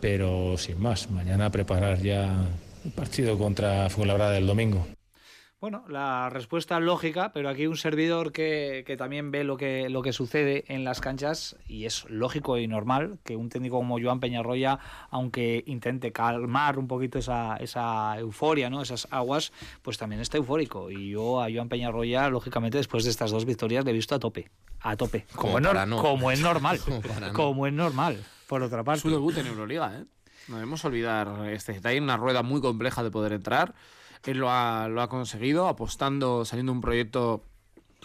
pero 0.00 0.56
sin 0.58 0.80
más, 0.80 1.10
mañana 1.10 1.50
preparar 1.50 2.00
ya 2.00 2.46
el 2.84 2.90
partido 2.92 3.38
contra 3.38 3.88
Fuenlabrada 3.90 4.32
del 4.32 4.46
domingo. 4.46 4.86
Bueno, 5.60 5.84
la 5.88 6.30
respuesta 6.30 6.80
lógica, 6.80 7.32
pero 7.34 7.50
aquí 7.50 7.66
un 7.66 7.76
servidor 7.76 8.32
que, 8.32 8.82
que, 8.86 8.96
también 8.96 9.30
ve 9.30 9.44
lo 9.44 9.58
que, 9.58 9.90
lo 9.90 10.00
que 10.00 10.14
sucede 10.14 10.64
en 10.68 10.84
las 10.84 11.02
canchas, 11.02 11.54
y 11.68 11.84
es 11.84 12.08
lógico 12.08 12.56
y 12.56 12.66
normal 12.66 13.18
que 13.24 13.36
un 13.36 13.50
técnico 13.50 13.76
como 13.76 14.00
Joan 14.00 14.20
Peñarroya, 14.20 14.78
aunque 15.10 15.62
intente 15.66 16.12
calmar 16.12 16.78
un 16.78 16.88
poquito 16.88 17.18
esa, 17.18 17.56
esa 17.56 18.18
euforia, 18.18 18.70
¿no? 18.70 18.80
esas 18.80 19.06
aguas, 19.10 19.52
pues 19.82 19.98
también 19.98 20.22
está 20.22 20.38
eufórico. 20.38 20.90
Y 20.90 21.10
yo 21.10 21.42
a 21.42 21.48
Joan 21.52 21.68
Peñarroya, 21.68 22.30
lógicamente, 22.30 22.78
después 22.78 23.04
de 23.04 23.10
estas 23.10 23.30
dos 23.30 23.44
victorias, 23.44 23.84
le 23.84 23.90
he 23.90 23.94
visto 23.94 24.14
a 24.14 24.18
tope. 24.18 24.50
A 24.80 24.96
tope. 24.96 25.26
Como, 25.34 25.60
Como 25.60 25.86
no. 25.86 25.96
como 25.98 26.30
es 26.30 26.40
normal. 26.40 26.80
Como 26.86 27.02
para 27.02 27.28
no. 27.28 27.32
como 27.34 27.66
es 27.66 27.74
normal, 27.74 28.24
por 28.46 28.62
otra 28.62 28.82
parte. 28.82 29.02
Su 29.02 29.10
debut 29.10 29.36
en 29.36 29.48
Euroliga, 29.48 29.94
¿eh? 29.94 30.06
No 30.48 30.54
debemos 30.56 30.82
olvidar 30.86 31.50
este 31.50 31.74
detalle, 31.74 32.00
una 32.00 32.16
rueda 32.16 32.42
muy 32.42 32.62
compleja 32.62 33.02
de 33.02 33.10
poder 33.10 33.34
entrar. 33.34 33.74
Él 34.24 34.38
lo 34.38 34.50
ha, 34.50 34.88
lo 34.88 35.00
ha 35.02 35.08
conseguido, 35.08 35.68
apostando, 35.68 36.44
saliendo 36.44 36.72
un 36.72 36.80
proyecto 36.80 37.44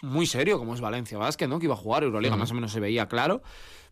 muy 0.02 0.26
serio, 0.26 0.58
como 0.58 0.74
es 0.74 0.82
Valencia 0.82 1.18
Basket, 1.18 1.48
¿no? 1.48 1.60
Que 1.60 1.66
iba 1.66 1.74
a 1.74 1.78
jugar 1.78 2.04
Euroliga, 2.04 2.36
más 2.40 2.52
o 2.52 2.54
menos 2.54 2.72
se 2.72 2.80
veía 2.80 3.08
claro. 3.08 3.42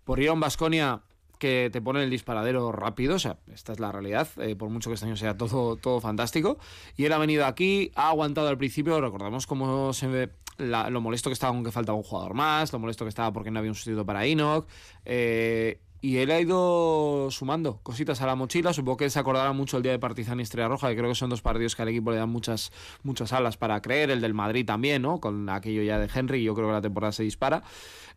Por 0.03 0.19
ir 0.19 0.29
a 0.29 0.33
un 0.33 0.39
Basconia 0.39 1.01
que 1.39 1.69
te 1.73 1.81
pone 1.81 2.03
el 2.03 2.09
disparadero 2.09 2.71
rápido, 2.71 3.15
o 3.15 3.19
sea, 3.19 3.37
esta 3.53 3.73
es 3.73 3.79
la 3.79 3.91
realidad, 3.91 4.27
eh, 4.37 4.55
por 4.55 4.69
mucho 4.69 4.89
que 4.89 4.93
este 4.93 5.05
año 5.05 5.17
sea 5.17 5.37
todo, 5.37 5.75
todo 5.75 5.99
fantástico. 5.99 6.57
Y 6.95 7.03
él 7.05 7.11
ha 7.13 7.17
venido 7.17 7.45
aquí, 7.45 7.91
ha 7.95 8.09
aguantado 8.09 8.47
al 8.47 8.57
principio, 8.57 8.99
recordamos 9.01 9.45
cómo 9.47 9.91
se 9.93 10.07
ve 10.07 10.29
la- 10.57 10.89
lo 10.89 11.01
molesto 11.01 11.29
que 11.29 11.33
estaba 11.33 11.51
con 11.53 11.63
que 11.63 11.71
faltaba 11.71 11.97
un 11.97 12.03
jugador 12.03 12.33
más, 12.33 12.71
lo 12.71 12.79
molesto 12.79 13.03
que 13.03 13.09
estaba 13.09 13.33
porque 13.33 13.51
no 13.51 13.59
había 13.59 13.71
un 13.71 13.75
sustituto 13.75 14.05
para 14.05 14.25
Enoch. 14.25 14.67
eh, 15.03 15.79
y 16.03 16.17
él 16.17 16.31
ha 16.31 16.41
ido 16.41 17.31
sumando 17.31 17.79
cositas 17.81 18.21
a 18.21 18.27
la 18.27 18.35
mochila. 18.35 18.73
Supongo 18.73 18.97
que 18.97 19.09
se 19.09 19.19
acordará 19.19 19.53
mucho 19.53 19.77
el 19.77 19.83
día 19.83 19.93
de 19.93 19.99
Partizan 19.99 20.37
y 20.41 20.43
Estrella 20.43 20.67
Roja, 20.67 20.89
que 20.89 20.97
creo 20.97 21.07
que 21.07 21.15
son 21.15 21.29
dos 21.29 21.41
partidos 21.41 21.77
que 21.77 21.81
al 21.81 21.87
equipo 21.87 22.11
le 22.11 22.17
dan 22.17 22.29
muchas, 22.29 22.73
muchas 23.03 23.31
alas 23.31 23.55
para 23.55 23.81
creer. 23.81 24.11
El 24.11 24.19
del 24.19 24.33
Madrid 24.33 24.65
también, 24.65 25.01
¿no? 25.01 25.21
Con 25.21 25.47
aquello 25.47 25.81
ya 25.81 25.97
de 25.99 26.09
Henry, 26.13 26.43
yo 26.43 26.55
creo 26.55 26.67
que 26.67 26.73
la 26.73 26.81
temporada 26.81 27.13
se 27.13 27.23
dispara. 27.23 27.63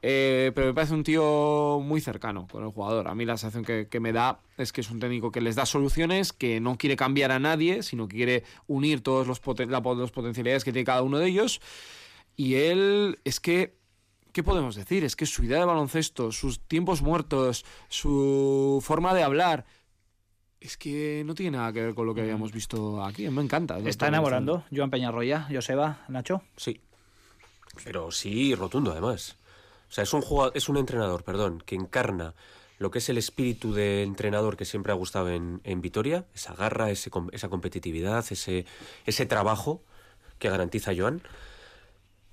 Eh, 0.02 0.50
pero 0.52 0.66
me 0.66 0.74
parece 0.74 0.94
un 0.94 1.04
tío 1.04 1.78
muy 1.80 2.00
cercano 2.00 2.48
con 2.50 2.64
el 2.64 2.70
jugador. 2.70 3.06
A 3.06 3.14
mí 3.14 3.24
la 3.24 3.36
sensación 3.36 3.64
que, 3.64 3.86
que 3.86 4.00
me 4.00 4.12
da 4.12 4.40
es 4.58 4.72
que 4.72 4.80
es 4.80 4.90
un 4.90 4.98
técnico 4.98 5.30
que 5.30 5.40
les 5.40 5.54
da 5.54 5.64
soluciones, 5.64 6.32
que 6.32 6.58
no 6.58 6.78
quiere 6.78 6.96
cambiar 6.96 7.30
a 7.30 7.38
nadie, 7.38 7.84
sino 7.84 8.08
que 8.08 8.16
quiere 8.16 8.42
unir 8.66 9.00
todas 9.00 9.28
las 9.28 9.38
potencialidades 9.38 10.64
que 10.64 10.72
tiene 10.72 10.84
cada 10.84 11.02
uno 11.02 11.18
de 11.18 11.28
ellos. 11.28 11.60
Y 12.34 12.54
él 12.54 13.20
es 13.22 13.38
que 13.38 13.76
¿qué 14.36 14.42
podemos 14.42 14.74
decir? 14.74 15.02
Es 15.02 15.16
que 15.16 15.24
su 15.24 15.44
idea 15.44 15.58
de 15.60 15.64
baloncesto, 15.64 16.30
sus 16.30 16.60
tiempos 16.60 17.00
muertos, 17.00 17.64
su 17.88 18.82
forma 18.84 19.14
de 19.14 19.22
hablar, 19.22 19.64
es 20.60 20.76
que 20.76 21.22
no 21.24 21.34
tiene 21.34 21.56
nada 21.56 21.72
que 21.72 21.80
ver 21.80 21.94
con 21.94 22.06
lo 22.06 22.14
que 22.14 22.20
habíamos 22.20 22.52
visto 22.52 23.02
aquí. 23.02 23.26
Me 23.30 23.40
encanta. 23.40 23.78
¿Está 23.78 24.08
enamorando 24.08 24.62
Joan 24.70 24.90
Peñarroya, 24.90 25.48
Joseba, 25.50 26.04
Nacho? 26.08 26.42
Sí. 26.58 26.82
Pero 27.82 28.10
sí, 28.10 28.54
rotundo 28.54 28.92
además. 28.92 29.36
O 29.88 29.92
sea, 29.92 30.04
es 30.04 30.12
un 30.12 30.20
jugador, 30.20 30.52
es 30.54 30.68
un 30.68 30.76
entrenador, 30.76 31.24
perdón, 31.24 31.62
que 31.64 31.74
encarna 31.74 32.34
lo 32.78 32.90
que 32.90 32.98
es 32.98 33.08
el 33.08 33.16
espíritu 33.16 33.72
de 33.72 34.02
entrenador 34.02 34.58
que 34.58 34.66
siempre 34.66 34.92
ha 34.92 34.96
gustado 34.96 35.30
en, 35.30 35.62
en 35.64 35.80
Vitoria, 35.80 36.26
esa 36.34 36.54
garra, 36.54 36.90
ese, 36.90 37.08
com- 37.08 37.30
esa 37.32 37.48
competitividad, 37.48 38.22
ese, 38.30 38.66
ese 39.06 39.24
trabajo 39.24 39.82
que 40.38 40.50
garantiza 40.50 40.92
Joan, 40.94 41.22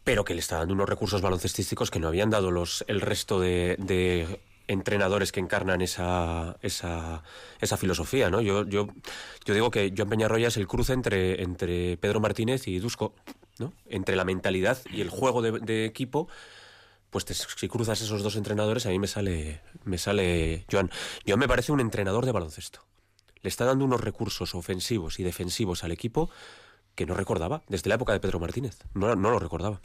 pero 0.03 0.25
que 0.25 0.33
le 0.33 0.39
está 0.39 0.57
dando 0.57 0.73
unos 0.73 0.89
recursos 0.89 1.21
baloncestísticos 1.21 1.91
que 1.91 1.99
no 1.99 2.07
habían 2.07 2.29
dado 2.29 2.51
los, 2.51 2.83
el 2.87 3.01
resto 3.01 3.39
de, 3.39 4.39
entrenadores 4.65 5.33
que 5.33 5.41
encarnan 5.41 5.81
esa, 5.81 6.57
esa, 6.61 7.21
esa 7.59 7.77
filosofía, 7.77 8.29
¿no? 8.29 8.39
Yo, 8.41 8.65
yo, 8.65 8.87
yo 9.45 9.53
digo 9.53 9.69
que 9.69 9.93
Joan 9.95 10.09
Peñarroya 10.09 10.47
es 10.47 10.57
el 10.57 10.67
cruce 10.67 10.93
entre, 10.93 11.43
entre 11.43 11.97
Pedro 11.97 12.21
Martínez 12.21 12.67
y 12.67 12.79
Dusko, 12.79 13.13
¿no? 13.59 13.73
Entre 13.87 14.15
la 14.15 14.23
mentalidad 14.23 14.77
y 14.89 15.01
el 15.01 15.09
juego 15.09 15.41
de, 15.41 15.85
equipo, 15.85 16.29
pues 17.09 17.25
si 17.25 17.67
cruzas 17.67 18.01
esos 18.01 18.23
dos 18.23 18.37
entrenadores, 18.37 18.85
a 18.85 18.89
mí 18.89 18.99
me 18.99 19.07
sale, 19.07 19.61
me 19.83 19.97
sale 19.97 20.65
Joan. 20.71 20.89
Joan 21.27 21.39
me 21.39 21.47
parece 21.47 21.71
un 21.71 21.81
entrenador 21.81 22.25
de 22.25 22.31
baloncesto. 22.31 22.85
Le 23.41 23.49
está 23.49 23.65
dando 23.65 23.83
unos 23.83 23.99
recursos 23.99 24.55
ofensivos 24.55 25.19
y 25.19 25.23
defensivos 25.23 25.83
al 25.83 25.91
equipo 25.91 26.29
que 26.95 27.05
no 27.05 27.13
recordaba 27.13 27.63
desde 27.67 27.89
la 27.89 27.95
época 27.95 28.13
de 28.13 28.21
Pedro 28.21 28.39
Martínez. 28.39 28.79
No, 28.93 29.15
no 29.15 29.29
lo 29.29 29.39
recordaba. 29.39 29.81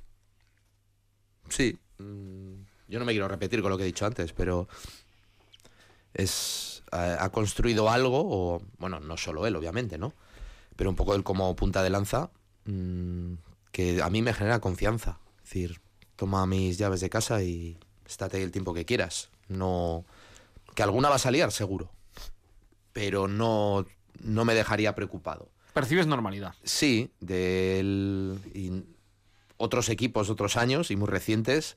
Sí. 1.48 1.78
mm, 1.98 2.52
Yo 2.88 2.98
no 2.98 3.04
me 3.04 3.12
quiero 3.12 3.28
repetir 3.28 3.60
con 3.62 3.70
lo 3.70 3.76
que 3.76 3.84
he 3.84 3.86
dicho 3.86 4.06
antes, 4.06 4.32
pero 4.32 4.68
es 6.14 6.82
ha, 6.90 7.24
ha 7.24 7.30
construido 7.30 7.90
algo, 7.90 8.20
o 8.24 8.62
bueno, 8.78 9.00
no 9.00 9.16
solo 9.16 9.46
él, 9.46 9.56
obviamente, 9.56 9.98
¿no? 9.98 10.14
Pero 10.76 10.90
un 10.90 10.96
poco 10.96 11.14
él 11.14 11.22
como 11.24 11.54
punta 11.56 11.82
de 11.82 11.90
lanza, 11.90 12.30
mm, 12.64 13.34
que 13.72 14.02
a 14.02 14.10
mí 14.10 14.22
me 14.22 14.32
genera 14.32 14.60
confianza. 14.60 15.18
Es 15.38 15.44
decir, 15.44 15.80
toma 16.16 16.46
mis 16.46 16.78
llaves 16.78 17.00
de 17.00 17.10
casa 17.10 17.42
y 17.42 17.78
estate 18.06 18.38
ahí 18.38 18.42
el 18.42 18.52
tiempo 18.52 18.74
que 18.74 18.84
quieras. 18.84 19.30
No. 19.48 20.04
Que 20.74 20.82
alguna 20.82 21.08
va 21.08 21.16
a 21.16 21.20
salir, 21.20 21.50
seguro. 21.50 21.90
Pero 22.92 23.28
no, 23.28 23.86
no 24.20 24.44
me 24.44 24.54
dejaría 24.54 24.94
preocupado. 24.94 25.48
Percibes 25.74 26.06
normalidad. 26.06 26.54
Sí, 26.64 27.10
del 27.20 28.40
y 28.54 28.82
otros 29.58 29.88
equipos, 29.90 30.30
otros 30.30 30.56
años 30.56 30.90
y 30.90 30.96
muy 30.96 31.08
recientes, 31.08 31.76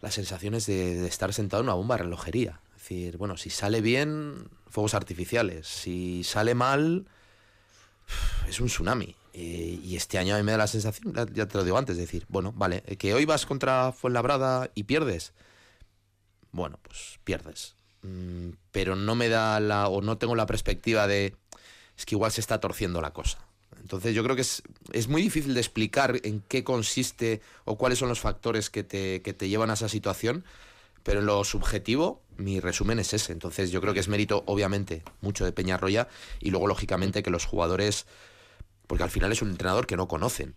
las 0.00 0.14
sensaciones 0.14 0.64
de, 0.66 0.98
de 0.98 1.06
estar 1.08 1.32
sentado 1.34 1.60
en 1.62 1.66
una 1.68 1.74
bomba 1.74 1.96
de 1.96 2.04
relojería. 2.04 2.60
Es 2.76 2.82
decir, 2.82 3.18
bueno, 3.18 3.36
si 3.36 3.50
sale 3.50 3.82
bien, 3.82 4.48
fuegos 4.68 4.94
artificiales. 4.94 5.66
Si 5.68 6.24
sale 6.24 6.54
mal, 6.54 7.06
es 8.48 8.60
un 8.60 8.68
tsunami. 8.68 9.14
Eh, 9.32 9.78
y 9.84 9.94
este 9.94 10.18
año 10.18 10.34
a 10.34 10.38
mí 10.38 10.42
me 10.42 10.52
da 10.52 10.58
la 10.58 10.66
sensación, 10.66 11.14
ya- 11.32 11.46
te 11.46 11.56
lo 11.58 11.62
digo 11.62 11.78
antes, 11.78 11.96
de 11.96 12.02
decir, 12.02 12.26
bueno, 12.28 12.52
vale, 12.56 12.82
eh, 12.86 12.96
que 12.96 13.14
hoy 13.14 13.26
vas 13.26 13.46
contra 13.46 13.92
Fuenlabrada 13.92 14.70
y 14.74 14.84
pierdes. 14.84 15.34
Bueno, 16.50 16.80
pues 16.82 17.20
pierdes. 17.22 17.76
Mm, 18.02 18.50
pero 18.72 18.96
no 18.96 19.14
me 19.14 19.28
da 19.28 19.60
la, 19.60 19.86
o 19.88 20.00
no 20.02 20.18
tengo 20.18 20.34
la 20.34 20.46
perspectiva 20.46 21.06
de, 21.06 21.36
es 21.96 22.06
que 22.06 22.14
igual 22.16 22.32
se 22.32 22.40
está 22.40 22.58
torciendo 22.58 23.00
la 23.00 23.12
cosa. 23.12 23.38
Entonces 23.80 24.14
yo 24.14 24.22
creo 24.22 24.36
que 24.36 24.42
es, 24.42 24.62
es 24.92 25.08
muy 25.08 25.22
difícil 25.22 25.54
de 25.54 25.60
explicar 25.60 26.20
en 26.22 26.42
qué 26.48 26.64
consiste 26.64 27.40
o 27.64 27.76
cuáles 27.76 27.98
son 27.98 28.08
los 28.08 28.20
factores 28.20 28.70
que 28.70 28.84
te, 28.84 29.22
que 29.22 29.32
te 29.32 29.48
llevan 29.48 29.70
a 29.70 29.74
esa 29.74 29.88
situación, 29.88 30.44
pero 31.02 31.20
en 31.20 31.26
lo 31.26 31.42
subjetivo 31.44 32.22
mi 32.36 32.60
resumen 32.60 32.98
es 32.98 33.12
ese. 33.14 33.32
Entonces 33.32 33.70
yo 33.70 33.80
creo 33.80 33.94
que 33.94 34.00
es 34.00 34.08
mérito, 34.08 34.42
obviamente, 34.46 35.02
mucho 35.20 35.44
de 35.44 35.52
Peñarroya 35.52 36.08
y 36.40 36.50
luego, 36.50 36.66
lógicamente, 36.66 37.22
que 37.22 37.30
los 37.30 37.44
jugadores, 37.44 38.06
porque 38.86 39.04
al 39.04 39.10
final 39.10 39.32
es 39.32 39.42
un 39.42 39.50
entrenador 39.50 39.86
que 39.86 39.96
no 39.96 40.08
conocen. 40.08 40.54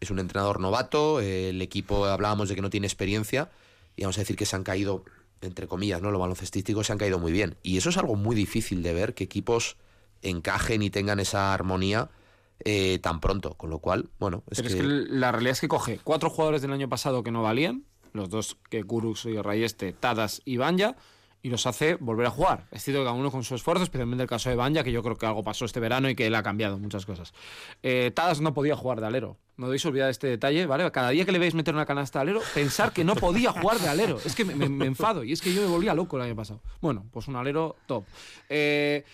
Es 0.00 0.10
un 0.10 0.18
entrenador 0.18 0.60
novato, 0.60 1.20
el 1.20 1.62
equipo 1.62 2.06
hablábamos 2.06 2.48
de 2.48 2.54
que 2.56 2.62
no 2.62 2.70
tiene 2.70 2.86
experiencia 2.86 3.50
y 3.96 4.02
vamos 4.02 4.18
a 4.18 4.22
decir 4.22 4.36
que 4.36 4.46
se 4.46 4.56
han 4.56 4.64
caído, 4.64 5.04
entre 5.40 5.66
comillas, 5.66 6.02
¿no? 6.02 6.10
Lo 6.10 6.18
baloncestístico 6.18 6.82
se 6.82 6.92
han 6.92 6.98
caído 6.98 7.18
muy 7.18 7.32
bien. 7.32 7.56
Y 7.62 7.76
eso 7.76 7.90
es 7.90 7.96
algo 7.96 8.16
muy 8.16 8.34
difícil 8.34 8.82
de 8.82 8.94
ver, 8.94 9.14
que 9.14 9.24
equipos 9.24 9.76
encajen 10.22 10.82
y 10.82 10.90
tengan 10.90 11.20
esa 11.20 11.54
armonía 11.54 12.10
eh, 12.64 12.98
tan 12.98 13.20
pronto. 13.20 13.54
Con 13.54 13.70
lo 13.70 13.78
cual, 13.78 14.08
bueno, 14.18 14.42
es, 14.50 14.62
que... 14.62 14.68
es 14.68 14.74
que 14.74 14.82
la 14.82 15.32
realidad 15.32 15.52
es 15.52 15.60
que 15.60 15.68
coge 15.68 16.00
cuatro 16.02 16.30
jugadores 16.30 16.62
del 16.62 16.72
año 16.72 16.88
pasado 16.88 17.22
que 17.22 17.30
no 17.30 17.42
valían, 17.42 17.84
los 18.12 18.28
dos 18.30 18.56
que 18.68 18.82
Kurux 18.84 19.24
y 19.26 19.40
Rayeste, 19.40 19.92
Tadas 19.92 20.42
y 20.44 20.56
Banja, 20.56 20.96
y 21.42 21.48
los 21.48 21.66
hace 21.66 21.94
volver 21.94 22.26
a 22.26 22.30
jugar. 22.30 22.66
Es 22.70 22.84
cierto 22.84 23.00
que 23.00 23.06
cada 23.06 23.16
uno 23.16 23.30
con 23.30 23.44
su 23.44 23.54
esfuerzo, 23.54 23.82
especialmente 23.84 24.22
el 24.22 24.28
caso 24.28 24.50
de 24.50 24.56
Banja, 24.56 24.84
que 24.84 24.92
yo 24.92 25.02
creo 25.02 25.16
que 25.16 25.24
algo 25.24 25.42
pasó 25.42 25.64
este 25.64 25.80
verano 25.80 26.10
y 26.10 26.14
que 26.14 26.26
él 26.26 26.34
ha 26.34 26.42
cambiado 26.42 26.76
muchas 26.78 27.06
cosas. 27.06 27.32
Eh, 27.82 28.10
Tadas 28.14 28.42
no 28.42 28.52
podía 28.52 28.76
jugar 28.76 29.00
de 29.00 29.06
alero. 29.06 29.38
No 29.56 29.66
debéis 29.66 29.86
olvidar 29.86 30.10
este 30.10 30.26
detalle, 30.26 30.66
¿vale? 30.66 30.90
Cada 30.90 31.10
día 31.10 31.24
que 31.24 31.32
le 31.32 31.38
veis 31.38 31.54
meter 31.54 31.74
una 31.74 31.86
canasta 31.86 32.18
de 32.18 32.22
alero, 32.24 32.40
pensar 32.54 32.92
que 32.92 33.04
no 33.04 33.14
podía 33.14 33.52
jugar 33.52 33.78
de 33.78 33.88
alero. 33.88 34.18
Es 34.24 34.34
que 34.34 34.44
me, 34.44 34.54
me, 34.54 34.68
me 34.68 34.86
enfado 34.86 35.24
y 35.24 35.32
es 35.32 35.40
que 35.40 35.54
yo 35.54 35.62
me 35.62 35.68
volvía 35.68 35.94
loco 35.94 36.16
el 36.16 36.24
año 36.24 36.36
pasado. 36.36 36.60
Bueno, 36.80 37.06
pues 37.10 37.26
un 37.28 37.36
alero 37.36 37.76
top. 37.86 38.04
Eh, 38.50 39.04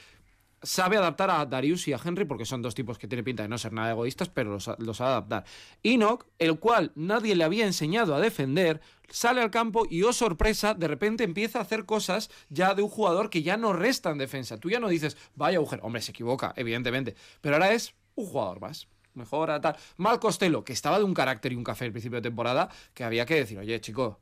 sabe 0.67 0.97
adaptar 0.97 1.31
a 1.31 1.47
Darius 1.47 1.87
y 1.89 1.93
a 1.93 2.01
Henry, 2.03 2.25
porque 2.25 2.45
son 2.45 2.61
dos 2.61 2.75
tipos 2.75 2.99
que 2.99 3.07
tienen 3.07 3.25
pinta 3.25 3.43
de 3.43 3.49
no 3.49 3.57
ser 3.57 3.73
nada 3.73 3.93
egoístas, 3.93 4.29
pero 4.29 4.51
los, 4.51 4.71
los 4.79 4.97
sabe 4.97 5.11
adaptar. 5.13 5.45
Enoch, 5.83 6.27
el 6.39 6.59
cual 6.59 6.93
nadie 6.95 7.37
le 7.37 7.45
había 7.45 7.67
enseñado 7.67 8.15
a 8.15 8.21
defender, 8.21 8.81
sale 9.09 9.41
al 9.41 9.51
campo 9.51 9.87
y, 9.89 10.03
oh 10.03 10.13
sorpresa, 10.13 10.75
de 10.75 10.89
repente 10.89 11.25
empieza 11.25 11.59
a 11.59 11.63
hacer 11.63 11.87
cosas 11.87 12.31
ya 12.49 12.75
de 12.75 12.83
un 12.83 12.89
jugador 12.89 13.31
que 13.31 13.43
ya 13.43 13.57
no 13.57 13.73
resta 13.73 14.11
en 14.11 14.19
defensa. 14.19 14.59
Tú 14.59 14.69
ya 14.71 14.81
no 14.81 14.89
dices, 14.89 15.17
vaya 15.35 15.59
agujero. 15.59 15.85
Hombre, 15.85 16.03
se 16.03 16.11
equivoca, 16.11 16.53
evidentemente. 16.57 17.15
Pero 17.41 17.57
ahora 17.57 17.73
es 17.73 17.95
un 18.17 18.27
jugador 18.27 18.61
más. 18.61 18.89
Mejora, 19.15 19.61
tal. 19.61 19.77
Mal 19.97 20.21
Costello, 20.21 20.65
que 20.65 20.73
estaba 20.73 20.99
de 20.99 21.05
un 21.05 21.15
carácter 21.15 21.53
y 21.53 21.57
un 21.57 21.65
café 21.65 21.87
al 21.87 21.93
principio 21.93 22.17
de 22.17 22.23
temporada, 22.23 22.69
que 22.93 23.05
había 23.05 23.25
que 23.25 23.37
decir, 23.37 23.59
oye, 23.59 23.81
chico, 23.81 24.21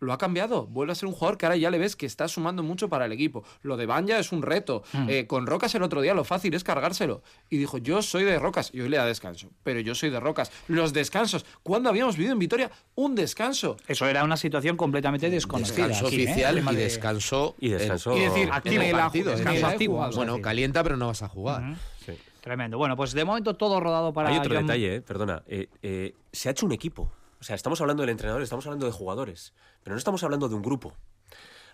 lo 0.00 0.12
ha 0.12 0.18
cambiado. 0.18 0.66
Vuelve 0.66 0.92
a 0.92 0.94
ser 0.94 1.06
un 1.06 1.14
jugador 1.14 1.38
que 1.38 1.46
ahora 1.46 1.56
ya 1.56 1.70
le 1.70 1.78
ves 1.78 1.94
que 1.94 2.06
está 2.06 2.26
sumando 2.26 2.62
mucho 2.62 2.88
para 2.88 3.04
el 3.04 3.12
equipo. 3.12 3.44
Lo 3.62 3.76
de 3.76 3.86
Banja 3.86 4.18
es 4.18 4.32
un 4.32 4.42
reto. 4.42 4.82
Mm. 4.92 5.06
Eh, 5.08 5.26
con 5.26 5.46
Rocas 5.46 5.74
el 5.74 5.82
otro 5.82 6.00
día 6.00 6.14
lo 6.14 6.24
fácil 6.24 6.54
es 6.54 6.64
cargárselo. 6.64 7.22
Y 7.48 7.58
dijo, 7.58 7.78
yo 7.78 8.02
soy 8.02 8.24
de 8.24 8.38
Rocas. 8.38 8.70
Y 8.72 8.80
hoy 8.80 8.88
le 8.88 8.96
da 8.96 9.04
descanso. 9.06 9.50
Pero 9.62 9.80
yo 9.80 9.94
soy 9.94 10.10
de 10.10 10.18
Rocas. 10.18 10.50
Los 10.68 10.92
descansos. 10.92 11.44
¿Cuándo 11.62 11.88
habíamos 11.90 12.16
vivido 12.16 12.32
en 12.32 12.38
Vitoria 12.38 12.70
un 12.94 13.14
descanso? 13.14 13.76
Eso 13.86 14.06
era 14.06 14.24
una 14.24 14.36
situación 14.36 14.76
completamente 14.76 15.30
desconocida. 15.30 15.86
Descanso 15.86 16.06
aquí, 16.06 16.24
oficial 16.24 16.58
¿eh? 16.58 16.64
y 16.72 16.76
descanso... 16.76 17.54
Y 17.60 17.68
descanso... 17.68 18.16
Y 18.16 18.20
decir, 18.20 18.48
activo, 18.50 18.82
en 18.82 18.88
el 18.88 18.92
partido, 18.96 19.30
descanso 19.32 19.66
activo. 19.66 19.94
jugado. 19.94 20.16
Bueno, 20.16 20.40
calienta 20.40 20.82
pero 20.82 20.96
no 20.96 21.08
vas 21.08 21.22
a 21.22 21.28
jugar. 21.28 21.62
Uh 21.62 21.64
-huh. 21.66 21.76
Sí. 22.06 22.12
Tremendo. 22.40 22.78
Bueno, 22.78 22.96
pues 22.96 23.12
de 23.12 23.24
momento 23.24 23.54
todo 23.56 23.80
rodado 23.80 24.12
para... 24.14 24.30
Hay 24.30 24.38
otro 24.38 24.54
John- 24.54 24.66
detalle, 24.66 24.96
eh, 24.96 25.00
perdona. 25.02 25.42
Eh, 25.46 25.68
eh, 25.82 26.14
se 26.32 26.48
ha 26.48 26.52
hecho 26.52 26.64
un 26.64 26.72
equipo. 26.72 27.12
O 27.40 27.44
sea, 27.44 27.56
estamos 27.56 27.80
hablando 27.80 28.02
del 28.02 28.10
entrenador, 28.10 28.42
estamos 28.42 28.66
hablando 28.66 28.86
de 28.86 28.92
jugadores, 28.92 29.54
pero 29.82 29.94
no 29.94 29.98
estamos 29.98 30.22
hablando 30.22 30.48
de 30.48 30.54
un 30.54 30.62
grupo. 30.62 30.94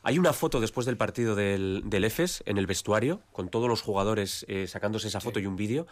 Hay 0.02 0.18
una 0.18 0.32
foto 0.32 0.60
después 0.60 0.86
del 0.86 0.96
partido 0.96 1.34
del, 1.34 1.82
del 1.86 2.04
EFES 2.04 2.44
en 2.46 2.58
el 2.58 2.66
vestuario, 2.66 3.22
con 3.32 3.48
todos 3.48 3.68
los 3.68 3.82
jugadores 3.82 4.46
eh, 4.48 4.68
sacándose 4.68 5.08
esa 5.08 5.20
foto 5.20 5.40
y 5.40 5.46
un 5.46 5.56
vídeo. 5.56 5.88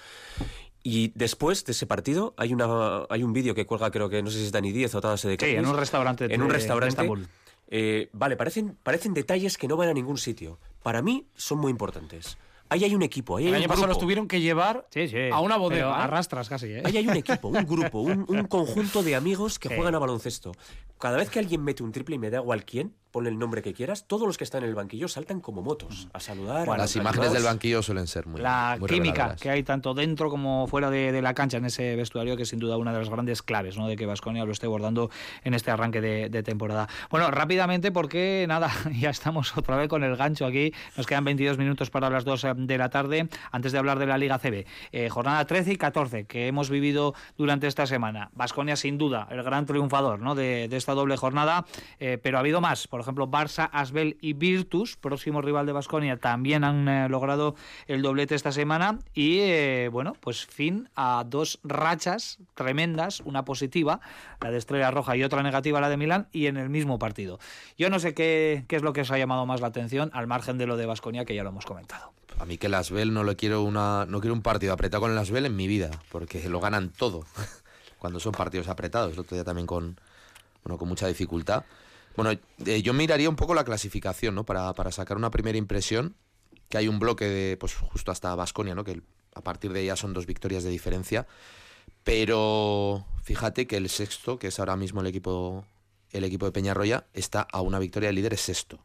Y 0.85 1.11
después 1.17 1.65
de 1.65 1.73
ese 1.73 1.87
partido 1.87 2.35
hay, 2.37 2.53
una, 2.53 3.07
hay 3.09 3.25
un 3.25 3.33
vídeo 3.33 3.57
que 3.57 3.67
cuelga, 3.67 3.91
creo 3.91 4.09
que 4.09 4.23
no 4.23 4.31
sé 4.31 4.39
si 4.39 4.45
es 4.45 4.53
Dani 4.53 4.71
Díez 4.71 4.95
o 4.95 5.01
Tadase 5.01 5.29
de 5.29 5.37
Sí, 5.41 5.57
en 5.57 5.67
un 5.67 5.77
restaurante 5.77 6.33
En 6.33 6.43
un 6.43 6.49
de 6.49 6.55
restaurante. 6.55 6.91
Estambul. 6.91 7.27
Eh, 7.67 8.11
vale, 8.13 8.37
parecen, 8.37 8.79
parecen 8.83 9.15
detalles 9.15 9.59
que 9.59 9.67
no 9.67 9.77
van 9.77 9.89
a 9.89 9.95
ningún 9.95 10.19
sitio. 10.19 10.61
Para 10.85 11.03
mí 11.03 11.27
son 11.35 11.59
muy 11.59 11.73
importantes. 11.73 12.39
Ahí 12.71 12.83
hay 12.85 12.95
un 12.95 13.03
equipo, 13.03 13.37
ahí 13.37 13.45
hay 13.45 13.49
El 13.51 13.55
un 13.57 13.61
año 13.63 13.69
pasado 13.69 13.87
los 13.87 13.97
grupo. 13.97 14.05
tuvieron 14.07 14.27
que 14.29 14.41
llevar 14.41 14.87
Sí, 14.91 15.07
sí. 15.09 15.17
a 15.31 15.41
una 15.41 15.55
Pero 15.57 15.61
bodega. 15.63 15.89
¿eh? 15.91 16.03
arrastras 16.03 16.49
casi, 16.49 16.67
¿eh? 16.69 16.83
Ahí 16.85 16.97
hay 16.97 17.07
un 17.07 17.17
equipo, 17.17 17.49
un 17.49 17.65
grupo, 17.67 18.01
un, 18.01 18.25
un 18.29 18.47
conjunto 18.49 19.03
de 19.03 19.15
amigos 19.15 19.59
que 19.59 19.69
Sí. 19.69 19.75
juegan 19.77 19.95
a 19.95 19.99
baloncesto. 19.99 20.53
Cada 20.99 21.19
vez 21.19 21.29
que 21.31 21.39
alguien 21.39 21.63
mete 21.63 21.83
un 21.83 21.93
triple 21.93 22.17
y 22.17 22.19
me 22.19 22.31
da 22.31 22.39
igual 22.39 22.65
quién, 22.65 22.95
ponle 23.15 23.31
el 23.31 23.39
nombre 23.39 23.63
que 23.63 23.73
quieras, 23.73 24.07
todos 24.09 24.27
los 24.27 24.37
que 24.37 24.43
están 24.43 24.65
en 24.65 24.71
el 24.71 24.75
banquillo 24.75 25.07
saltan 25.07 25.39
como 25.41 25.63
motos 25.63 26.09
a 26.13 26.19
saludar. 26.19 26.67
Bueno, 26.67 26.73
a 26.73 26.79
Las 26.79 26.97
imágenes 26.97 27.33
del 27.33 27.45
banquillo 27.45 27.81
suelen 27.81 28.09
ser 28.09 28.27
muy 28.27 28.41
la 28.41 28.77
muy 28.81 28.89
química 28.89 29.13
reveladoras. 29.13 29.41
que 29.41 29.51
hay 29.51 29.63
tanto 29.63 29.95
dentro 29.95 30.29
como 30.31 30.67
fuera 30.67 30.91
de, 30.91 31.13
de 31.13 31.23
la 31.23 31.33
cancha 31.33 31.59
en 31.59 31.65
ese 31.65 31.95
vestuario, 31.95 32.37
que 32.37 32.43
es 32.43 32.49
sin 32.49 32.59
duda 32.59 32.77
una 32.77 32.93
de 32.93 32.99
las 32.99 33.09
grandes 33.09 33.41
claves 33.43 33.79
¿no? 33.79 33.87
de 33.87 33.95
que 33.95 34.05
Vasconia 34.05 34.45
lo 34.45 34.51
esté 34.51 34.67
bordando 34.67 35.11
en 35.45 35.55
este 35.55 35.71
arranque 35.71 36.01
de, 36.01 36.29
de 36.29 36.43
temporada. 36.43 36.89
Bueno, 37.09 37.31
rápidamente, 37.31 37.93
porque 37.93 38.47
nada, 38.49 38.73
ya 38.99 39.11
estamos 39.11 39.57
otra 39.57 39.77
vez 39.77 39.89
con 39.89 40.03
el 40.03 40.17
gancho 40.17 40.45
aquí. 40.45 40.73
Nos 40.97 41.07
quedan 41.07 41.23
22 41.23 41.57
minutos 41.57 41.91
para 41.91 42.11
las 42.11 42.25
2 42.25 42.47
de 42.57 42.79
la 42.79 42.89
tarde. 42.89 43.29
Antes 43.53 43.71
de 43.71 43.79
hablar 43.79 44.01
de 44.01 44.07
la 44.07 44.19
Liga 44.19 44.41
CB, 44.41 44.67
eh, 44.91 45.09
jornada 45.09 45.47
13 45.47 45.75
y 45.75 45.77
14 45.77 46.25
que 46.25 46.49
hemos 46.49 46.69
vivido 46.69 47.15
durante 47.39 47.69
esta 47.69 47.87
semana. 47.87 48.31
Vasconia, 48.33 48.75
sin 48.75 48.99
duda, 48.99 49.29
el 49.31 49.45
gran 49.45 49.67
triunfador 49.67 50.19
¿no? 50.19 50.35
de, 50.35 50.67
de 50.67 50.77
esta 50.77 50.95
doble 50.95 51.17
jornada, 51.17 51.65
eh, 52.01 52.19
pero 52.21 52.39
ha 52.39 52.41
habido 52.41 52.61
más. 52.61 52.89
Por 52.89 53.04
ejemplo, 53.05 53.29
Barça, 53.29 53.69
Asbel 53.73 54.17
y 54.21 54.33
Virtus, 54.33 54.97
próximo 54.97 55.41
rival 55.41 55.67
de 55.67 55.73
Vasconia, 55.73 56.17
también 56.17 56.65
han 56.65 56.89
eh, 56.89 57.09
logrado 57.09 57.55
el 57.87 58.03
doblete 58.03 58.35
esta 58.35 58.53
semana 58.53 58.99
y 59.15 59.39
eh, 59.41 59.89
bueno, 59.93 60.15
pues 60.21 60.47
fin 60.47 60.89
a 60.97 61.25
dos 61.27 61.61
rachas 61.63 62.39
tremendas, 62.55 63.21
una 63.21 63.45
positiva, 63.45 64.01
la 64.41 64.51
de 64.51 64.59
Estrella 64.59 64.91
Roja 64.91 65.17
y 65.17 65.25
otra 65.25 65.43
negativa, 65.43 65.81
la 65.81 65.89
de 65.89 65.97
Milán, 65.97 66.29
y 66.33 66.47
en 66.47 66.57
el 66.57 66.71
mismo 66.71 66.99
partido. 66.99 67.39
Yo 67.79 67.91
no 67.91 67.99
sé 67.99 68.15
qué, 68.15 68.65
qué 68.69 68.77
es 68.77 68.83
lo 68.83 68.93
que 68.93 69.03
os 69.03 69.11
ha 69.11 69.19
llamado 69.19 69.47
más 69.47 69.61
la 69.61 69.69
atención, 69.69 70.11
al 70.13 70.27
margen 70.27 70.59
de 70.59 70.67
lo 70.67 70.77
de 70.77 70.87
Vasconia, 70.87 71.25
que 71.25 71.35
ya 71.35 71.43
lo 71.43 71.51
hemos 71.51 71.67
comentado. 71.67 72.13
A 72.39 72.47
mí 72.47 72.59
que 72.59 72.67
el 72.67 72.75
Asbel 72.75 73.15
no 73.15 73.23
lo 73.23 73.37
quiero 73.37 73.63
una 73.63 74.07
no 74.07 74.21
quiero 74.21 74.35
un 74.35 74.43
partido 74.43 74.73
apretado 74.73 75.03
con 75.03 75.13
el 75.13 75.19
Asbel 75.19 75.47
en 75.47 75.55
mi 75.55 75.69
vida, 75.69 75.91
porque 76.11 76.49
lo 76.49 76.61
ganan 76.61 76.91
todo 76.91 77.25
cuando 77.99 78.21
son 78.21 78.33
partidos 78.33 78.69
apretados. 78.69 79.13
El 79.13 79.21
otro 79.21 79.37
día 79.37 79.45
también 79.45 79.67
con 79.67 79.97
bueno, 80.65 80.79
con 80.79 80.89
mucha 80.89 81.07
dificultad. 81.07 81.65
Bueno, 82.17 82.39
eh, 82.67 82.83
yo 82.83 82.93
miraría 82.93 83.29
un 83.29 83.37
poco 83.37 83.55
la 83.55 83.65
clasificación, 83.65 84.35
¿no? 84.35 84.45
Para, 84.45 84.73
para 84.75 84.93
sacar 84.93 85.17
una 85.17 85.31
primera 85.31 85.59
impresión, 85.59 86.15
que 86.69 86.79
hay 86.79 86.89
un 86.89 86.99
bloque 86.99 87.27
de, 87.27 87.57
pues 87.57 87.75
justo 87.75 88.13
hasta 88.13 88.35
Basconia, 88.35 88.75
¿no? 88.75 88.85
Que 88.85 89.01
a 89.35 89.41
partir 89.41 89.73
de 89.73 89.83
ella 89.83 89.97
son 89.97 90.13
dos 90.13 90.27
victorias 90.27 90.65
de 90.65 90.71
diferencia. 90.71 91.27
Pero 92.05 93.05
fíjate 93.23 93.67
que 93.67 93.77
el 93.77 93.89
sexto, 93.89 94.39
que 94.39 94.49
es 94.49 94.59
ahora 94.59 94.77
mismo 94.77 95.01
el 95.01 95.07
equipo, 95.07 95.65
el 96.13 96.25
equipo 96.25 96.47
de 96.47 96.53
Peñarroya, 96.53 97.07
está 97.15 97.41
a 97.41 97.61
una 97.61 97.79
victoria 97.79 98.09
de 98.09 98.13
líder, 98.13 98.35
es 98.35 98.43
sexto. 98.43 98.79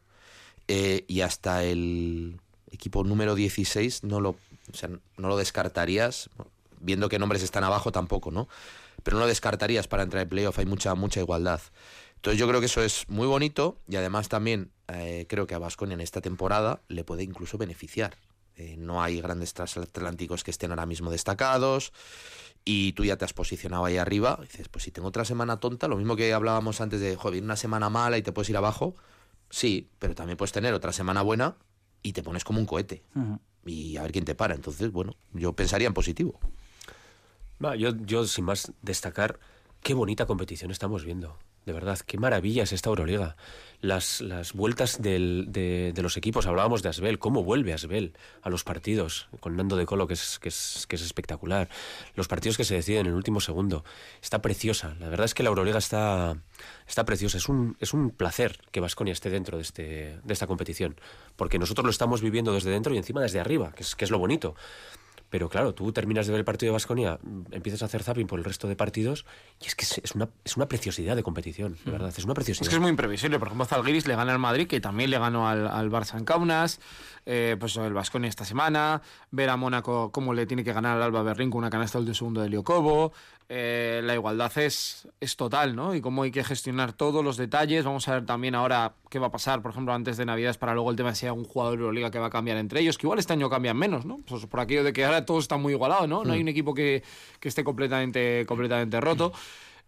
Eh, 0.68 1.04
y 1.08 1.20
hasta 1.20 1.64
el 1.64 2.40
equipo 2.70 3.04
número 3.04 3.34
16 3.34 4.04
no 4.04 4.20
lo, 4.20 4.30
o 4.30 4.76
sea, 4.76 4.88
no 4.88 5.28
lo 5.28 5.36
descartarías, 5.36 6.30
viendo 6.80 7.08
que 7.08 7.18
nombres 7.18 7.42
están 7.42 7.64
abajo 7.64 7.92
tampoco, 7.92 8.30
¿no? 8.30 8.48
Pero 9.02 9.16
no 9.16 9.22
lo 9.22 9.28
descartarías 9.28 9.88
para 9.88 10.02
entrar 10.02 10.22
en 10.22 10.28
playoff, 10.28 10.58
hay 10.58 10.66
mucha, 10.66 10.94
mucha 10.94 11.20
igualdad. 11.20 11.60
Entonces 12.20 12.38
yo 12.38 12.46
creo 12.46 12.60
que 12.60 12.66
eso 12.66 12.82
es 12.82 13.08
muy 13.08 13.26
bonito 13.26 13.78
y 13.88 13.96
además 13.96 14.28
también 14.28 14.72
eh, 14.88 15.24
creo 15.26 15.46
que 15.46 15.54
a 15.54 15.58
Vasconia 15.58 15.94
en 15.94 16.02
esta 16.02 16.20
temporada 16.20 16.82
le 16.86 17.02
puede 17.02 17.22
incluso 17.22 17.56
beneficiar. 17.56 18.18
Eh, 18.56 18.76
no 18.76 19.02
hay 19.02 19.22
grandes 19.22 19.54
transatlánticos 19.54 20.44
que 20.44 20.50
estén 20.50 20.70
ahora 20.70 20.84
mismo 20.84 21.10
destacados 21.10 21.94
y 22.62 22.92
tú 22.92 23.06
ya 23.06 23.16
te 23.16 23.24
has 23.24 23.32
posicionado 23.32 23.86
ahí 23.86 23.96
arriba. 23.96 24.38
Y 24.40 24.42
dices, 24.42 24.68
pues 24.68 24.84
si 24.84 24.90
tengo 24.90 25.08
otra 25.08 25.24
semana 25.24 25.60
tonta, 25.60 25.88
lo 25.88 25.96
mismo 25.96 26.14
que 26.14 26.34
hablábamos 26.34 26.82
antes 26.82 27.00
de, 27.00 27.16
joder, 27.16 27.42
una 27.42 27.56
semana 27.56 27.88
mala 27.88 28.18
y 28.18 28.22
te 28.22 28.32
puedes 28.32 28.50
ir 28.50 28.58
abajo, 28.58 28.94
sí, 29.48 29.88
pero 29.98 30.14
también 30.14 30.36
puedes 30.36 30.52
tener 30.52 30.74
otra 30.74 30.92
semana 30.92 31.22
buena 31.22 31.56
y 32.02 32.12
te 32.12 32.22
pones 32.22 32.44
como 32.44 32.60
un 32.60 32.66
cohete. 32.66 33.02
Uh 33.14 33.20
-huh. 33.20 33.40
Y 33.64 33.96
a 33.96 34.02
ver 34.02 34.12
quién 34.12 34.26
te 34.26 34.34
para. 34.34 34.54
Entonces, 34.54 34.92
bueno, 34.92 35.16
yo 35.32 35.54
pensaría 35.54 35.86
en 35.86 35.94
positivo. 35.94 36.38
Va, 37.64 37.76
yo, 37.76 37.96
yo, 38.04 38.26
sin 38.26 38.44
más 38.44 38.72
destacar, 38.82 39.40
qué 39.80 39.94
bonita 39.94 40.26
competición 40.26 40.70
estamos 40.70 41.02
viendo. 41.02 41.38
De 41.66 41.72
verdad, 41.72 41.98
qué 42.06 42.18
maravilla 42.18 42.62
es 42.62 42.72
esta 42.72 42.88
Euroliga. 42.88 43.36
Las, 43.82 44.20
las 44.20 44.52
vueltas 44.52 45.00
del, 45.00 45.46
de, 45.48 45.92
de, 45.94 46.02
los 46.02 46.16
equipos, 46.16 46.46
hablábamos 46.46 46.82
de 46.82 46.90
Asbel, 46.90 47.18
cómo 47.18 47.42
vuelve 47.42 47.72
Asbel 47.72 48.12
a 48.42 48.50
los 48.50 48.62
partidos, 48.62 49.28
con 49.40 49.56
Nando 49.56 49.76
de 49.76 49.86
Colo, 49.86 50.06
que 50.06 50.14
es, 50.14 50.38
que, 50.38 50.50
es, 50.50 50.86
que 50.86 50.96
es 50.96 51.02
espectacular. 51.02 51.68
Los 52.14 52.28
partidos 52.28 52.56
que 52.56 52.64
se 52.64 52.74
deciden 52.74 53.02
en 53.02 53.06
el 53.06 53.14
último 53.14 53.40
segundo. 53.40 53.84
Está 54.22 54.42
preciosa. 54.42 54.96
La 55.00 55.08
verdad 55.08 55.24
es 55.24 55.34
que 55.34 55.42
la 55.42 55.48
Euroliga 55.48 55.78
está, 55.78 56.36
está 56.86 57.04
preciosa. 57.04 57.38
Es 57.38 57.48
un, 57.48 57.76
es 57.80 57.94
un 57.94 58.10
placer 58.10 58.58
que 58.70 58.80
Vasconia 58.80 59.12
esté 59.12 59.30
dentro 59.30 59.56
de, 59.56 59.62
este, 59.62 60.18
de 60.22 60.32
esta 60.32 60.46
competición. 60.46 60.96
Porque 61.36 61.58
nosotros 61.58 61.84
lo 61.84 61.90
estamos 61.90 62.20
viviendo 62.20 62.52
desde 62.52 62.70
dentro 62.70 62.94
y 62.94 62.98
encima 62.98 63.22
desde 63.22 63.40
arriba, 63.40 63.72
que 63.72 63.82
es, 63.82 63.94
que 63.96 64.04
es 64.04 64.10
lo 64.10 64.18
bonito. 64.18 64.54
Pero 65.30 65.48
claro, 65.48 65.74
tú 65.74 65.92
terminas 65.92 66.26
de 66.26 66.32
ver 66.32 66.40
el 66.40 66.44
partido 66.44 66.70
de 66.70 66.72
Vasconia, 66.72 67.18
empiezas 67.52 67.82
a 67.82 67.84
hacer 67.86 68.02
zapping 68.02 68.26
por 68.26 68.40
el 68.40 68.44
resto 68.44 68.66
de 68.66 68.74
partidos 68.74 69.24
y 69.60 69.66
es 69.66 69.76
que 69.76 69.84
es 69.84 70.14
una, 70.14 70.28
es 70.44 70.56
una 70.56 70.66
preciosidad 70.66 71.14
de 71.14 71.22
competición, 71.22 71.76
de 71.84 71.92
verdad, 71.92 72.12
es 72.16 72.24
una 72.24 72.34
preciosidad. 72.34 72.64
Es 72.64 72.68
que 72.68 72.74
es 72.74 72.80
muy 72.80 72.90
imprevisible. 72.90 73.38
Por 73.38 73.48
ejemplo, 73.48 73.64
Zalgiris 73.64 74.08
le 74.08 74.16
gana 74.16 74.32
al 74.32 74.40
Madrid, 74.40 74.66
que 74.66 74.80
también 74.80 75.10
le 75.10 75.18
ganó 75.18 75.48
al, 75.48 75.68
al 75.68 75.90
Barça 75.90 76.18
en 76.18 76.24
Kaunas, 76.24 76.80
eh, 77.32 77.56
pues 77.60 77.76
el 77.76 77.92
Vasconia 77.92 78.28
esta 78.28 78.44
semana, 78.44 79.00
ver 79.30 79.50
a 79.50 79.56
Mónaco 79.56 80.10
cómo 80.10 80.34
le 80.34 80.46
tiene 80.46 80.64
que 80.64 80.72
ganar 80.72 80.96
al 80.96 81.02
Alba 81.04 81.22
Berlín 81.22 81.48
con 81.48 81.58
una 81.58 81.70
canasta 81.70 82.00
del 82.00 82.12
segundo 82.12 82.40
de 82.40 82.48
Liocobo, 82.48 83.12
eh, 83.48 84.00
la 84.02 84.14
igualdad 84.14 84.50
es, 84.58 85.06
es 85.20 85.36
total, 85.36 85.76
¿no? 85.76 85.94
Y 85.94 86.00
cómo 86.00 86.24
hay 86.24 86.32
que 86.32 86.42
gestionar 86.42 86.92
todos 86.92 87.24
los 87.24 87.36
detalles. 87.36 87.84
Vamos 87.84 88.08
a 88.08 88.14
ver 88.14 88.26
también 88.26 88.56
ahora 88.56 88.94
qué 89.08 89.20
va 89.20 89.28
a 89.28 89.30
pasar, 89.30 89.62
por 89.62 89.70
ejemplo, 89.70 89.94
antes 89.94 90.16
de 90.16 90.24
Navidades, 90.24 90.58
para 90.58 90.74
luego 90.74 90.90
el 90.90 90.96
tema 90.96 91.10
de 91.10 91.14
si 91.14 91.26
hay 91.26 91.28
algún 91.28 91.44
jugador 91.44 91.78
de 91.78 91.82
Euroliga 91.84 92.10
que 92.10 92.18
va 92.18 92.26
a 92.26 92.30
cambiar 92.30 92.56
entre 92.56 92.80
ellos, 92.80 92.98
que 92.98 93.06
igual 93.06 93.20
este 93.20 93.32
año 93.32 93.48
cambian 93.48 93.76
menos, 93.76 94.04
¿no? 94.04 94.16
Pues 94.26 94.46
por 94.46 94.58
aquello 94.58 94.82
de 94.82 94.92
que 94.92 95.04
ahora 95.04 95.24
todo 95.24 95.38
está 95.38 95.56
muy 95.56 95.72
igualado, 95.72 96.08
¿no? 96.08 96.24
No 96.24 96.32
hay 96.32 96.40
un 96.40 96.48
equipo 96.48 96.74
que, 96.74 97.04
que 97.38 97.48
esté 97.48 97.62
completamente, 97.62 98.44
completamente 98.44 99.00
roto. 99.00 99.32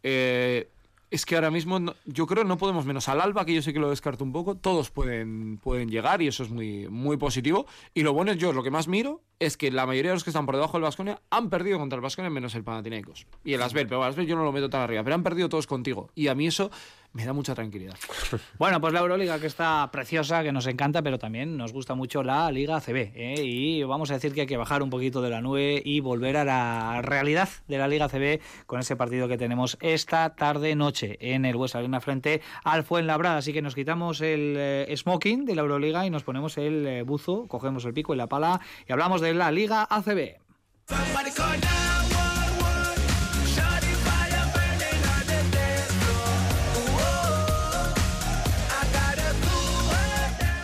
Eh, 0.05 0.69
es 1.13 1.25
que 1.27 1.35
ahora 1.37 1.51
mismo 1.51 1.79
no- 1.79 1.95
yo 2.07 2.27
creo 2.27 2.43
no 2.45 2.57
podemos 2.59 2.85
menos 2.87 3.09
al 3.09 3.21
Alba, 3.21 3.45
que 3.45 3.55
yo 3.55 3.63
sé 3.63 3.73
que 3.73 3.79
lo 3.79 3.91
descarto 3.91 4.25
un 4.25 4.33
poco, 4.33 4.57
todos 4.57 4.91
pueden, 4.91 5.59
pueden 5.59 5.91
llegar 5.91 6.23
y 6.23 6.27
eso 6.29 6.43
es 6.43 6.51
muy, 6.51 6.89
muy 6.89 7.17
positivo. 7.19 7.67
Y 7.95 8.03
lo 8.03 8.13
bueno 8.15 8.33
es 8.33 8.39
yo, 8.39 8.53
lo 8.53 8.63
que 8.63 8.71
más 8.71 8.89
miro 8.89 9.21
es 9.43 9.57
que 9.57 9.73
la 9.73 9.87
mayoría 9.87 10.13
de 10.13 10.17
los 10.17 10.25
que 10.25 10.31
están 10.31 10.47
por 10.47 10.55
debajo 10.55 10.75
del 10.75 10.83
Vasconia 10.83 11.21
han 11.31 11.51
perdido 11.51 11.79
contra 11.79 11.97
el 11.97 12.01
Vasconia 12.01 12.31
menos 12.31 12.55
el 12.55 12.63
Panathinaikos. 12.63 13.27
Y 13.45 13.55
el 13.55 13.63
Asbel, 13.63 13.89
pero 13.89 14.03
el 14.03 14.09
Asbel 14.09 14.27
yo 14.27 14.37
no 14.37 14.45
lo 14.45 14.53
meto 14.53 14.71
tan 14.71 14.83
arriba, 14.83 15.03
pero 15.03 15.17
han 15.17 15.25
perdido 15.25 15.49
todos 15.49 15.67
contigo. 15.67 16.11
Y 16.15 16.29
a 16.29 16.35
mí 16.37 16.47
eso 16.47 16.71
me 17.13 17.25
da 17.25 17.33
mucha 17.33 17.55
tranquilidad. 17.55 17.97
Bueno, 18.59 18.81
pues 18.81 18.93
la 18.93 19.01
Euroliga 19.01 19.41
que 19.41 19.47
está 19.47 19.91
preciosa, 19.93 20.43
que 20.43 20.53
nos 20.53 20.67
encanta, 20.67 21.03
pero 21.03 21.19
también 21.19 21.57
nos 21.57 21.73
gusta 21.73 21.95
mucho 21.95 22.23
la 22.23 22.51
Liga 22.53 22.81
CB. 22.81 23.13
¿eh? 23.15 23.43
Y 23.43 23.83
vamos 23.83 24.11
a 24.11 24.15
decir 24.15 24.33
que 24.33 24.43
hay 24.43 24.47
que 24.47 24.57
bajar 24.57 24.83
un 24.83 24.91
poquito 24.91 25.21
de 25.21 25.31
la 25.31 25.41
nube 25.41 25.83
y 25.85 26.01
volver 26.01 26.37
a 26.37 26.45
la 26.45 27.03
realidad 27.03 27.49
de 27.67 27.79
la 27.79 27.89
Liga 27.89 28.09
CB 28.09 28.41
con 28.67 28.79
ese 28.79 28.95
partido 28.95 29.27
que 29.27 29.37
tenemos 29.37 29.77
esta 29.81 30.35
tarde-noche 30.37 31.19
en 31.21 31.45
el 31.45 31.57
West 31.57 31.75
Arena 31.75 32.01
frente 32.01 32.41
al 32.63 32.85
Fuenlabrada. 32.85 33.39
Así 33.39 33.53
que 33.53 33.63
nos 33.63 33.75
quitamos 33.75 34.21
el 34.21 34.55
eh, 34.57 34.95
smoking 34.97 35.45
de 35.45 35.57
la 35.57 35.63
Euroliga 35.63 36.07
y 36.07 36.11
nos 36.11 36.23
ponemos 36.23 36.57
el 36.57 36.87
eh, 36.87 37.03
buzo, 37.03 37.49
cogemos 37.49 37.85
el 37.85 37.95
pico 37.95 38.15
y 38.15 38.17
la 38.17 38.29
pala 38.29 38.61
y 38.87 38.93
hablamos 38.93 39.21
de 39.21 39.32
la 39.35 39.51
Liga 39.51 39.87
ACB. 39.89 40.41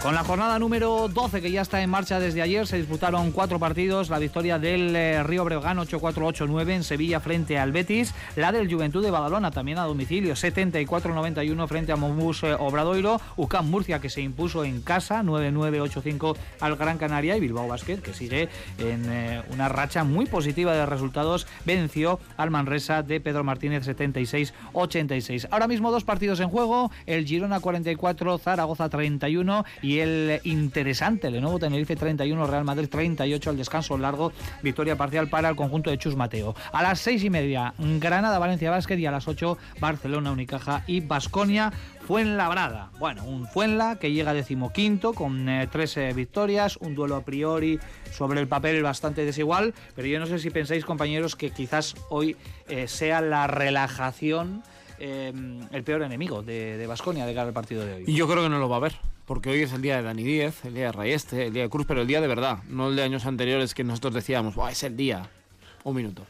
Con 0.09 0.15
la 0.15 0.25
jornada 0.25 0.59
número 0.59 1.09
12 1.09 1.43
que 1.43 1.51
ya 1.51 1.61
está 1.61 1.83
en 1.83 1.91
marcha 1.91 2.19
desde 2.19 2.41
ayer, 2.41 2.67
se 2.67 2.79
disputaron 2.79 3.31
cuatro 3.31 3.59
partidos. 3.59 4.09
La 4.09 4.19
victoria 4.19 4.59
del 4.59 4.97
eh, 4.97 5.23
Río 5.23 5.45
Breogán 5.45 5.77
8-4-8-9 5.77 6.71
en 6.71 6.83
Sevilla 6.83 7.21
frente 7.21 7.59
al 7.59 7.73
Betis. 7.73 8.15
La 8.35 8.51
del 8.51 8.73
Juventud 8.73 9.05
de 9.05 9.11
Badalona 9.11 9.51
también 9.51 9.77
a 9.77 9.83
domicilio 9.83 10.33
74-91 10.33 11.69
frente 11.69 11.93
a 11.93 11.97
Mombus 11.97 12.43
eh, 12.43 12.55
Obradoiro. 12.59 13.21
UCAM 13.37 13.69
Murcia 13.69 14.01
que 14.01 14.09
se 14.09 14.23
impuso 14.23 14.65
en 14.65 14.81
casa 14.81 15.23
9-9-8-5 15.23 16.37
al 16.61 16.77
Gran 16.77 16.97
Canaria. 16.97 17.37
Y 17.37 17.41
Bilbao 17.41 17.69
Basket 17.69 17.99
que 17.99 18.15
sigue 18.15 18.49
en 18.79 19.13
eh, 19.13 19.43
una 19.53 19.69
racha 19.69 20.05
muy 20.05 20.25
positiva 20.25 20.73
de 20.73 20.87
resultados. 20.87 21.47
Venció 21.67 22.19
al 22.39 22.51
Manresa 22.51 23.03
de 23.03 23.21
Pedro 23.21 23.45
Martínez 23.45 23.87
76-86. 23.87 25.49
Ahora 25.51 25.69
mismo 25.69 25.91
dos 25.91 26.05
partidos 26.05 26.41
en 26.41 26.49
juego. 26.49 26.91
El 27.05 27.27
Girona 27.27 27.61
44, 27.61 28.39
Zaragoza 28.39 28.89
31 28.89 29.67
y 29.83 29.98
el 30.01 30.41
interesante 30.45 31.31
Lenovo 31.31 31.59
Tenerife 31.59 31.97
31, 31.97 32.47
Real 32.47 32.65
Madrid 32.65 32.89
38 32.89 33.51
al 33.51 33.57
descanso 33.57 33.99
largo, 33.99 34.33
victoria 34.63 34.97
parcial 34.97 35.29
para 35.29 35.49
el 35.49 35.57
conjunto 35.57 35.91
de 35.91 35.99
Chus 35.99 36.17
Mateo. 36.17 36.55
A 36.73 36.83
las 36.83 37.01
seis 37.01 37.25
y 37.25 37.31
media, 37.31 37.75
Granada, 37.79 38.39
Valencia 38.39 38.71
Basket 38.71 38.99
y 38.99 39.07
a 39.07 39.11
las 39.11 39.29
8, 39.29 39.59
Barcelona, 39.81 40.33
Unicaja 40.33 40.85
y 40.87 41.01
Basconia. 41.01 41.73
Fuenlabrada. 42.07 42.91
Bueno, 42.99 43.23
un 43.25 43.47
Fuenla 43.47 43.99
que 43.99 44.13
llega 44.13 44.33
decimoquinto 44.33 45.13
con 45.13 45.47
eh, 45.47 45.69
tres 45.71 45.95
eh, 45.99 46.15
victorias, 46.15 46.79
un 46.79 46.95
duelo 46.95 47.17
a 47.17 47.25
priori 47.25 47.79
sobre 48.11 48.41
el 48.41 48.49
papel 48.49 48.83
bastante 48.83 49.27
desigual, 49.27 49.75
pero 49.95 50.09
yo 50.09 50.19
no 50.19 50.27
sé 50.27 50.39
si 50.39 50.49
pensáis, 50.49 50.87
compañeros, 50.87 51.37
que 51.37 51.51
quizás 51.51 51.97
hoy 52.09 52.37
eh, 52.69 52.89
sea 52.89 53.21
la 53.21 53.47
relajación 53.47 54.63
eh, 55.01 55.33
el 55.71 55.85
peor 55.85 56.03
enemigo 56.03 56.43
de 56.43 56.85
Basconia 56.87 57.25
de, 57.27 57.35
cara 57.35 57.49
al 57.49 57.53
partido 57.53 57.85
de 57.85 57.95
hoy. 57.95 58.05
Yo 58.07 58.27
creo 58.27 58.43
que 58.43 58.49
no 58.49 58.59
lo 58.59 58.69
va 58.69 58.77
a 58.77 58.79
haber, 58.79 58.95
porque 59.29 59.51
hoy 59.51 59.61
es 59.61 59.75
el 59.75 59.83
día 59.83 59.99
de 59.99 60.03
Dani 60.03 60.23
Díez, 60.23 60.65
el 60.65 60.75
día 60.75 60.87
de 60.87 60.93
Rayeste, 60.93 61.47
el 61.47 61.53
día 61.53 61.65
de 61.65 61.69
Cruz, 61.69 61.85
pero 61.87 62.01
el 62.01 62.07
día 62.07 62.23
de 62.23 62.27
verdad, 62.27 62.63
no 62.67 62.89
el 62.89 62.97
de 62.97 63.03
años 63.03 63.27
anteriores 63.27 63.75
que 63.75 63.85
nosotros 63.85 64.15
decíamos, 64.15 64.55
"Buah, 64.55 64.71
es 64.73 64.83
el 64.83 64.97
día. 64.97 65.29
Un 65.89 65.97
minuto. 65.97 66.27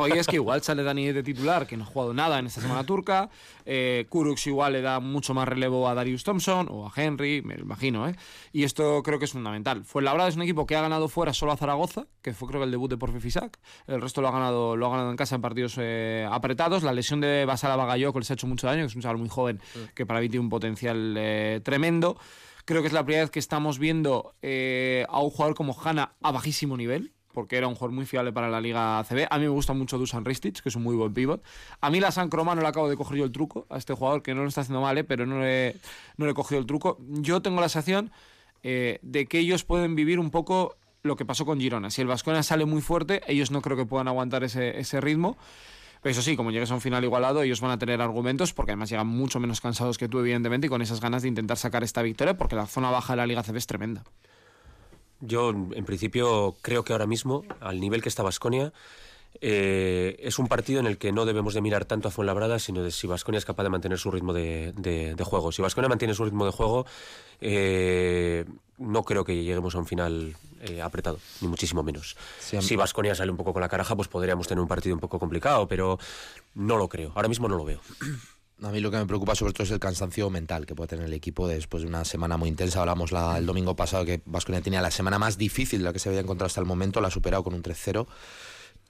Hoy 0.00 0.10
es 0.16 0.26
que 0.26 0.34
igual 0.34 0.60
sale 0.60 0.82
Dani 0.82 1.12
de 1.12 1.22
titular, 1.22 1.68
que 1.68 1.76
no 1.76 1.84
ha 1.84 1.86
jugado 1.86 2.12
nada 2.12 2.40
en 2.40 2.46
esta 2.46 2.60
semana 2.60 2.82
turca. 2.84 3.30
Eh, 3.64 4.06
Kurux 4.08 4.44
igual 4.48 4.72
le 4.72 4.80
da 4.82 4.98
mucho 4.98 5.34
más 5.34 5.46
relevo 5.46 5.88
a 5.88 5.94
Darius 5.94 6.24
Thompson 6.24 6.66
o 6.68 6.84
a 6.84 6.92
Henry, 6.96 7.40
me 7.42 7.54
lo 7.56 7.62
imagino, 7.62 8.08
¿eh? 8.08 8.16
Y 8.52 8.64
esto 8.64 9.04
creo 9.04 9.20
que 9.20 9.26
es 9.26 9.30
fundamental. 9.30 9.84
Fue 9.84 10.02
la 10.02 10.26
es 10.26 10.34
un 10.34 10.42
equipo 10.42 10.66
que 10.66 10.74
ha 10.74 10.80
ganado 10.80 11.06
fuera 11.06 11.32
solo 11.32 11.52
a 11.52 11.56
Zaragoza, 11.56 12.08
que 12.22 12.34
fue 12.34 12.48
creo 12.48 12.60
que 12.60 12.64
el 12.64 12.72
debut 12.72 12.90
de 12.90 12.96
Porfi 12.96 13.20
Fisac. 13.20 13.60
El 13.86 14.00
resto 14.00 14.20
lo 14.20 14.26
ha 14.26 14.32
ganado, 14.32 14.74
lo 14.74 14.86
ha 14.86 14.90
ganado 14.90 15.10
en 15.12 15.16
casa 15.16 15.36
en 15.36 15.42
partidos 15.42 15.76
eh, 15.78 16.26
apretados. 16.28 16.82
La 16.82 16.92
lesión 16.92 17.20
de 17.20 17.44
Basala 17.44 17.76
Bagayoko 17.76 18.18
les 18.18 18.28
ha 18.32 18.34
hecho 18.34 18.48
mucho 18.48 18.66
daño, 18.66 18.80
que 18.80 18.86
es 18.86 18.96
un 18.96 19.02
chaval 19.02 19.18
muy 19.18 19.28
joven 19.28 19.60
que 19.94 20.06
para 20.06 20.18
mí 20.18 20.28
tiene 20.28 20.42
un 20.42 20.50
potencial 20.50 21.14
eh, 21.16 21.60
tremendo. 21.62 22.18
Creo 22.64 22.82
que 22.82 22.88
es 22.88 22.92
la 22.92 23.02
primera 23.02 23.22
vez 23.22 23.30
que 23.30 23.38
estamos 23.38 23.78
viendo 23.78 24.34
eh, 24.42 25.06
a 25.08 25.20
un 25.20 25.30
jugador 25.30 25.54
como 25.54 25.74
Hanna 25.80 26.16
a 26.20 26.32
bajísimo 26.32 26.76
nivel, 26.76 27.14
porque 27.38 27.56
era 27.56 27.68
un 27.68 27.76
jugador 27.76 27.94
muy 27.94 28.04
fiable 28.04 28.32
para 28.32 28.48
la 28.48 28.60
Liga 28.60 28.98
ACB. 28.98 29.28
A 29.30 29.38
mí 29.38 29.44
me 29.44 29.50
gusta 29.50 29.72
mucho 29.72 29.96
Dusan 29.96 30.24
Ristic, 30.24 30.60
que 30.60 30.70
es 30.70 30.74
un 30.74 30.82
muy 30.82 30.96
buen 30.96 31.14
pivot. 31.14 31.40
A 31.80 31.88
mí 31.88 32.00
la 32.00 32.10
San 32.10 32.30
Croma 32.30 32.56
no 32.56 32.62
le 32.62 32.66
acabo 32.66 32.88
de 32.88 32.96
coger 32.96 33.18
yo 33.18 33.24
el 33.24 33.30
truco 33.30 33.64
a 33.70 33.78
este 33.78 33.94
jugador, 33.94 34.24
que 34.24 34.34
no 34.34 34.42
lo 34.42 34.48
está 34.48 34.62
haciendo 34.62 34.80
mal, 34.80 34.98
eh, 34.98 35.04
pero 35.04 35.24
no 35.24 35.38
le, 35.38 35.76
no 36.16 36.24
le 36.24 36.32
he 36.32 36.34
cogido 36.34 36.60
el 36.60 36.66
truco. 36.66 36.98
Yo 36.98 37.40
tengo 37.40 37.60
la 37.60 37.68
sensación 37.68 38.10
eh, 38.64 38.98
de 39.02 39.26
que 39.26 39.38
ellos 39.38 39.62
pueden 39.62 39.94
vivir 39.94 40.18
un 40.18 40.32
poco 40.32 40.74
lo 41.04 41.14
que 41.14 41.24
pasó 41.24 41.46
con 41.46 41.60
Girona. 41.60 41.90
Si 41.90 42.00
el 42.00 42.08
Vasconia 42.08 42.42
sale 42.42 42.64
muy 42.64 42.82
fuerte, 42.82 43.22
ellos 43.28 43.52
no 43.52 43.62
creo 43.62 43.76
que 43.76 43.86
puedan 43.86 44.08
aguantar 44.08 44.42
ese, 44.42 44.80
ese 44.80 45.00
ritmo. 45.00 45.36
Pero 46.02 46.10
eso 46.10 46.22
sí, 46.22 46.34
como 46.34 46.50
llegues 46.50 46.72
a 46.72 46.74
un 46.74 46.80
final 46.80 47.04
igualado, 47.04 47.42
ellos 47.42 47.60
van 47.60 47.70
a 47.70 47.78
tener 47.78 48.02
argumentos, 48.02 48.52
porque 48.52 48.72
además 48.72 48.90
llegan 48.90 49.06
mucho 49.06 49.38
menos 49.38 49.60
cansados 49.60 49.96
que 49.96 50.08
tú, 50.08 50.18
evidentemente, 50.18 50.66
y 50.66 50.70
con 50.70 50.82
esas 50.82 51.00
ganas 51.00 51.22
de 51.22 51.28
intentar 51.28 51.56
sacar 51.56 51.84
esta 51.84 52.02
victoria, 52.02 52.36
porque 52.36 52.56
la 52.56 52.66
zona 52.66 52.90
baja 52.90 53.12
de 53.12 53.18
la 53.18 53.28
Liga 53.28 53.44
CB 53.44 53.58
es 53.58 53.68
tremenda. 53.68 54.02
Yo, 55.20 55.50
en 55.50 55.84
principio, 55.84 56.56
creo 56.62 56.84
que 56.84 56.92
ahora 56.92 57.06
mismo, 57.06 57.44
al 57.60 57.80
nivel 57.80 58.02
que 58.02 58.08
está 58.08 58.22
Basconia, 58.22 58.72
eh, 59.40 60.16
es 60.20 60.38
un 60.38 60.48
partido 60.48 60.80
en 60.80 60.86
el 60.86 60.96
que 60.98 61.12
no 61.12 61.24
debemos 61.24 61.54
de 61.54 61.60
mirar 61.60 61.84
tanto 61.84 62.08
a 62.08 62.10
Fuenlabrada, 62.10 62.58
sino 62.58 62.82
de 62.82 62.90
si 62.90 63.06
Basconia 63.06 63.38
es 63.38 63.44
capaz 63.44 63.62
de 63.64 63.68
mantener 63.70 63.98
su 63.98 64.10
ritmo 64.10 64.32
de, 64.32 64.72
de- 64.76 65.14
de 65.14 65.24
juego. 65.24 65.52
Si 65.52 65.60
Basconia 65.62 65.88
mantiene 65.88 66.14
su 66.14 66.24
ritmo 66.24 66.44
de 66.46 66.52
juego, 66.52 66.86
eh, 67.40 68.44
no 68.78 69.02
creo 69.04 69.24
que 69.24 69.34
lleguemos 69.36 69.74
a 69.74 69.78
un 69.78 69.86
final 69.86 70.36
eh, 70.62 70.80
apretado, 70.82 71.18
ni 71.40 71.48
muchísimo 71.48 71.82
menos. 71.82 72.16
Sí, 72.40 72.56
si 72.62 72.76
Basconia 72.76 73.14
sale 73.14 73.30
un 73.30 73.36
poco 73.36 73.52
con 73.52 73.60
la 73.62 73.68
caraja, 73.68 73.94
pues 73.96 74.08
podríamos 74.08 74.48
tener 74.48 74.62
un 74.62 74.68
partido 74.68 74.94
un 74.94 75.00
poco 75.00 75.18
complicado, 75.18 75.68
pero 75.68 75.98
no 76.54 76.76
lo 76.76 76.88
creo. 76.88 77.12
Ahora 77.14 77.28
mismo 77.28 77.48
no 77.48 77.56
lo 77.56 77.64
veo. 77.64 77.80
A 78.62 78.70
mí 78.72 78.80
lo 78.80 78.90
que 78.90 78.96
me 78.96 79.06
preocupa 79.06 79.36
sobre 79.36 79.52
todo 79.52 79.62
es 79.62 79.70
el 79.70 79.78
cansancio 79.78 80.28
mental 80.30 80.66
que 80.66 80.74
puede 80.74 80.88
tener 80.88 81.04
el 81.06 81.12
equipo 81.12 81.46
después 81.46 81.84
de 81.84 81.88
una 81.88 82.04
semana 82.04 82.36
muy 82.36 82.48
intensa. 82.48 82.80
Hablamos 82.80 83.12
la- 83.12 83.38
el 83.38 83.46
domingo 83.46 83.76
pasado 83.76 84.04
que 84.04 84.20
Vasconia 84.26 84.60
tenía 84.60 84.82
la 84.82 84.90
semana 84.90 85.16
más 85.18 85.38
difícil 85.38 85.78
de 85.78 85.84
la 85.84 85.92
que 85.92 86.00
se 86.00 86.08
había 86.08 86.20
encontrado 86.20 86.46
hasta 86.48 86.60
el 86.60 86.66
momento, 86.66 87.00
la 87.00 87.06
ha 87.08 87.10
superado 87.12 87.44
con 87.44 87.54
un 87.54 87.62
3-0. 87.62 88.08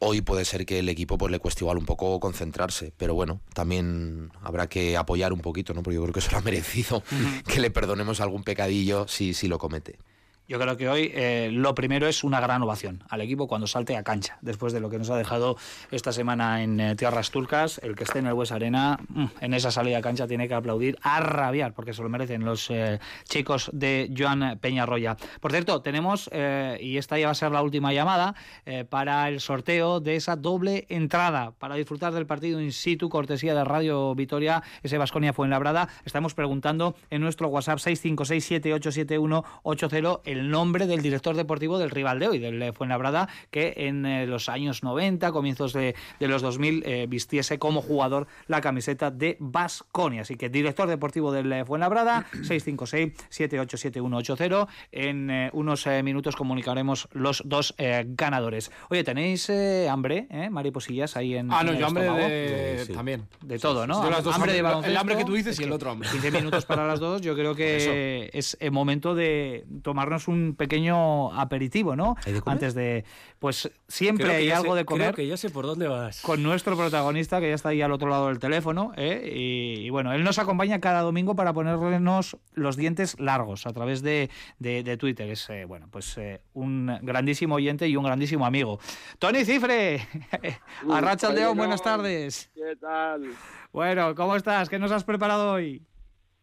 Hoy 0.01 0.23
puede 0.23 0.45
ser 0.47 0.65
que 0.65 0.79
el 0.79 0.89
equipo 0.89 1.19
pues, 1.19 1.31
le 1.31 1.39
cueste 1.39 1.65
igual 1.65 1.77
un 1.77 1.85
poco 1.85 2.19
concentrarse, 2.19 2.93
pero 2.97 3.15
bueno, 3.15 3.41
también 3.53 4.31
habrá 4.43 4.69
que 4.69 4.97
apoyar 4.97 5.33
un 5.35 5.41
poquito, 5.41 5.75
¿no? 5.75 5.83
porque 5.83 5.97
yo 5.97 6.03
creo 6.03 6.15
que 6.15 6.21
eso 6.21 6.31
lo 6.33 6.39
ha 6.39 6.43
merecido, 6.43 7.03
que 7.47 7.61
le 7.61 7.71
perdonemos 7.71 8.21
algún 8.21 8.45
pecadillo 8.45 9.07
si, 9.07 9.35
si 9.35 9.49
lo 9.49 9.59
comete. 9.59 9.99
Yo 10.49 10.59
creo 10.59 10.79
que 10.79 10.89
hoy 10.89 11.13
eh, 11.15 11.51
lo 11.53 11.75
primero 11.75 12.09
es 12.09 12.25
una 12.25 12.41
gran 12.41 12.63
ovación 12.63 13.05
al 13.11 13.21
equipo 13.21 13.47
cuando 13.47 13.67
salte 13.67 13.99
a 13.99 14.03
cancha, 14.03 14.39
después 14.41 14.73
de 14.73 14.81
lo 14.81 14.89
que 14.89 14.97
nos 14.97 15.11
ha 15.11 15.19
dejado 15.19 15.59
esta 15.91 16.11
semana 16.11 16.63
en 16.63 16.81
eh, 16.81 16.97
tierras 16.97 17.31
turcas. 17.31 17.79
El 17.85 17.95
que 17.95 18.05
esté 18.05 18.21
en 18.21 18.29
el 18.29 18.33
West 18.33 18.53
Arena, 18.53 18.99
mm, 19.09 19.27
en 19.43 19.53
esa 19.53 19.71
salida 19.71 19.99
a 19.99 20.01
cancha, 20.01 20.27
tiene 20.27 20.49
que 20.49 20.55
aplaudir 20.55 20.99
a 21.03 21.21
rabiar, 21.21 21.75
porque 21.75 21.93
se 21.93 22.03
lo 22.03 22.09
merecen 22.09 22.47
los 22.47 22.71
eh, 22.71 22.99
chicos 23.25 23.69
de 23.75 24.11
Joan 24.17 24.59
Peñarroya. 24.59 25.19
Por 25.39 25.53
cierto, 25.53 25.83
tenemos, 25.83 26.31
y 26.81 26.97
esta 26.97 27.19
ya 27.19 27.27
va 27.27 27.33
a 27.33 27.35
ser 27.35 27.53
la 27.53 27.61
última 27.61 27.93
llamada, 27.93 28.35
para 28.89 29.29
el 29.29 29.41
sorteo 29.41 30.01
de 30.01 30.17
esa 30.17 30.37
doble 30.37 30.87
entrada, 30.89 31.53
para 31.59 31.75
disfrutar 31.75 32.15
del 32.15 32.25
partido 32.25 32.63
in 32.63 32.73
situ, 32.73 33.11
cortesía 33.11 33.55
de 33.55 33.65
Radio 33.65 34.15
Vitoria, 34.15 34.63
ese 34.83 34.97
Vasconia 34.97 35.35
Fuenlabrada. 35.35 35.91
Estamos 36.07 36.33
preguntando 36.33 36.97
en 37.11 37.21
nuestro 37.21 37.49
WhatsApp 37.49 37.81
656-787180 37.81 40.21
el 40.25 40.38
nombre 40.45 40.87
del 40.87 41.03
director 41.03 41.37
deportivo 41.37 41.79
del 41.79 41.91
rival 41.91 42.19
de 42.19 42.29
hoy, 42.29 42.39
del 42.39 42.61
eh, 42.63 42.73
Fuenlabrada, 42.73 43.29
que 43.51 43.75
en 43.77 44.07
eh, 44.07 44.27
los 44.27 44.49
años 44.49 44.83
90, 44.83 45.33
comienzos 45.33 45.73
de, 45.73 45.95
de 46.21 46.29
los 46.29 46.43
2000, 46.43 46.83
eh, 46.87 47.07
vistiese 47.09 47.59
como 47.59 47.83
jugador 47.83 48.27
la 48.47 48.61
camiseta 48.61 49.11
de 49.11 49.37
Vasconia. 49.41 50.23
Así 50.23 50.37
que 50.37 50.49
director 50.49 50.89
deportivo 50.89 51.33
del 51.33 51.53
eh, 51.53 51.65
Fuenlabrada, 51.65 52.27
656-787180. 52.43 54.69
En 54.93 55.31
eh, 55.31 55.51
unos 55.53 55.87
eh, 55.87 56.03
minutos 56.03 56.37
comunicaremos 56.37 57.09
los 57.13 57.43
dos 57.45 57.75
eh, 57.79 58.05
ganadores. 58.09 58.71
Oye, 58.91 59.05
¿tenéis 59.05 59.49
eh, 59.51 59.89
hambre, 59.91 60.27
eh, 60.31 60.51
mariposillas, 60.51 61.17
ahí 61.17 61.35
en 61.37 61.53
Ah, 61.53 61.63
no, 61.63 61.71
en 61.71 61.75
el 61.77 61.81
yo 61.81 61.87
hambre 61.87 62.05
estómago? 62.05 62.29
de... 62.29 62.85
Sí. 62.87 62.93
también. 62.93 63.25
De 63.43 63.59
todo, 63.59 63.87
¿no? 63.87 64.03
Yo 64.05 64.11
las 64.11 64.25
dos 64.25 64.35
hambre 64.35 64.53
de 64.53 64.59
hambre- 64.59 64.69
baloncesto. 64.71 64.91
el 64.91 64.97
hambre 64.97 65.17
que 65.17 65.25
tú 65.25 65.35
dices 65.35 65.55
Es 65.55 65.61
y 65.61 65.65
el 65.65 65.73
otro 65.73 65.91
hambre. 65.91 66.09
15 66.11 66.31
minutos 66.31 66.67
para 66.67 66.87
las 66.87 67.01
dos, 67.01 67.21
yo 67.23 67.35
creo 67.35 67.55
que 67.55 68.31
es 68.33 68.57
el 68.61 68.71
momento 68.73 69.15
de 69.15 69.65
tomarnos 69.83 70.28
un 70.29 70.55
pequeño 70.57 71.33
aperitivo, 71.39 71.97
¿no? 71.97 72.15
¿Hay 72.25 72.33
de 72.33 72.41
comer? 72.41 72.55
Antes 72.55 72.75
de. 72.75 73.05
Pues 73.39 73.71
siempre 73.89 74.31
hay 74.35 74.51
algo 74.51 74.73
sé- 74.75 74.79
de 74.79 74.85
comer. 74.85 75.07
Creo 75.15 75.17
que 75.17 75.27
ya 75.27 75.37
sé 75.37 75.51
por 75.51 75.65
dónde 75.67 75.89
vas. 75.89 76.21
Con 76.23 76.43
nuestro 76.43 76.77
protagonista, 76.77 77.41
que 77.41 77.49
ya 77.49 77.55
está 77.55 77.71
ahí 77.71 77.83
al 77.83 77.93
otro 77.93 78.09
lado 78.09 78.29
del 78.29 78.39
teléfono, 78.39 78.93
¿eh? 78.97 79.33
y, 79.35 79.87
y 79.87 79.91
bueno, 79.91 80.13
él 80.13 80.25
nos 80.25 80.39
acompaña 80.39 80.81
cada 80.81 81.01
domingo 81.03 81.35
para 81.37 81.53
ponernos 81.53 82.37
los 82.55 82.77
dientes 82.77 83.19
largos 83.21 83.67
a 83.67 83.73
través 83.73 84.03
de, 84.03 84.31
de- 84.59 84.83
de 84.83 84.97
Twitter. 84.97 85.29
Es, 85.31 85.49
eh, 85.51 85.65
bueno, 85.65 85.89
pues 85.91 86.17
eh, 86.19 86.41
un 86.55 86.99
grandísimo 87.03 87.55
oyente 87.57 87.89
y 87.89 87.97
un 87.97 88.05
grandísimo 88.05 88.45
amigo. 88.47 88.79
Tony 89.19 89.45
Cifre, 89.45 90.01
Arracha 90.91 91.33
León, 91.33 91.57
buenas 91.57 91.83
tardes. 91.83 92.51
¿Qué 92.55 92.77
tal? 92.81 93.31
Bueno, 93.73 94.15
¿cómo 94.15 94.37
estás? 94.37 94.69
¿Qué 94.69 94.79
nos 94.79 94.91
has 94.93 95.05
preparado 95.05 95.53
hoy? 95.53 95.83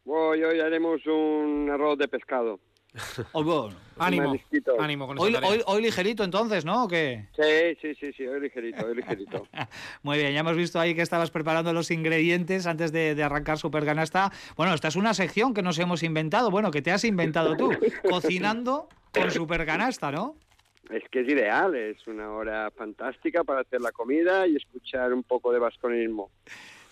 Hoy, 0.05 0.43
hoy 0.43 0.59
haremos 0.59 1.05
un 1.07 1.69
arroz 1.73 1.97
de 1.97 2.07
pescado. 2.07 2.59
Hoy, 3.33 3.43
bueno, 3.43 3.69
Ánimo, 3.97 4.35
ánimo 4.79 5.07
con 5.07 5.19
hoy, 5.19 5.35
hoy- 5.43 5.61
hoy 5.65 5.81
ligerito 5.81 6.23
entonces, 6.23 6.65
¿no? 6.65 6.83
¿O 6.85 6.87
qué? 6.87 7.25
Sí, 7.35 7.77
sí, 7.81 7.95
sí, 7.95 8.13
sí, 8.13 8.27
hoy 8.27 8.41
ligerito, 8.41 8.85
hoy 8.85 8.95
ligerito. 8.95 9.47
Muy 10.03 10.17
bien, 10.17 10.33
ya 10.33 10.39
hemos 10.41 10.55
visto 10.57 10.79
ahí 10.79 10.95
que 10.95 11.01
estabas 11.01 11.31
preparando 11.31 11.71
los 11.73 11.91
ingredientes 11.91 12.67
antes 12.67 12.91
de, 12.91 13.15
de 13.15 13.23
arrancar 13.23 13.57
Supercanasta. 13.57 14.31
Bueno, 14.57 14.73
esta 14.73 14.87
es 14.89 14.95
una 14.95 15.13
sección 15.13 15.53
que 15.53 15.61
nos 15.61 15.79
hemos 15.79 16.03
inventado, 16.03 16.51
bueno, 16.51 16.71
que 16.71 16.81
te 16.81 16.91
has 16.91 17.03
inventado 17.05 17.55
tú, 17.55 17.71
cocinando 18.09 18.89
con 19.13 19.31
Supercanasta, 19.31 20.11
¿no? 20.11 20.35
Es 20.89 21.03
que 21.09 21.21
es 21.21 21.27
ideal, 21.29 21.73
es 21.75 22.05
una 22.05 22.29
hora 22.31 22.69
fantástica 22.77 23.43
para 23.43 23.61
hacer 23.61 23.81
la 23.81 23.91
comida 23.91 24.45
y 24.45 24.55
escuchar 24.55 25.13
un 25.13 25.23
poco 25.23 25.51
de 25.51 25.57
vasconismo. 25.59 26.29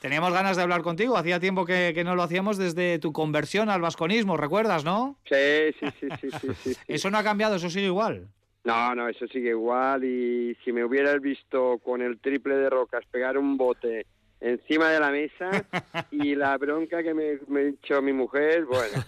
Teníamos 0.04 0.34
ganas 0.34 0.58
de 0.58 0.64
hablar 0.64 0.82
contigo, 0.82 1.16
hacía 1.16 1.40
tiempo 1.40 1.64
que, 1.64 1.94
que 1.96 2.04
no 2.04 2.14
lo 2.14 2.24
hacíamos 2.24 2.58
desde 2.58 3.00
tu 3.00 3.14
conversión 3.14 3.70
al 3.70 3.80
vasconismo, 3.80 4.36
¿recuerdas, 4.36 4.84
no? 4.84 5.18
Sí, 5.24 5.74
sí, 5.80 5.86
sí, 5.98 6.08
sí, 6.20 6.30
sí, 6.30 6.48
sí, 6.62 6.74
sí. 6.74 6.80
Eso 6.90 7.10
no 7.10 7.18
ha 7.18 7.24
cambiado, 7.24 7.56
eso 7.56 7.70
sigue 7.70 7.86
igual. 7.86 8.28
No, 8.66 8.94
no, 8.96 9.08
eso 9.08 9.26
sigue 9.28 9.52
igual 9.52 10.04
y 10.04 10.58
si 10.66 10.74
me 10.74 10.84
hubieras 10.84 11.22
visto 11.22 11.78
con 11.78 12.02
el 12.02 12.20
triple 12.20 12.56
de 12.56 12.70
rocas 12.70 13.06
pegar 13.10 13.38
un 13.38 13.56
bote 13.56 14.06
encima 14.42 14.90
de 14.90 15.00
la 15.00 15.10
mesa 15.10 15.50
y 16.12 16.36
la 16.36 16.58
bronca 16.58 17.02
que 17.02 17.14
me, 17.14 17.40
me 17.48 17.70
echó 17.70 18.02
mi 18.02 18.12
mujer, 18.12 18.66
bueno, 18.66 19.02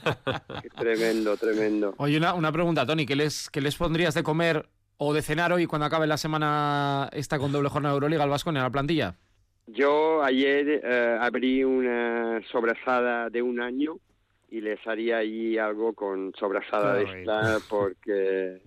tremendo, 0.78 1.36
tremendo. 1.36 1.94
Oye, 1.98 2.16
una, 2.16 2.34
una 2.36 2.54
pregunta, 2.54 2.86
Tony, 2.86 3.06
¿qué 3.06 3.18
les, 3.18 3.50
¿qué 3.50 3.60
les 3.60 3.76
pondrías 3.76 4.14
de 4.14 4.24
comer 4.24 4.70
o 4.96 5.14
de 5.14 5.22
cenar 5.22 5.52
hoy 5.52 5.66
cuando 5.66 5.88
acabe 5.88 6.08
la 6.08 6.16
semana 6.16 7.10
esta 7.12 7.38
con 7.38 7.52
doble 7.52 7.68
jornada 7.68 7.92
de 7.92 7.98
Euroliga 7.98 8.24
al 8.24 8.30
Vasco 8.30 8.50
en 8.50 8.56
la 8.56 8.70
plantilla? 8.70 9.18
Yo 9.68 10.22
ayer 10.24 10.82
eh, 10.84 11.18
abrí 11.20 11.64
una 11.64 12.42
sobrasada 12.52 13.30
de 13.30 13.42
un 13.42 13.60
año 13.60 13.98
y 14.50 14.62
les 14.62 14.80
haría 14.88 15.18
ahí 15.18 15.58
algo 15.58 15.94
con 15.94 16.34
sobrasada 16.40 16.94
de 16.96 17.04
esta 17.22 17.58
porque 17.70 18.62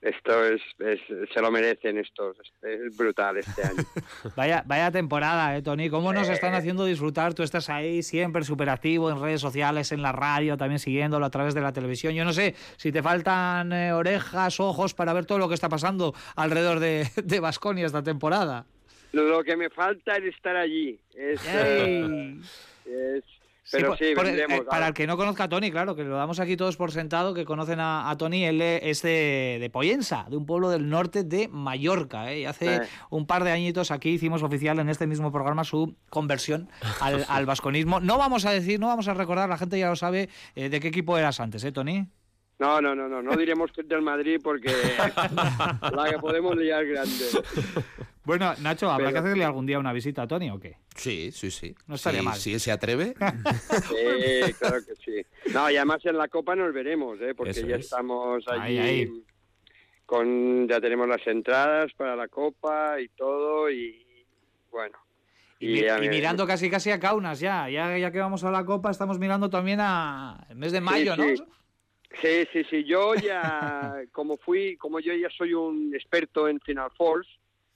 esto 0.00 0.44
es, 0.44 0.60
es- 0.80 1.00
se 1.32 1.40
lo 1.40 1.50
merecen 1.50 1.98
estos, 1.98 2.36
es 2.62 2.94
brutal 2.96 3.38
este 3.38 3.62
año. 3.62 3.76
Vaya, 4.36 4.62
vaya 4.66 4.90
temporada, 4.90 5.56
¿eh, 5.56 5.62
Tony? 5.62 5.88
¿Cómo 5.88 6.12
nos 6.12 6.28
están 6.28 6.52
haciendo 6.54 6.84
disfrutar? 6.84 7.32
Tú 7.32 7.42
estás 7.42 7.70
ahí 7.70 8.02
siempre 8.02 8.42
súper 8.42 8.68
activo 8.68 9.10
en 9.10 9.20
redes 9.20 9.40
sociales, 9.40 9.92
en 9.92 10.02
la 10.02 10.12
radio, 10.12 10.56
también 10.58 10.78
siguiéndolo 10.80 11.24
a 11.24 11.30
través 11.30 11.54
de 11.54 11.60
la 11.62 11.72
televisión. 11.72 12.12
Yo 12.14 12.24
no 12.24 12.32
sé 12.32 12.54
si 12.76 12.90
te 12.92 13.02
faltan 13.02 13.72
eh, 13.72 13.92
orejas, 13.92 14.58
ojos 14.60 14.92
para 14.94 15.12
ver 15.14 15.24
todo 15.26 15.38
lo 15.38 15.48
que 15.48 15.54
está 15.54 15.68
pasando 15.70 16.12
alrededor 16.36 16.80
de, 16.80 17.06
de 17.24 17.40
Baskonia 17.40 17.86
esta 17.86 18.02
temporada. 18.02 18.66
Lo 19.14 19.42
que 19.44 19.56
me 19.56 19.70
falta 19.70 20.16
es 20.16 20.34
estar 20.34 20.56
allí. 20.56 20.98
Es, 21.14 21.40
eh, 21.46 23.20
Sí, 23.66 23.78
pero 23.78 23.96
sí, 23.96 24.12
por- 24.14 24.26
vendremos, 24.26 24.58
eh, 24.58 24.62
para 24.64 24.80
vamos. 24.80 24.88
el 24.88 24.94
que 24.94 25.06
no 25.06 25.16
conozca 25.16 25.44
a 25.44 25.48
Tony, 25.48 25.70
claro, 25.70 25.96
que 25.96 26.04
lo 26.04 26.16
damos 26.16 26.38
aquí 26.38 26.54
todos 26.54 26.76
por 26.76 26.92
sentado, 26.92 27.32
que 27.32 27.46
conocen 27.46 27.80
a, 27.80 28.10
a 28.10 28.16
Tony, 28.18 28.44
él 28.44 28.60
es 28.60 29.00
de, 29.00 29.56
de 29.58 29.70
Poyensa, 29.70 30.26
de 30.28 30.36
un 30.36 30.44
pueblo 30.44 30.68
del 30.68 30.90
norte 30.90 31.24
de 31.24 31.48
Mallorca. 31.48 32.30
¿eh? 32.30 32.40
Y 32.40 32.44
hace 32.44 32.74
Eh. 32.76 32.80
un 33.08 33.26
par 33.26 33.42
de 33.42 33.52
añitos 33.52 33.90
aquí 33.90 34.10
hicimos 34.10 34.42
oficial 34.42 34.78
en 34.80 34.90
este 34.90 35.06
mismo 35.06 35.32
programa 35.32 35.64
su 35.64 35.96
conversión 36.10 36.68
al, 37.00 37.24
al 37.30 37.46
vasconismo. 37.46 38.00
No 38.00 38.18
vamos 38.18 38.44
a 38.44 38.50
decir, 38.50 38.78
no 38.78 38.88
vamos 38.88 39.08
a 39.08 39.14
recordar, 39.14 39.48
la 39.48 39.56
gente 39.56 39.78
ya 39.78 39.88
lo 39.88 39.96
sabe, 39.96 40.28
de 40.54 40.80
qué 40.80 40.88
equipo 40.88 41.16
eras 41.16 41.40
antes, 41.40 41.64
¿eh, 41.64 41.72
Tony? 41.72 42.06
No, 42.58 42.80
no, 42.80 42.94
no, 42.94 43.08
no, 43.08 43.20
no 43.22 43.36
diremos 43.36 43.72
que 43.72 43.80
es 43.82 43.88
del 43.88 44.02
Madrid 44.02 44.40
porque 44.42 44.68
la 45.92 46.06
que 46.10 46.18
podemos 46.18 46.56
liar 46.56 46.86
grande. 46.86 47.24
Bueno, 48.24 48.54
Nacho, 48.60 48.90
¿habrá 48.90 49.08
Pero- 49.08 49.12
que 49.22 49.26
hacerle 49.28 49.44
algún 49.44 49.66
día 49.66 49.78
una 49.78 49.92
visita 49.92 50.22
a 50.22 50.26
Tony 50.26 50.50
o 50.50 50.58
qué? 50.58 50.78
Sí, 50.94 51.30
sí, 51.32 51.50
sí. 51.50 51.74
No 51.86 51.96
estaría 51.96 52.20
Sí, 52.20 52.24
mal. 52.26 52.36
Si 52.36 52.58
se 52.58 52.72
atreve. 52.72 53.14
Sí, 53.88 54.52
claro 54.58 54.76
que 54.86 54.94
sí. 55.04 55.26
No, 55.52 55.70
y 55.70 55.76
además 55.76 55.98
en 56.06 56.16
la 56.16 56.28
Copa 56.28 56.54
nos 56.54 56.72
veremos, 56.72 57.20
¿eh? 57.20 57.34
porque 57.34 57.50
Eso 57.50 57.66
ya 57.66 57.76
es. 57.76 57.84
estamos 57.86 58.42
allí. 58.48 58.78
Ahí, 58.78 58.78
ahí. 58.78 59.24
Con, 60.06 60.68
ya 60.68 60.80
tenemos 60.80 61.08
las 61.08 61.26
entradas 61.26 61.92
para 61.96 62.14
la 62.14 62.28
Copa 62.28 63.00
y 63.00 63.08
todo, 63.08 63.70
y 63.70 64.06
bueno. 64.70 64.96
Y, 65.58 65.82
mirando 66.10 66.46
casi 66.46 66.68
casi 66.68 66.90
a 66.90 67.00
Kaunas 67.00 67.40
ya. 67.40 67.68
ya, 67.70 67.96
ya 67.96 68.10
que 68.10 68.18
vamos 68.18 68.44
a 68.44 68.50
la 68.50 68.64
Copa, 68.66 68.90
estamos 68.90 69.18
mirando 69.18 69.48
también 69.50 69.80
a 69.80 70.46
el 70.50 70.56
mes 70.56 70.72
de 70.72 70.80
mayo, 70.82 71.14
sí. 71.14 71.20
¿no? 71.20 71.28
Sí, 71.36 71.42
sí, 72.20 72.64
sí. 72.70 72.84
Yo 72.84 73.14
ya, 73.14 74.02
como 74.12 74.36
fui, 74.36 74.76
como 74.76 75.00
yo 75.00 75.12
ya 75.14 75.28
soy 75.30 75.54
un 75.54 75.94
experto 75.94 76.48
en 76.48 76.60
Final 76.60 76.90
Falls, 76.96 77.26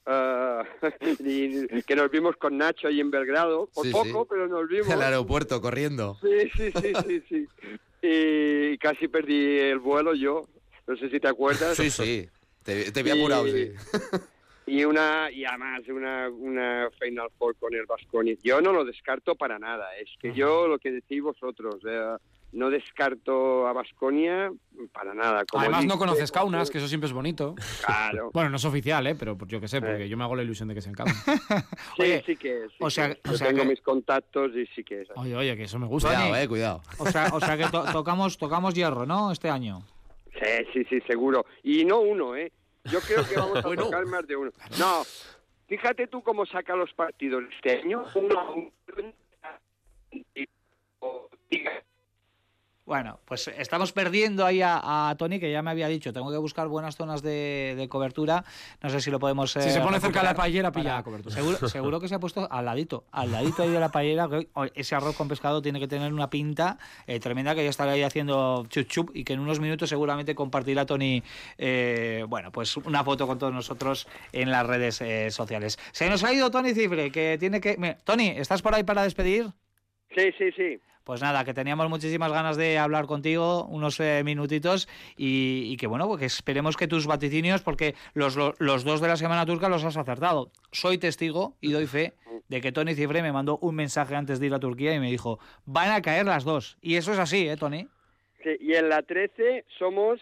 ah, 0.06 0.64
y 1.20 1.82
que 1.82 1.96
nos 1.96 2.10
vimos 2.10 2.36
con 2.36 2.56
Nacho 2.58 2.88
ahí 2.88 3.00
en 3.00 3.10
Belgrado, 3.10 3.68
por 3.74 3.84
Sí, 3.86 3.92
poco, 3.92 4.22
sí. 4.22 4.26
pero 4.30 4.48
nos 4.48 4.68
vimos. 4.68 4.90
Al 4.90 5.02
aeropuerto 5.02 5.60
corriendo. 5.60 6.16
Sí, 6.22 6.50
sí, 6.56 6.72
sí, 6.80 6.92
sí, 7.06 7.22
sí. 7.28 7.46
Y 8.02 8.78
casi 8.78 9.08
perdí 9.08 9.58
el 9.58 9.78
vuelo 9.78 10.14
yo. 10.14 10.46
No 10.86 10.96
sé 10.96 11.10
si 11.10 11.18
te 11.20 11.28
acuerdas. 11.28 11.76
Sí, 11.76 11.90
sí. 11.90 12.28
Te, 12.62 12.90
te 12.92 13.02
vi 13.02 13.10
Y- 13.10 13.18
apurado, 13.20 13.46
sí. 13.48 13.72
Y 14.66 14.84
una 14.84 15.30
y 15.30 15.44
además 15.46 15.80
una, 15.88 16.28
una 16.28 16.90
Final 17.00 17.28
Four 17.38 17.56
con 17.56 17.74
el 17.74 17.86
Vasconi. 17.86 18.36
Yo 18.42 18.60
no 18.60 18.72
lo 18.72 18.84
descarto 18.84 19.34
para 19.34 19.58
nada. 19.58 19.96
Es 19.96 20.10
que 20.20 20.32
yo 20.34 20.68
lo 20.68 20.78
que 20.78 20.90
decís 20.92 21.22
vosotros, 21.22 21.76
eh, 21.88 22.16
no 22.52 22.70
descarto 22.70 23.66
a 23.66 23.72
Basconia 23.72 24.50
para 24.92 25.12
nada. 25.14 25.44
Como 25.44 25.60
Además 25.62 25.84
no 25.84 25.98
conoces 25.98 26.32
Kaunas, 26.32 26.70
que 26.70 26.78
eso 26.78 26.88
siempre 26.88 27.06
es 27.08 27.12
bonito. 27.12 27.54
Claro. 27.84 28.30
Bueno, 28.34 28.50
no 28.50 28.56
es 28.56 28.64
oficial, 28.64 29.06
¿eh? 29.06 29.14
pero 29.18 29.36
pues 29.36 29.50
yo 29.50 29.60
qué 29.60 29.68
sé, 29.68 29.80
porque 29.80 30.04
Eh. 30.04 30.08
yo 30.08 30.16
me 30.16 30.24
hago 30.24 30.34
la 30.36 30.42
ilusión 30.42 30.68
de 30.68 30.74
que 30.74 30.80
es 30.80 30.86
en 30.88 30.94
Kaunas. 30.94 31.22
Sí, 31.24 32.02
Oye, 32.02 32.22
sí 32.26 32.36
que 32.36 32.64
es. 32.64 32.70
sí 32.72 32.76
o 32.80 32.88
sea- 32.90 33.06
que 33.08 33.12
es. 33.12 33.18
o 33.28 33.32
Yo 33.32 33.38
sea 33.38 33.48
tengo 33.48 33.62
que- 33.62 33.68
mis 33.68 33.80
contactos 33.82 34.52
y 34.56 34.66
sí 34.74 34.82
que 34.84 35.02
es. 35.02 35.08
Oye, 35.16 35.36
oye, 35.36 35.56
que 35.56 35.64
eso 35.64 35.78
me 35.78 35.86
gusta. 35.86 36.08
Cuidado, 36.08 36.36
eh, 36.36 36.48
cuidado. 36.48 36.82
O 36.98 37.06
sea, 37.06 37.28
o 37.32 37.40
sea 37.40 37.56
que 37.56 37.64
to- 37.66 37.84
tocamos, 37.92 38.38
tocamos 38.38 38.72
hierro, 38.74 39.04
¿no? 39.06 39.30
Este 39.32 39.50
año. 39.50 39.82
Sí, 40.32 40.64
sí, 40.72 40.84
sí, 40.88 41.00
seguro. 41.06 41.44
Y 41.62 41.84
no 41.84 42.00
uno, 42.00 42.36
¿eh? 42.36 42.52
Yo 42.84 43.00
creo 43.00 43.26
que 43.28 43.34
vamos 43.36 43.58
a 43.58 43.62
tocar 43.62 44.06
más 44.06 44.26
de 44.26 44.36
uno. 44.36 44.50
No, 44.78 45.02
fíjate 45.66 46.06
tú 46.06 46.22
cómo 46.22 46.46
saca 46.46 46.74
los 46.76 46.92
partidos 46.94 47.42
este 47.56 47.80
año. 47.82 48.04
Uno 48.14 48.38
a 48.40 48.50
uno. 48.52 48.70
Y- 50.34 50.46
o- 51.00 51.28
diga, 51.50 51.72
Bueno, 52.88 53.20
pues 53.26 53.48
estamos 53.48 53.92
perdiendo 53.92 54.46
ahí 54.46 54.62
a, 54.62 55.10
a 55.10 55.14
Tony, 55.18 55.38
que 55.38 55.52
ya 55.52 55.60
me 55.60 55.70
había 55.70 55.88
dicho, 55.88 56.10
tengo 56.14 56.30
que 56.30 56.38
buscar 56.38 56.68
buenas 56.68 56.96
zonas 56.96 57.20
de, 57.20 57.74
de 57.76 57.86
cobertura. 57.86 58.46
No 58.82 58.88
sé 58.88 59.02
si 59.02 59.10
lo 59.10 59.18
podemos. 59.18 59.50
Si 59.52 59.58
eh, 59.58 59.70
se 59.70 59.80
pone 59.82 60.00
cerca 60.00 60.20
de 60.20 60.24
la 60.28 60.34
paellera, 60.34 60.72
para- 60.72 60.82
pilla 60.82 60.94
la 60.94 61.02
cobertura. 61.02 61.34
Seguro, 61.34 61.68
seguro 61.68 62.00
que 62.00 62.08
se 62.08 62.14
ha 62.14 62.18
puesto 62.18 62.48
al 62.50 62.64
ladito, 62.64 63.04
al 63.12 63.30
ladito 63.30 63.62
ahí 63.62 63.68
de 63.68 63.78
la 63.78 63.90
paellera. 63.90 64.26
que 64.30 64.48
ese 64.74 64.94
arroz 64.94 65.14
con 65.18 65.28
pescado 65.28 65.60
tiene 65.60 65.80
que 65.80 65.86
tener 65.86 66.14
una 66.14 66.30
pinta 66.30 66.78
eh, 67.06 67.20
tremenda 67.20 67.54
que 67.54 67.62
ya 67.62 67.68
estará 67.68 67.92
ahí 67.92 68.02
haciendo 68.02 68.64
chup 68.70 68.86
chup 68.88 69.10
y 69.14 69.22
que 69.24 69.34
en 69.34 69.40
unos 69.40 69.60
minutos 69.60 69.90
seguramente 69.90 70.34
compartirá 70.34 70.86
Tony, 70.86 71.22
eh, 71.58 72.24
bueno, 72.26 72.50
pues 72.52 72.74
una 72.78 73.04
foto 73.04 73.26
con 73.26 73.38
todos 73.38 73.52
nosotros 73.52 74.08
en 74.32 74.50
las 74.50 74.66
redes 74.66 75.02
eh, 75.02 75.30
sociales. 75.30 75.78
Se 75.92 76.08
nos 76.08 76.24
ha 76.24 76.32
ido 76.32 76.50
Tony 76.50 76.72
Cifre, 76.72 77.12
que 77.12 77.36
tiene 77.38 77.60
que. 77.60 77.76
Mira, 77.76 77.98
Tony, 78.02 78.28
¿estás 78.28 78.62
por 78.62 78.74
ahí 78.74 78.82
para 78.84 79.02
despedir? 79.02 79.50
Sí, 80.16 80.30
sí, 80.38 80.50
sí. 80.56 80.80
Pues 81.08 81.22
nada, 81.22 81.42
que 81.42 81.54
teníamos 81.54 81.88
muchísimas 81.88 82.30
ganas 82.30 82.58
de 82.58 82.76
hablar 82.76 83.06
contigo 83.06 83.64
unos 83.64 83.98
eh, 83.98 84.20
minutitos 84.26 84.90
y, 85.16 85.74
que 85.78 85.86
bueno, 85.86 86.06
pues 86.06 86.20
que 86.20 86.26
esperemos 86.26 86.76
que 86.76 86.86
tus 86.86 87.06
vaticinios, 87.06 87.62
porque 87.62 87.94
los, 88.12 88.36
lo- 88.36 88.54
los 88.58 88.84
dos 88.84 89.00
de 89.00 89.08
la 89.08 89.16
semana 89.16 89.46
turca 89.46 89.70
los 89.70 89.82
has 89.84 89.96
acertado. 89.96 90.50
Soy 90.70 90.98
testigo 90.98 91.56
y 91.62 91.72
doy 91.72 91.86
fe 91.86 92.12
de 92.48 92.60
que 92.60 92.72
Tony 92.72 92.94
Cifre 92.94 93.22
me 93.22 93.32
mandó 93.32 93.56
un 93.62 93.74
mensaje 93.74 94.16
antes 94.16 94.38
de 94.38 94.48
ir 94.48 94.52
a 94.52 94.60
Turquía 94.60 94.94
y 94.94 95.00
me 95.00 95.10
dijo, 95.10 95.38
van 95.64 95.92
a 95.92 96.02
caer 96.02 96.26
las 96.26 96.44
dos. 96.44 96.76
Y 96.82 96.96
eso 96.96 97.14
es 97.14 97.18
así, 97.18 97.48
¿eh, 97.48 97.56
Tony? 97.56 97.88
Sí, 98.44 98.50
Y 98.60 98.74
en 98.74 98.90
la 98.90 99.00
13 99.00 99.64
somos 99.78 100.20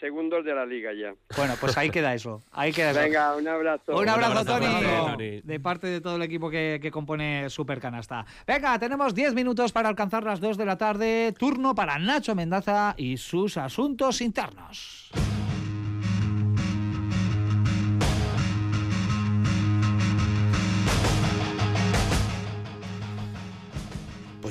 segundos 0.00 0.44
de 0.44 0.54
la 0.54 0.66
liga 0.66 0.92
ya. 0.92 1.14
Bueno, 1.36 1.54
pues 1.60 1.76
ahí 1.76 1.90
queda 1.90 2.14
eso. 2.14 2.42
Ahí 2.52 2.72
queda 2.72 2.90
eso. 2.90 3.00
Venga, 3.00 3.36
un 3.36 3.48
abrazo. 3.48 3.96
Un 3.96 4.08
abrazo, 4.08 4.44
Tony. 4.44 5.40
de 5.42 5.60
parte 5.60 5.86
de 5.86 6.00
todo 6.00 6.16
el 6.16 6.22
equipo 6.22 6.50
que, 6.50 6.78
que 6.80 6.90
compone 6.90 7.48
Super 7.50 7.80
Canasta. 7.80 8.24
Venga, 8.46 8.78
tenemos 8.78 9.14
10 9.14 9.34
minutos 9.34 9.72
para 9.72 9.88
alcanzar 9.88 10.24
las 10.24 10.40
2 10.40 10.56
de 10.56 10.64
la 10.64 10.76
tarde. 10.76 11.34
Turno 11.38 11.74
para 11.74 11.98
Nacho 11.98 12.34
Mendaza 12.34 12.94
y 12.96 13.16
sus 13.16 13.56
asuntos 13.56 14.20
internos. 14.20 15.10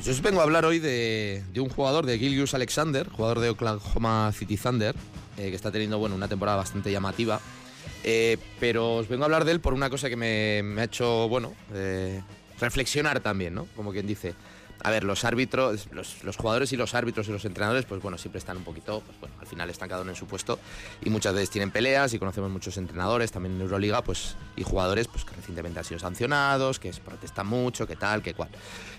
Yo 0.08 0.14
os 0.14 0.22
vengo 0.22 0.39
a 0.39 0.43
hablar 0.43 0.64
hoy 0.64 0.80
de, 0.80 1.43
un 1.58 1.68
jugador 1.68 2.05
de 2.05 2.18
Gilgius 2.18 2.53
Alexander, 2.53 3.10
jugador 3.10 3.41
de 3.41 3.49
Oklahoma 3.49 4.32
City 4.32 4.55
Thunder, 4.55 4.95
eh, 5.38 5.49
que 5.49 5.55
está 5.58 5.70
teniendo 5.70 5.99
bueno, 5.99 6.16
una 6.16 6.30
temporada 6.30 6.55
bastante 6.55 6.89
llamativa. 6.93 7.41
Eh, 8.05 8.38
pero 8.58 8.95
os 8.95 9.10
vengo 9.10 9.24
a 9.24 9.26
hablar 9.26 9.43
de 9.43 9.51
él 9.51 9.60
por 9.60 9.74
una 9.74 9.89
cosa 9.89 10.08
que 10.08 10.16
me, 10.16 10.62
me 10.64 10.80
ha 10.80 10.86
hecho 10.86 11.28
bueno, 11.28 11.53
eh, 11.74 12.22
reflexionar 12.58 13.20
también, 13.20 13.53
¿no? 13.53 13.68
Como 13.76 13.91
quien 13.91 14.08
dice. 14.08 14.34
A 14.84 14.91
ver, 14.91 15.03
los 15.03 15.25
árbitros, 15.25 15.88
los, 15.91 16.23
los 16.23 16.38
jugadores 16.38 16.71
y 16.71 16.78
los 16.78 16.93
árbitros 16.93 17.28
y 17.28 17.32
los 17.32 17.43
entrenadores, 17.45 17.86
pues 17.86 18.01
bueno, 18.01 18.17
siempre 18.17 18.39
están 18.39 18.57
un 18.57 18.63
poquito, 18.63 19.01
pues 19.05 19.19
bueno, 19.19 19.36
al 19.39 19.47
final 19.47 19.69
están 19.69 19.89
cada 19.89 20.03
uno 20.03 20.11
en 20.11 20.15
su 20.15 20.28
puesto 20.28 20.59
y 21.03 21.09
muchas 21.09 21.34
veces 21.34 21.49
tienen 21.49 21.71
peleas 21.71 22.13
y 22.13 22.19
conocemos 22.19 22.51
muchos 22.51 22.78
entrenadores 22.78 23.32
también 23.32 23.55
en 23.55 23.61
Euroliga, 23.61 24.03
pues 24.03 24.36
y 24.55 24.63
jugadores 24.63 25.07
pues 25.07 25.25
que 25.25 25.36
recientemente 25.36 25.80
han 25.80 25.86
sido 25.86 25.99
sancionados, 25.99 26.80
que 26.80 26.91
protestan 26.93 27.47
mucho, 27.47 27.88
que 27.88 27.95
tal, 27.95 28.21
que 28.21 28.34
cual. 28.34 28.49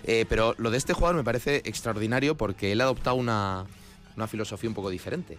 Eh, 0.03 0.25
pero 0.27 0.55
lo 0.57 0.69
de 0.69 0.77
este 0.77 0.93
jugador 0.93 1.15
me 1.15 1.23
parece 1.23 1.57
extraordinario 1.65 2.35
porque 2.35 2.71
él 2.71 2.81
ha 2.81 2.85
adoptado 2.85 3.15
una, 3.15 3.65
una 4.15 4.27
filosofía 4.27 4.69
un 4.69 4.75
poco 4.75 4.89
diferente, 4.89 5.37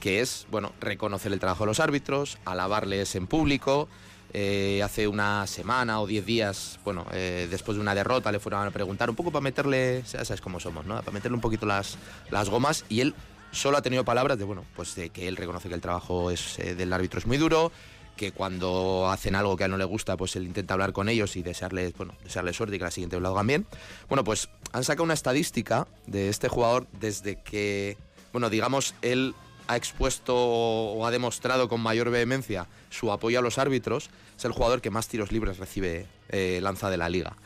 que 0.00 0.20
es, 0.20 0.46
bueno, 0.50 0.72
reconocer 0.80 1.32
el 1.32 1.40
trabajo 1.40 1.64
de 1.64 1.68
los 1.68 1.80
árbitros, 1.80 2.38
alabarles 2.44 3.14
en 3.14 3.26
público. 3.26 3.88
Eh, 4.32 4.80
hace 4.84 5.08
una 5.08 5.46
semana 5.46 6.00
o 6.00 6.06
diez 6.06 6.24
días, 6.24 6.78
bueno, 6.84 7.04
eh, 7.12 7.48
después 7.50 7.76
de 7.76 7.82
una 7.82 7.94
derrota 7.94 8.30
le 8.30 8.38
fueron 8.38 8.66
a 8.66 8.70
preguntar 8.70 9.10
un 9.10 9.16
poco 9.16 9.32
para 9.32 9.42
meterle, 9.42 10.02
ya 10.02 10.24
sabes 10.24 10.40
cómo 10.40 10.60
somos, 10.60 10.86
¿no? 10.86 10.96
Para 10.96 11.10
meterle 11.10 11.34
un 11.34 11.40
poquito 11.40 11.66
las, 11.66 11.98
las 12.30 12.48
gomas 12.48 12.84
y 12.88 13.00
él 13.00 13.14
solo 13.50 13.78
ha 13.78 13.82
tenido 13.82 14.04
palabras 14.04 14.38
de, 14.38 14.44
bueno, 14.44 14.64
pues 14.76 14.94
de 14.94 15.10
que 15.10 15.26
él 15.26 15.36
reconoce 15.36 15.68
que 15.68 15.74
el 15.74 15.80
trabajo 15.80 16.30
es, 16.30 16.58
eh, 16.60 16.76
del 16.76 16.92
árbitro 16.92 17.18
es 17.18 17.26
muy 17.26 17.38
duro, 17.38 17.72
que 18.16 18.30
cuando 18.30 19.08
hacen 19.10 19.34
algo 19.34 19.56
que 19.56 19.64
a 19.64 19.66
él 19.66 19.72
no 19.72 19.78
le 19.78 19.84
gusta, 19.84 20.16
pues 20.16 20.36
él 20.36 20.44
intenta 20.44 20.74
hablar 20.74 20.92
con 20.92 21.08
ellos 21.08 21.36
y 21.36 21.42
desearles, 21.42 21.94
bueno, 21.96 22.14
desearles 22.22 22.54
suerte 22.54 22.76
y 22.76 22.78
que 22.78 22.84
la 22.84 22.90
siguiente 22.90 23.18
lo 23.18 23.28
hagan 23.30 23.46
bien. 23.46 23.66
Bueno, 24.08 24.22
pues 24.22 24.48
han 24.72 24.84
sacado 24.84 25.04
una 25.04 25.14
estadística 25.14 25.88
de 26.06 26.28
este 26.28 26.48
jugador 26.48 26.86
desde 27.00 27.40
que, 27.42 27.96
bueno, 28.30 28.50
digamos, 28.50 28.94
él 29.02 29.34
ha 29.70 29.76
expuesto 29.76 30.34
o 30.36 31.06
ha 31.06 31.10
demostrado 31.10 31.68
con 31.68 31.80
mayor 31.80 32.10
vehemencia 32.10 32.66
su 32.90 33.12
apoyo 33.12 33.38
a 33.38 33.42
los 33.42 33.58
árbitros, 33.58 34.10
es 34.36 34.44
el 34.44 34.52
jugador 34.52 34.80
que 34.80 34.90
más 34.90 35.06
tiros 35.06 35.30
libres 35.30 35.58
recibe 35.58 36.06
eh, 36.28 36.58
lanza 36.62 36.90
de 36.90 36.96
la 36.96 37.08
liga. 37.08 37.36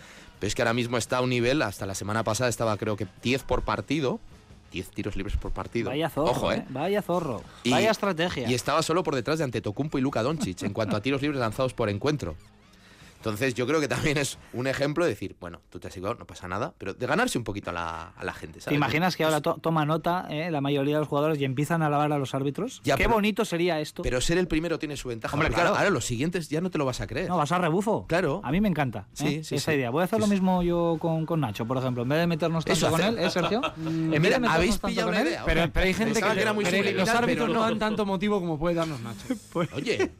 Pero 0.40 0.48
es 0.48 0.54
que 0.54 0.62
ahora 0.62 0.72
mismo 0.72 0.96
está 0.96 1.18
a 1.18 1.20
un 1.20 1.30
nivel, 1.30 1.60
hasta 1.62 1.84
la 1.86 1.94
semana 1.94 2.24
pasada 2.24 2.48
estaba 2.48 2.76
creo 2.78 2.96
que 2.96 3.06
10 3.22 3.42
por 3.42 3.62
partido, 3.62 4.20
10 4.72 4.88
tiros 4.90 5.16
libres 5.16 5.36
por 5.36 5.52
partido. 5.52 5.90
Vaya 5.90 6.08
zorro, 6.08 6.30
Ojo, 6.30 6.52
¿eh? 6.52 6.56
¿eh? 6.56 6.66
Vaya 6.70 7.02
zorro. 7.02 7.42
Y- 7.62 7.70
Vaya 7.70 7.90
estrategia. 7.90 8.48
Y 8.50 8.54
estaba 8.54 8.82
solo 8.82 9.02
por 9.02 9.14
detrás 9.14 9.38
de 9.38 9.44
Antetokounmpo 9.44 9.98
y 9.98 10.00
Luka 10.00 10.22
Doncic 10.22 10.62
en 10.62 10.72
cuanto 10.72 10.96
a 10.96 11.02
tiros 11.02 11.20
libres 11.20 11.38
lanzados 11.40 11.74
por 11.74 11.88
encuentro. 11.90 12.36
Entonces 13.24 13.54
yo 13.54 13.66
creo 13.66 13.80
que 13.80 13.88
también 13.88 14.18
es 14.18 14.38
un 14.52 14.66
ejemplo 14.66 15.04
de 15.04 15.10
decir, 15.12 15.34
bueno, 15.40 15.62
tú 15.70 15.78
te 15.80 15.88
has 15.88 15.94
equivocado, 15.94 16.18
no 16.18 16.26
pasa 16.26 16.46
nada, 16.46 16.74
pero 16.76 16.92
de 16.92 17.06
ganarse 17.06 17.38
un 17.38 17.44
poquito 17.44 17.70
a 17.70 17.72
la, 17.72 18.08
a 18.14 18.22
la 18.22 18.34
gente, 18.34 18.60
¿sabes? 18.60 18.68
¿Te 18.68 18.74
imaginas 18.74 19.16
que 19.16 19.24
ahora 19.24 19.40
to- 19.40 19.56
toma 19.62 19.86
nota 19.86 20.26
eh, 20.28 20.50
la 20.50 20.60
mayoría 20.60 20.96
de 20.96 21.00
los 21.00 21.08
jugadores 21.08 21.38
y 21.40 21.46
empiezan 21.46 21.80
a 21.82 21.86
alabar 21.86 22.12
a 22.12 22.18
los 22.18 22.34
árbitros? 22.34 22.82
Ya, 22.84 22.96
Qué 22.96 23.04
pero- 23.04 23.14
bonito 23.14 23.46
sería 23.46 23.80
esto. 23.80 24.02
Pero 24.02 24.20
ser 24.20 24.36
el 24.36 24.46
primero 24.46 24.78
tiene 24.78 24.98
su 24.98 25.08
ventaja. 25.08 25.32
Hombre, 25.34 25.48
claro. 25.48 25.70
Ahora 25.74 25.88
los 25.88 26.04
siguientes 26.04 26.50
ya 26.50 26.60
no 26.60 26.70
te 26.70 26.76
lo 26.76 26.84
vas 26.84 27.00
a 27.00 27.06
creer. 27.06 27.30
No, 27.30 27.38
vas 27.38 27.50
a 27.50 27.56
rebufo. 27.56 28.06
Claro. 28.06 28.42
A 28.44 28.52
mí 28.52 28.60
me 28.60 28.68
encanta 28.68 29.06
Sí, 29.14 29.26
¿eh? 29.36 29.44
sí, 29.44 29.54
esa 29.54 29.70
sí. 29.72 29.78
idea. 29.78 29.88
Voy 29.88 30.02
a 30.02 30.04
hacer 30.04 30.20
lo 30.20 30.26
mismo 30.26 30.62
yo 30.62 30.98
con, 31.00 31.24
con 31.24 31.40
Nacho, 31.40 31.64
por 31.66 31.78
ejemplo. 31.78 32.02
En 32.02 32.10
vez 32.10 32.18
de 32.18 32.26
meternos 32.26 32.62
tanto 32.66 32.76
Eso, 32.76 32.90
con 32.90 33.00
hacer- 33.00 33.18
él, 33.18 33.24
¿eh, 33.24 33.30
Sergio? 33.30 33.62
En 33.86 34.10
vez 34.10 34.20
de 34.32 34.38
Mira, 34.38 34.52
habéis 34.52 34.76
pillado 34.76 35.06
con 35.08 35.14
una 35.14 35.22
él, 35.22 35.28
idea. 35.28 35.42
Pero, 35.46 35.70
pero 35.72 35.86
hay 35.86 35.94
gente 35.94 36.12
Pensaba 36.12 36.32
que, 36.32 36.36
que 36.38 36.42
era 36.42 36.52
muy 36.52 36.64
pero 36.66 36.90
los 36.92 37.08
árbitros 37.08 37.48
no 37.48 37.60
dan 37.62 37.78
tanto 37.78 38.04
motivo 38.04 38.38
como 38.38 38.58
puede 38.58 38.74
darnos 38.74 39.00
Nacho. 39.00 39.24
Oye, 39.74 40.10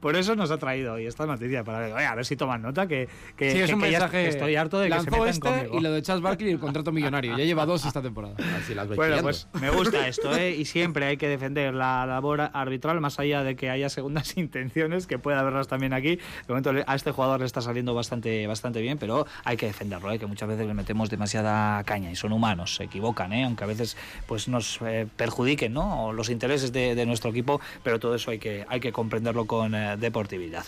Por 0.00 0.16
eso 0.16 0.34
nos 0.34 0.50
ha 0.50 0.58
traído 0.58 0.94
hoy 0.94 1.06
esta 1.06 1.26
noticia, 1.26 1.62
para 1.62 2.10
a 2.10 2.14
ver 2.24 2.26
si 2.26 2.36
toman 2.36 2.62
nota, 2.62 2.86
que, 2.86 3.08
que, 3.36 3.50
Sí, 3.52 3.58
es 3.60 3.68
que- 3.68 3.74
un 3.74 3.80
que 3.82 3.90
ya 3.90 3.98
mensaje. 4.00 4.28
estoy 4.28 4.56
harto 4.56 4.78
de 4.78 4.88
que 4.88 4.92
se 4.94 4.96
Lanzó 4.96 5.10
metan 5.12 5.28
este 5.28 5.40
conmigo. 5.40 5.78
y 5.78 5.80
lo 5.82 5.92
de 5.92 6.02
Charles 6.02 6.22
Barkley 6.22 6.48
y 6.48 6.52
el 6.52 6.58
contrato 6.58 6.90
millonario. 6.92 7.36
Ya 7.36 7.44
lleva 7.44 7.66
dos 7.66 7.84
esta 7.84 8.00
temporada. 8.02 8.34
así 8.62 8.74
las 8.74 8.88
vais 8.88 8.96
Bueno, 8.96 9.18
pues 9.22 9.46
me 9.60 9.70
gusta 9.70 10.08
esto, 10.08 10.34
¿eh? 10.36 10.50
Y 10.56 10.64
siempre 10.64 11.06
hay 11.06 11.16
que 11.16 11.28
defender 11.28 11.74
la 11.74 12.06
labor 12.06 12.50
arbitral, 12.52 13.00
más 13.00 13.18
allá 13.18 13.42
de 13.42 13.56
que 13.56 13.70
haya 13.70 13.88
segundas 13.88 14.36
intenciones, 14.38 15.06
que 15.06 15.18
pueda 15.18 15.40
haberlas 15.40 15.68
también 15.68 15.92
aquí. 15.92 16.16
De 16.16 16.22
momento 16.48 16.72
a 16.86 16.94
este 16.94 17.10
jugador 17.12 17.40
le 17.40 17.46
está 17.46 17.60
saliendo 17.60 17.94
bastante, 17.94 18.46
bastante 18.46 18.80
bien, 18.80 18.98
pero 18.98 19.26
hay 19.44 19.56
que 19.56 19.66
defenderlo, 19.66 20.10
¿eh? 20.12 20.18
Que 20.18 20.26
muchas 20.26 20.48
veces 20.48 20.66
le 20.66 20.74
metemos 20.74 21.10
demasiada 21.10 21.82
caña 21.84 22.10
y 22.10 22.16
son 22.16 22.32
humanos, 22.32 22.74
se 22.76 22.84
equivocan, 22.84 23.32
¿eh? 23.32 23.44
Aunque 23.44 23.64
a 23.64 23.66
veces 23.66 23.96
pues 24.26 24.48
nos 24.48 24.78
eh, 24.82 25.06
perjudiquen, 25.16 25.72
¿no? 25.72 26.06
O 26.06 26.12
los 26.12 26.30
intereses 26.30 26.72
de, 26.72 26.94
de 26.94 27.06
nuestro 27.06 27.30
equipo, 27.30 27.60
pero 27.82 27.98
todo 28.00 28.14
eso 28.14 28.30
hay 28.30 28.38
que, 28.38 28.64
hay 28.68 28.80
que 28.80 28.92
comprenderlo 28.92 29.46
con 29.46 29.74
eh, 29.74 29.96
deportividad. 29.98 30.64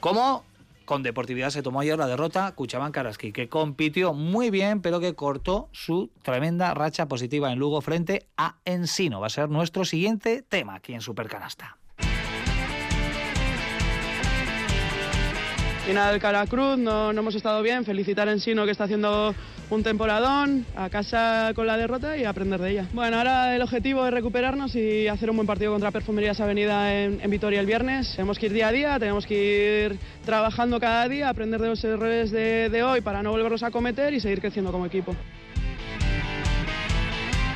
¿Cómo? 0.00 0.44
Con 0.92 1.02
deportividad 1.02 1.48
se 1.48 1.62
tomó 1.62 1.80
ayer 1.80 1.96
la 1.96 2.06
derrota 2.06 2.52
Cuchaban 2.52 2.92
Karaski, 2.92 3.32
que 3.32 3.48
compitió 3.48 4.12
muy 4.12 4.50
bien, 4.50 4.82
pero 4.82 5.00
que 5.00 5.14
cortó 5.14 5.70
su 5.72 6.10
tremenda 6.20 6.74
racha 6.74 7.08
positiva 7.08 7.50
en 7.50 7.58
Lugo 7.58 7.80
frente 7.80 8.26
a 8.36 8.56
Ensino. 8.66 9.18
Va 9.18 9.28
a 9.28 9.30
ser 9.30 9.48
nuestro 9.48 9.86
siguiente 9.86 10.42
tema 10.42 10.74
aquí 10.74 10.92
en 10.92 11.00
Supercanasta. 11.00 11.78
Final 15.86 16.20
cara 16.20 16.46
cruz, 16.46 16.78
no, 16.78 17.12
no 17.12 17.20
hemos 17.20 17.34
estado 17.34 17.60
bien. 17.60 17.84
Felicitar 17.84 18.28
a 18.28 18.32
Ensino 18.32 18.64
que 18.64 18.70
está 18.70 18.84
haciendo 18.84 19.34
un 19.68 19.82
temporadón, 19.82 20.64
a 20.76 20.88
casa 20.88 21.50
con 21.54 21.66
la 21.66 21.76
derrota 21.76 22.16
y 22.16 22.24
aprender 22.24 22.60
de 22.60 22.70
ella. 22.70 22.86
Bueno, 22.92 23.18
ahora 23.18 23.56
el 23.56 23.62
objetivo 23.62 24.06
es 24.06 24.12
recuperarnos 24.12 24.76
y 24.76 25.08
hacer 25.08 25.28
un 25.28 25.36
buen 25.36 25.46
partido 25.46 25.72
contra 25.72 25.90
Perfumerías 25.90 26.40
Avenida 26.40 26.94
en, 26.94 27.20
en 27.20 27.30
Vitoria 27.30 27.58
el 27.58 27.66
viernes. 27.66 28.12
Tenemos 28.14 28.38
que 28.38 28.46
ir 28.46 28.52
día 28.52 28.68
a 28.68 28.72
día, 28.72 28.98
tenemos 29.00 29.26
que 29.26 29.90
ir 29.90 29.98
trabajando 30.24 30.78
cada 30.78 31.08
día, 31.08 31.28
aprender 31.28 31.60
de 31.60 31.68
los 31.68 31.82
errores 31.82 32.30
de, 32.30 32.68
de 32.68 32.82
hoy 32.84 33.00
para 33.00 33.22
no 33.22 33.32
volverlos 33.32 33.64
a 33.64 33.72
cometer 33.72 34.14
y 34.14 34.20
seguir 34.20 34.40
creciendo 34.40 34.70
como 34.70 34.86
equipo. 34.86 35.16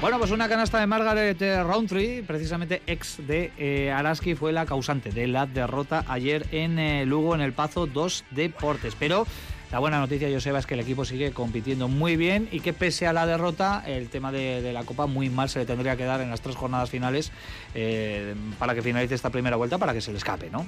Bueno, 0.00 0.18
pues 0.18 0.30
una 0.30 0.46
canasta 0.46 0.78
de 0.78 0.86
Margaret 0.86 1.40
eh, 1.40 1.62
Roundtree, 1.62 2.22
precisamente 2.22 2.82
ex 2.86 3.26
de 3.26 3.50
eh, 3.56 4.36
fue 4.38 4.52
la 4.52 4.66
causante 4.66 5.10
de 5.10 5.26
la 5.26 5.46
derrota 5.46 6.04
ayer 6.06 6.46
en 6.52 6.78
eh, 6.78 7.06
Lugo, 7.06 7.34
en 7.34 7.40
el 7.40 7.54
Pazo 7.54 7.86
2 7.86 8.24
Deportes. 8.30 8.94
Pero 8.98 9.26
la 9.72 9.78
buena 9.78 9.98
noticia, 9.98 10.28
Joseba, 10.30 10.58
es 10.58 10.66
que 10.66 10.74
el 10.74 10.80
equipo 10.80 11.04
sigue 11.04 11.32
compitiendo 11.32 11.88
muy 11.88 12.16
bien 12.16 12.48
y 12.52 12.60
que 12.60 12.72
pese 12.72 13.06
a 13.06 13.12
la 13.12 13.26
derrota, 13.26 13.82
el 13.86 14.08
tema 14.10 14.30
de, 14.32 14.60
de 14.60 14.72
la 14.72 14.84
Copa 14.84 15.06
muy 15.06 15.30
mal 15.30 15.48
se 15.48 15.60
le 15.60 15.66
tendría 15.66 15.96
que 15.96 16.04
dar 16.04 16.20
en 16.20 16.30
las 16.30 16.42
tres 16.42 16.56
jornadas 16.56 16.90
finales 16.90 17.32
eh, 17.74 18.34
para 18.58 18.74
que 18.74 18.82
finalice 18.82 19.14
esta 19.14 19.30
primera 19.30 19.56
vuelta, 19.56 19.78
para 19.78 19.94
que 19.94 20.02
se 20.02 20.12
le 20.12 20.18
escape, 20.18 20.50
¿no? 20.50 20.66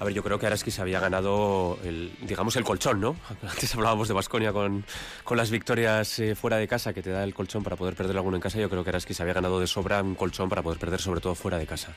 A 0.00 0.04
ver, 0.04 0.12
yo 0.12 0.24
creo 0.24 0.38
que 0.38 0.46
Araski 0.46 0.70
se 0.70 0.82
había 0.82 0.98
ganado, 0.98 1.78
el, 1.84 2.12
digamos, 2.22 2.56
el 2.56 2.64
colchón, 2.64 3.00
¿no? 3.00 3.16
Antes 3.42 3.74
hablábamos 3.74 4.08
de 4.08 4.14
Basconia 4.14 4.52
con, 4.52 4.84
con 5.22 5.36
las 5.36 5.50
victorias 5.50 6.18
eh, 6.18 6.34
fuera 6.34 6.56
de 6.56 6.66
casa, 6.66 6.92
que 6.92 7.02
te 7.02 7.10
da 7.10 7.22
el 7.22 7.32
colchón 7.32 7.62
para 7.62 7.76
poder 7.76 7.94
perder 7.94 8.16
alguno 8.16 8.36
en 8.36 8.42
casa. 8.42 8.58
Yo 8.58 8.68
creo 8.68 8.82
que 8.82 8.90
Araski 8.90 9.14
se 9.14 9.22
había 9.22 9.34
ganado 9.34 9.60
de 9.60 9.66
sobra 9.66 10.02
un 10.02 10.14
colchón 10.16 10.48
para 10.48 10.62
poder 10.62 10.78
perder, 10.78 11.00
sobre 11.00 11.20
todo 11.20 11.34
fuera 11.34 11.58
de 11.58 11.66
casa. 11.66 11.94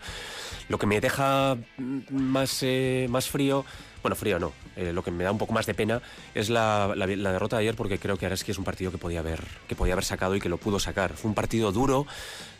Lo 0.69 0.77
que 0.77 0.85
me 0.85 1.01
deja 1.01 1.55
mm, 1.77 1.99
más, 2.11 2.59
eh, 2.61 3.07
más 3.09 3.29
frío, 3.29 3.65
bueno, 4.01 4.15
frío 4.15 4.39
no, 4.39 4.53
eh, 4.75 4.93
lo 4.93 5.03
que 5.03 5.11
me 5.11 5.23
da 5.23 5.31
un 5.31 5.37
poco 5.37 5.53
más 5.53 5.65
de 5.65 5.73
pena 5.73 6.01
es 6.33 6.49
la, 6.49 6.93
derrota 6.95 7.57
de 7.57 7.63
ayer, 7.63 7.75
porque 7.75 7.99
creo 7.99 8.17
que 8.17 8.25
Araski 8.25 8.51
es 8.51 8.57
un 8.57 8.63
partido 8.63 8.91
que 8.91 8.97
podía, 8.97 9.19
haber, 9.19 9.43
que 9.67 9.75
podía 9.75 9.93
haber 9.93 10.05
sacado 10.05 10.35
y 10.35 10.39
que 10.39 10.49
lo 10.49 10.57
pudo 10.57 10.79
sacar. 10.79 11.13
Fue 11.13 11.29
un 11.29 11.35
partido 11.35 11.71
duro, 11.71 12.05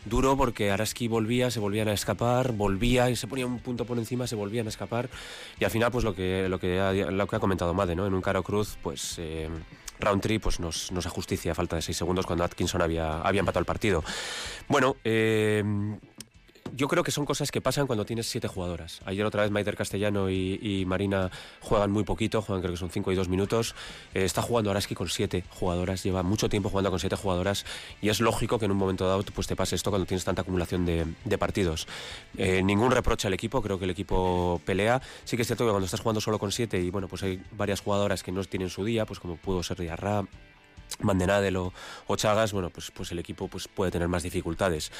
duro 0.05 0.35
porque 0.37 0.71
Araski 0.71 1.07
volvía, 1.07 1.51
se 1.51 1.59
volvían 1.59 1.87
a 1.87 1.93
escapar, 1.93 2.51
volvía 2.53 3.09
y 3.09 3.15
se 3.15 3.27
ponía 3.27 3.45
un 3.45 3.59
punto 3.59 3.85
por 3.85 3.97
encima, 3.97 4.27
se 4.27 4.35
volvían 4.35 4.67
a 4.67 4.69
escapar. 4.69 5.09
Y 5.59 5.65
al 5.65 5.71
final, 5.71 5.91
pues 5.91 6.03
lo 6.03 6.15
que, 6.15 6.47
lo 6.49 6.59
que, 6.59 6.79
ha, 6.79 7.39
comentado 7.39 7.73
Made, 7.73 7.95
¿no? 7.95 8.05
En 8.05 8.13
un 8.13 8.21
caro 8.21 8.43
cruz, 8.43 8.77
pues. 8.81 9.15
Eh, 9.19 9.49
Roundtree 9.99 10.39
pues 10.39 10.59
nos, 10.59 10.91
nos 10.91 11.07
ajusticia 11.07 11.53
a 11.53 11.55
falta 11.55 11.75
de 11.75 11.81
seis 11.81 11.97
segundos 11.97 12.27
cuando 12.27 12.43
Atkinson 12.43 12.83
había, 12.83 13.19
había 13.21 13.39
empatado 13.39 13.61
el 13.61 13.65
partido. 13.65 14.03
Bueno, 14.67 14.95
eh, 15.03 15.63
yo 16.75 16.87
creo 16.87 17.03
que 17.03 17.11
son 17.11 17.25
cosas 17.25 17.51
que 17.51 17.61
pasan 17.61 17.87
cuando 17.87 18.05
tienes 18.05 18.27
siete 18.27 18.47
jugadoras. 18.47 19.01
Ayer 19.05 19.25
otra 19.25 19.43
vez 19.43 19.51
Maider 19.51 19.75
Castellano 19.75 20.29
y, 20.29 20.83
Marina 20.87 21.31
juegan 21.61 21.91
muy 21.91 22.03
poquito, 22.03 22.41
juegan 22.41 22.61
creo 22.61 22.73
que 22.73 22.79
son 22.79 22.89
cinco 22.89 23.11
y 23.11 23.15
dos 23.15 23.29
minutos. 23.29 23.75
Eh, 24.13 24.23
está 24.23 24.41
jugando 24.41 24.71
Araski 24.71 24.95
con 24.95 25.09
siete 25.09 25.43
jugadoras, 25.49 26.03
lleva 26.03 26.23
mucho 26.23 26.49
tiempo 26.49 26.69
jugando 26.69 26.89
con 26.89 26.99
siete 26.99 27.15
jugadoras 27.15 27.65
y 28.01 28.09
es 28.09 28.19
lógico 28.21 28.59
que 28.59 28.65
en 28.65 28.71
un 28.71 28.77
momento 28.77 29.07
dado 29.07 29.23
pues, 29.23 29.47
te 29.47 29.55
pase 29.55 29.75
esto 29.75 29.89
cuando 29.89 30.05
tienes 30.05 30.23
tanta 30.23 30.41
acumulación 30.41 30.85
de, 30.85 31.05
de 31.25 31.37
partidos. 31.37 31.87
Eh, 32.37 32.61
ningún 32.63 32.91
reproche 32.91 33.27
al 33.27 33.33
equipo, 33.33 33.61
creo 33.61 33.79
que 33.79 33.85
el 33.85 33.91
equipo 33.91 34.61
pelea. 34.65 35.01
Sí 35.23 35.35
que 35.35 35.41
es 35.41 35.47
cierto 35.47 35.65
que 35.65 35.71
cuando 35.71 35.85
estás 35.85 36.01
jugando 36.01 36.21
solo 36.21 36.39
con 36.39 36.51
siete 36.51 36.79
y 36.79 36.89
bueno, 36.89 37.07
pues 37.07 37.23
hay 37.23 37.41
varias 37.51 37.81
jugadoras 37.81 38.23
que 38.23 38.31
no 38.31 38.43
tienen 38.43 38.69
su 38.69 38.83
día, 38.83 39.05
pues 39.05 39.19
como 39.19 39.37
pudo 39.37 39.63
ser 39.63 39.77
Diarra, 39.77 40.25
Mandenadel 40.99 41.57
o, 41.57 41.73
o 42.07 42.15
Chagas, 42.15 42.53
bueno, 42.53 42.69
pues, 42.69 42.91
pues 42.91 43.11
el 43.11 43.19
equipo 43.19 43.47
pues, 43.47 43.67
puede 43.67 43.91
tener 43.91 44.07
más 44.07 44.23
dificultades. 44.23 44.91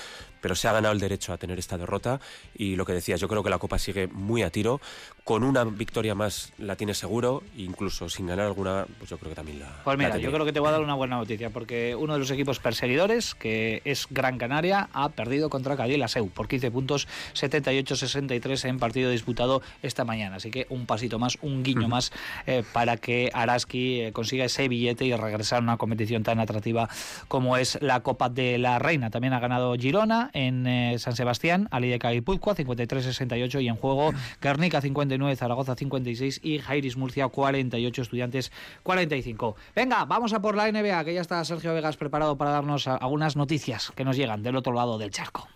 Pero 0.42 0.56
se 0.56 0.68
ha 0.68 0.74
ganado 0.74 0.94
el 0.94 1.00
derecho 1.00 1.34
a 1.34 1.38
tener 1.38 1.60
esta 1.60 1.78
derrota 1.78 2.20
y 2.56 2.76
lo 2.76 2.86
que 2.86 2.94
decías, 2.94 3.20
yo 3.20 3.28
creo 3.28 3.44
que 3.44 3.50
la 3.50 3.60
Copa 3.60 3.80
sigue 3.80 4.08
muy 4.08 4.44
a 4.44 4.50
tiro 4.50 4.80
con 5.28 5.44
una 5.44 5.66
victoria 5.66 6.16
más 6.16 6.54
la 6.58 6.78
tiene 6.78 6.94
seguro, 6.94 7.44
incluso 7.58 8.08
sin 8.08 8.28
ganar 8.28 8.46
alguna, 8.46 8.86
pues 8.98 9.10
yo 9.10 9.18
creo 9.18 9.32
que 9.32 9.36
también 9.36 9.60
la. 9.60 9.68
Pues 9.84 9.98
mira, 9.98 10.12
la 10.12 10.20
yo 10.20 10.32
creo 10.32 10.46
que 10.46 10.54
te 10.54 10.62
voy 10.62 10.70
a 10.70 10.72
dar 10.72 10.82
una 10.82 10.94
buena 10.94 11.18
noticia, 11.18 11.50
porque 11.50 11.98
uno 11.98 12.14
de 12.14 12.20
los 12.20 12.32
equipos 12.32 12.60
perseguidores, 12.60 13.36
que 13.36 13.82
es 13.84 14.08
Gran 14.10 14.38
Canaria, 14.38 14.88
ha 14.94 15.10
perdido 15.10 15.50
contra 15.50 15.76
Cadí 15.76 15.98
la 15.98 16.08
SEU 16.08 16.30
por 16.30 16.48
15 16.48 16.72
puntos, 16.72 17.10
78-63 17.34 18.70
en 18.70 18.80
partido 18.80 19.12
disputado 19.12 19.62
esta 19.82 20.06
mañana. 20.06 20.38
Así 20.38 20.50
que 20.50 20.66
un 20.70 20.86
pasito 20.86 21.20
más, 21.20 21.38
un 21.42 21.62
guiño 21.62 21.90
más 21.90 22.14
eh, 22.46 22.64
para 22.72 22.96
que 22.96 23.30
Araski 23.34 24.04
eh, 24.04 24.14
consiga 24.14 24.46
ese 24.46 24.70
billete 24.70 25.04
y 25.04 25.14
regresar 25.14 25.60
a 25.60 25.62
una 25.62 25.76
competición 25.76 26.24
tan 26.24 26.40
atractiva 26.40 26.88
como 27.28 27.58
es 27.58 27.78
la 27.82 28.00
Copa 28.00 28.30
de 28.30 28.58
la 28.60 28.80
Reina. 28.80 29.10
También 29.10 29.34
ha 29.34 29.42
ganado 29.42 29.76
Girona 29.76 30.30
en 30.32 30.66
eh, 30.68 30.96
San 31.00 31.18
Sebastián, 31.18 31.68
Alideca 31.72 32.14
y 32.14 32.22
Puzcoa 32.22 32.56
53-68 32.56 33.62
y 33.62 33.68
en 33.68 33.76
juego 33.76 34.14
Guernica 34.42 34.80
59, 34.80 35.17
Zaragoza 35.36 35.76
56 35.76 36.42
y 36.44 36.60
Jairis 36.60 36.98
Murcia 36.98 37.28
48, 37.28 38.02
Estudiantes 38.02 38.52
45. 38.84 39.56
Venga, 39.76 40.06
vamos 40.06 40.34
a 40.34 40.42
por 40.42 40.56
la 40.56 40.72
NBA, 40.72 41.04
que 41.06 41.14
ya 41.14 41.22
está 41.22 41.44
Sergio 41.44 41.74
Vegas 41.74 41.98
preparado 41.98 42.38
para 42.38 42.52
darnos 42.52 42.88
algunas 42.88 43.36
noticias 43.36 43.92
que 43.96 44.06
nos 44.06 44.18
llegan 44.18 44.44
del 44.44 44.56
otro 44.56 44.74
lado 44.74 44.98
del 44.98 45.12
charco. 45.12 45.48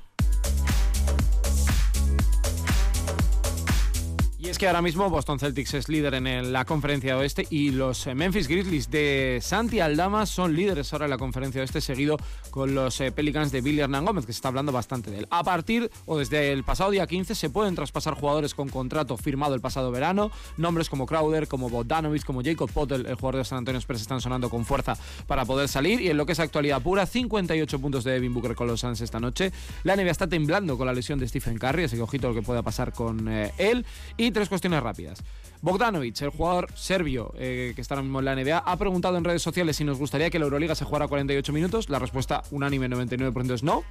Es 4.52 4.58
que 4.58 4.68
ahora 4.68 4.82
mismo 4.82 5.10
Boston 5.10 5.39
Celtics 5.39 5.76
es 5.76 5.88
líder 5.88 6.14
en 6.14 6.52
la 6.52 6.66
conferencia 6.66 7.18
oeste 7.18 7.47
y 7.49 7.72
los 7.72 8.06
eh, 8.06 8.16
Memphis 8.16 8.49
Grizzlies 8.49 8.91
de 8.91 9.39
Santi 9.41 9.80
Aldama 9.80 10.26
son 10.26 10.54
líderes 10.54 10.91
ahora 10.91 11.06
en 11.06 11.12
la 11.12 11.18
conferencia 11.18 11.62
oeste, 11.62 11.80
seguido 11.80 12.18
con 12.49 12.76
los 12.76 12.99
eh, 12.99 13.14
Pelicans 13.14 13.54
de 13.54 13.62
Billy 13.62 13.80
Hernán 13.80 14.04
Gómez, 14.04 14.26
que 14.26 14.34
se 14.34 14.39
está 14.39 14.49
hablando 14.49 14.74
bastante 14.74 15.10
de 15.10 15.20
él. 15.20 15.28
A 15.30 15.45
partir 15.45 15.89
o 16.06 16.18
desde 16.18 16.52
el 16.52 16.66
pasado 16.66 16.91
día 16.91 17.08
15 17.08 17.34
se 17.34 17.49
pueden 17.49 17.76
traspasar 17.76 18.14
jugadores 18.16 18.54
con 18.54 18.68
contrato 18.68 19.16
firmado 19.16 19.56
el 19.56 19.62
pasado 19.62 19.89
verano. 19.89 20.32
Nombres 20.58 20.89
como 20.89 21.06
Crowder, 21.06 21.47
como 21.47 21.70
Bogdanovich, 21.70 22.26
como 22.26 22.43
Jacob 22.43 22.70
Potter, 22.70 23.06
el 23.08 23.16
jugador 23.16 23.38
de 23.38 23.45
San 23.45 23.60
Antonio 23.60 23.80
Spurs, 23.80 24.02
están 24.02 24.20
sonando 24.20 24.49
con 24.49 24.66
fuerza 24.66 24.97
para 25.28 25.45
poder 25.45 25.70
salir. 25.70 26.02
Y 26.02 26.10
en 26.10 26.18
lo 26.18 26.26
que 26.26 26.34
es 26.34 26.41
actualidad 26.41 26.82
pura, 26.82 27.06
58 27.06 27.80
puntos 27.80 28.04
de 28.04 28.12
Devin 28.12 28.34
Booker 28.34 28.56
con 28.56 28.68
los 28.68 28.82
Suns 28.82 28.99
esta 28.99 29.22
noche. 29.22 29.54
La 29.84 29.95
NBA 29.95 30.12
está 30.12 30.28
temblando 30.28 30.78
con 30.78 30.88
la 30.88 30.93
lesión 30.93 31.20
de 31.20 31.28
Stephen 31.30 31.58
Curry, 31.58 31.86
así 31.86 31.95
que 31.95 32.02
ojito 32.02 32.28
lo 32.28 32.34
que 32.34 32.41
pueda 32.41 32.64
pasar 32.64 32.91
con 32.91 33.30
eh, 33.30 33.54
él. 33.58 33.86
Y 34.18 34.32
tres 34.42 34.50
cuestiones 34.50 34.82
rápidas. 34.82 35.24
Bogdanovic, 35.62 36.20
el 36.24 36.30
jugador 36.32 36.68
serbio 36.74 37.32
eh, 37.38 37.74
que 37.76 37.82
está 37.82 37.94
ahora 37.94 38.02
mismo 38.02 38.18
en 38.18 38.26
la 38.26 38.36
NBA, 38.36 38.58
ha 38.58 38.78
preguntado 38.78 39.16
en 39.18 39.24
redes 39.24 39.44
sociales 39.44 39.76
si 39.76 39.84
nos 39.84 40.00
gustaría 40.00 40.32
que 40.32 40.39
la 40.39 40.46
Euroliga 40.46 40.74
se 40.74 40.84
jugara 40.84 41.08
48 41.08 41.54
minutos. 41.54 41.89
La 41.89 42.00
respuesta 42.00 42.42
unánime 42.50 42.89
99% 42.89 43.54
es 43.54 43.62
no. 43.62 43.84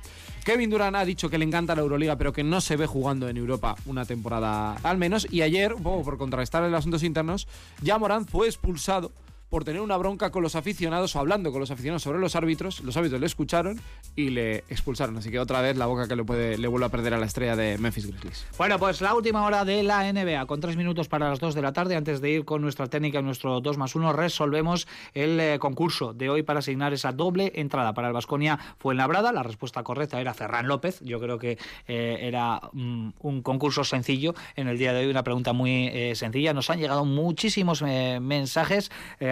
Kevin 0.44 0.68
Durant 0.68 0.96
ha 0.96 1.05
dicho 1.05 1.30
que 1.30 1.38
le 1.38 1.44
encanta 1.44 1.76
la 1.76 1.82
Euroliga, 1.82 2.16
pero 2.16 2.32
que 2.32 2.42
no 2.42 2.61
se 2.61 2.74
ve 2.74 2.88
jugando 2.88 3.28
en 3.28 3.36
Europa 3.36 3.76
una 3.86 4.05
temporada 4.05 4.74
al 4.82 4.98
menos. 4.98 5.28
Y 5.30 5.42
ayer, 5.42 5.76
por 5.76 6.18
contrarrestar 6.18 6.64
en 6.64 6.74
asuntos 6.74 7.05
internos, 7.05 7.46
ya 7.80 7.96
Morant 7.96 8.28
fue 8.28 8.48
expulsado 8.48 9.12
por 9.51 9.64
tener 9.64 9.82
una 9.82 9.96
bronca 9.96 10.30
con 10.30 10.42
los 10.42 10.55
aficionados 10.55 11.14
o 11.16 11.18
hablando 11.18 11.51
con 11.51 11.61
los 11.61 11.70
aficionados 11.70 12.03
sobre 12.03 12.20
los 12.20 12.36
árbitros. 12.36 12.80
Los 12.80 12.96
árbitros 12.96 13.20
le 13.20 13.26
escucharon 13.26 13.80
y 14.14 14.30
le 14.30 14.59
expulsaron. 14.68 15.16
Así 15.18 15.30
que 15.30 15.40
otra 15.40 15.61
vez 15.61 15.76
la 15.76 15.86
boca 15.86 16.07
que 16.07 16.14
le, 16.14 16.24
puede, 16.24 16.57
le 16.57 16.68
vuelve 16.68 16.86
a 16.86 16.88
perder 16.88 17.14
a 17.14 17.18
la 17.18 17.26
estrella 17.26 17.57
de 17.57 17.76
Memphis 17.76 18.07
Grizzlies. 18.07 18.46
Bueno, 18.57 18.78
pues 18.78 19.01
la 19.01 19.14
última 19.14 19.44
hora 19.44 19.64
de 19.64 19.82
la 19.82 20.11
NBA, 20.11 20.46
con 20.46 20.61
tres 20.61 20.76
minutos 20.76 21.09
para 21.09 21.28
las 21.28 21.40
dos 21.40 21.55
de 21.55 21.62
la 21.62 21.72
tarde. 21.72 21.96
Antes 21.96 22.20
de 22.20 22.30
ir 22.30 22.44
con 22.44 22.62
nuestra 22.62 22.86
técnica, 22.86 23.20
nuestro 23.22 23.61
2 23.61 23.76
más 23.76 23.94
1, 23.94 24.12
resolvemos 24.12 24.86
el 25.14 25.40
eh, 25.40 25.59
concurso 25.59 26.14
de 26.14 26.30
hoy 26.30 26.42
para 26.44 26.61
asignar 26.61 26.92
esa 26.92 27.11
doble 27.12 27.53
entrada 27.57 27.92
para 27.92 28.09
el 28.09 28.14
Vasconia 28.14 28.59
Fuenlabrada. 28.78 29.32
La 29.32 29.42
respuesta 29.42 29.82
correcta 29.82 30.20
era 30.20 30.32
Ferran 30.32 30.68
López. 30.68 31.01
Yo 31.01 31.18
creo 31.18 31.38
que 31.38 31.59
eh, 31.88 32.18
era 32.22 32.61
mm, 32.72 33.11
un 33.20 33.42
concurso 33.42 33.82
sencillo 33.82 34.34
en 34.55 34.68
el 34.68 34.78
día 34.78 34.92
de 34.92 35.01
hoy, 35.01 35.11
una 35.11 35.24
pregunta 35.24 35.53
muy 35.53 35.88
eh, 35.88 36.14
sencilla. 36.14 36.55
Nos 36.55 36.70
han 36.70 36.78
llegado 36.78 37.05
muchísimos 37.05 37.82
mensajes 37.82 38.90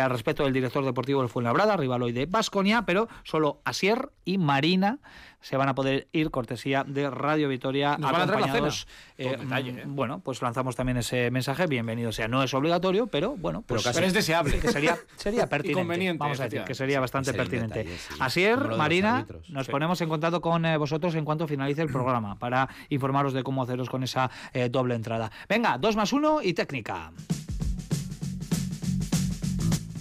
al 0.08 0.12
respecto 0.14 0.44
del 0.44 0.52
director 0.54 0.84
deportivo 0.84 1.20
del 1.20 1.28
Fuenlabrada, 1.28 1.76
rival 1.76 2.02
hoy 2.02 2.12
de 2.12 2.24
Vasconia, 2.26 2.82
pero 2.86 3.08
solo 3.24 3.60
Asier 3.64 4.10
y 4.24 4.38
Marina 4.38 4.98
se 5.40 5.56
van 5.56 5.68
a 5.68 5.74
poder 5.74 6.08
ir 6.12 6.30
cortesía 6.32 6.82
de 6.84 7.08
Radio 7.10 7.48
Vitoria 7.48 7.96
Nos 7.96 8.10
van 8.10 8.22
a 8.22 8.26
traer 8.26 8.40
la 8.40 8.46
acompañados, 8.46 8.88
cena. 9.16 9.30
eh, 9.32 9.36
detalle, 9.36 9.70
¿eh? 9.70 9.84
bueno, 9.86 10.20
pues 10.20 10.42
lanzamos 10.42 10.74
también 10.74 10.96
ese 10.98 11.30
mensaje. 11.30 11.66
Bienvenido 11.68 12.10
sea. 12.10 12.26
No 12.26 12.42
es 12.42 12.52
obligatorio, 12.54 13.06
pero 13.06 13.36
bueno, 13.36 13.62
pues 13.62 13.84
Pero 13.94 14.04
es 14.06 14.12
deseable. 14.12 14.58
Que 14.58 14.72
sería, 14.72 14.98
sería 15.16 15.46
pertinente. 15.48 15.80
conveniente, 15.80 16.18
Vamos 16.18 16.40
a 16.40 16.44
decir 16.44 16.64
que 16.64 16.74
sería 16.74 16.98
bastante 16.98 17.26
Sería 17.30 17.42
pertinente. 17.44 17.78
detalle, 17.80 17.98
sí. 17.98 18.14
Asier, 18.18 18.58
Marina, 18.76 19.18
árbitros. 19.18 19.48
nos 19.50 19.66
Sí. 19.66 19.70
ponemos 19.72 20.00
en 20.00 20.08
contacto 20.08 20.40
con 20.40 20.64
eh, 20.66 20.76
vosotros 20.76 21.14
en 21.14 21.24
cuanto 21.24 21.46
finalice 21.46 21.82
el 21.82 21.88
programa 21.92 22.36
para 22.38 22.68
informaros 22.88 23.32
de 23.32 23.44
cómo 23.44 23.62
haceros 23.62 23.88
con 23.88 24.02
esa 24.02 24.30
doble 24.70 24.94
entrada. 24.96 25.30
Venga, 25.48 25.78
dos 25.78 25.94
más 25.94 26.12
uno 26.12 26.42
y 26.42 26.52
técnica. 26.54 27.12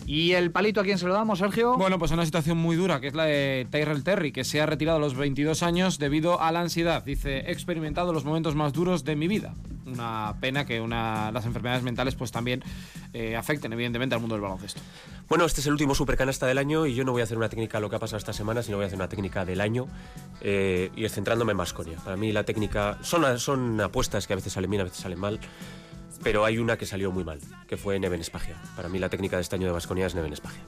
¿Y 0.07 0.31
el 0.31 0.51
palito 0.51 0.79
a 0.79 0.83
quién 0.85 0.97
se 0.97 1.05
lo 1.05 1.13
damos, 1.13 1.39
Sergio? 1.39 1.75
Bueno, 1.75 1.99
pues 1.99 2.11
una 2.11 2.23
situación 2.23 2.57
muy 2.57 2.77
dura, 2.77 3.01
que 3.01 3.07
es 3.07 3.13
la 3.13 3.25
de 3.25 3.67
Tyrell 3.69 4.05
Terry, 4.05 4.31
que 4.31 4.45
se 4.45 4.61
ha 4.61 4.65
retirado 4.65 4.99
a 4.99 5.01
los 5.01 5.15
22 5.15 5.63
años 5.63 5.99
debido 5.99 6.41
a 6.41 6.49
la 6.53 6.61
ansiedad. 6.61 7.03
Dice, 7.03 7.39
he 7.39 7.51
experimentado 7.51 8.13
los 8.13 8.23
momentos 8.23 8.55
más 8.55 8.71
duros 8.71 9.03
de 9.03 9.17
mi 9.17 9.27
vida. 9.27 9.53
Una 9.85 10.37
pena 10.39 10.65
que 10.65 10.79
una, 10.79 11.29
las 11.33 11.45
enfermedades 11.45 11.83
mentales 11.83 12.15
pues 12.15 12.31
también 12.31 12.63
eh, 13.11 13.35
afecten 13.35 13.73
evidentemente 13.73 14.15
al 14.15 14.21
mundo 14.21 14.35
del 14.35 14.41
baloncesto. 14.41 14.79
Bueno, 15.27 15.43
este 15.43 15.59
es 15.59 15.67
el 15.67 15.73
último 15.73 15.93
supercanasta 15.93 16.45
del 16.47 16.57
año 16.57 16.85
y 16.85 16.95
yo 16.95 17.03
no 17.03 17.11
voy 17.11 17.19
a 17.19 17.25
hacer 17.25 17.37
una 17.37 17.49
técnica 17.49 17.81
lo 17.81 17.89
que 17.89 17.97
ha 17.97 17.99
pasado 17.99 18.17
esta 18.17 18.31
semana, 18.31 18.63
sino 18.63 18.77
voy 18.77 18.85
a 18.85 18.87
hacer 18.87 18.97
una 18.97 19.09
técnica 19.09 19.43
del 19.43 19.59
año 19.59 19.87
eh, 20.39 20.89
y 20.95 21.07
centrándome 21.09 21.51
en 21.51 21.57
Masconia. 21.57 21.97
Para 21.97 22.15
mí 22.15 22.31
la 22.31 22.45
técnica 22.45 22.97
son, 23.01 23.39
son 23.39 23.81
apuestas 23.81 24.25
que 24.25 24.31
a 24.31 24.37
veces 24.37 24.53
salen 24.53 24.69
bien, 24.69 24.81
a 24.81 24.85
veces 24.85 24.99
salen 24.99 25.19
mal, 25.19 25.39
pero 26.23 26.45
hay 26.45 26.57
una 26.57 26.77
que 26.77 26.85
salió 26.85 27.11
muy 27.11 27.23
mal, 27.23 27.39
que 27.67 27.77
fue 27.77 27.99
Neven 27.99 28.21
Espagia. 28.21 28.55
Para 28.75 28.89
mí 28.89 28.99
la 28.99 29.09
técnica 29.09 29.35
de 29.37 29.41
este 29.43 29.55
año 29.55 29.67
de 29.67 29.73
Basconia 29.73 30.05
es 30.07 30.15
Neven 30.15 30.33
Espagia. 30.33 30.61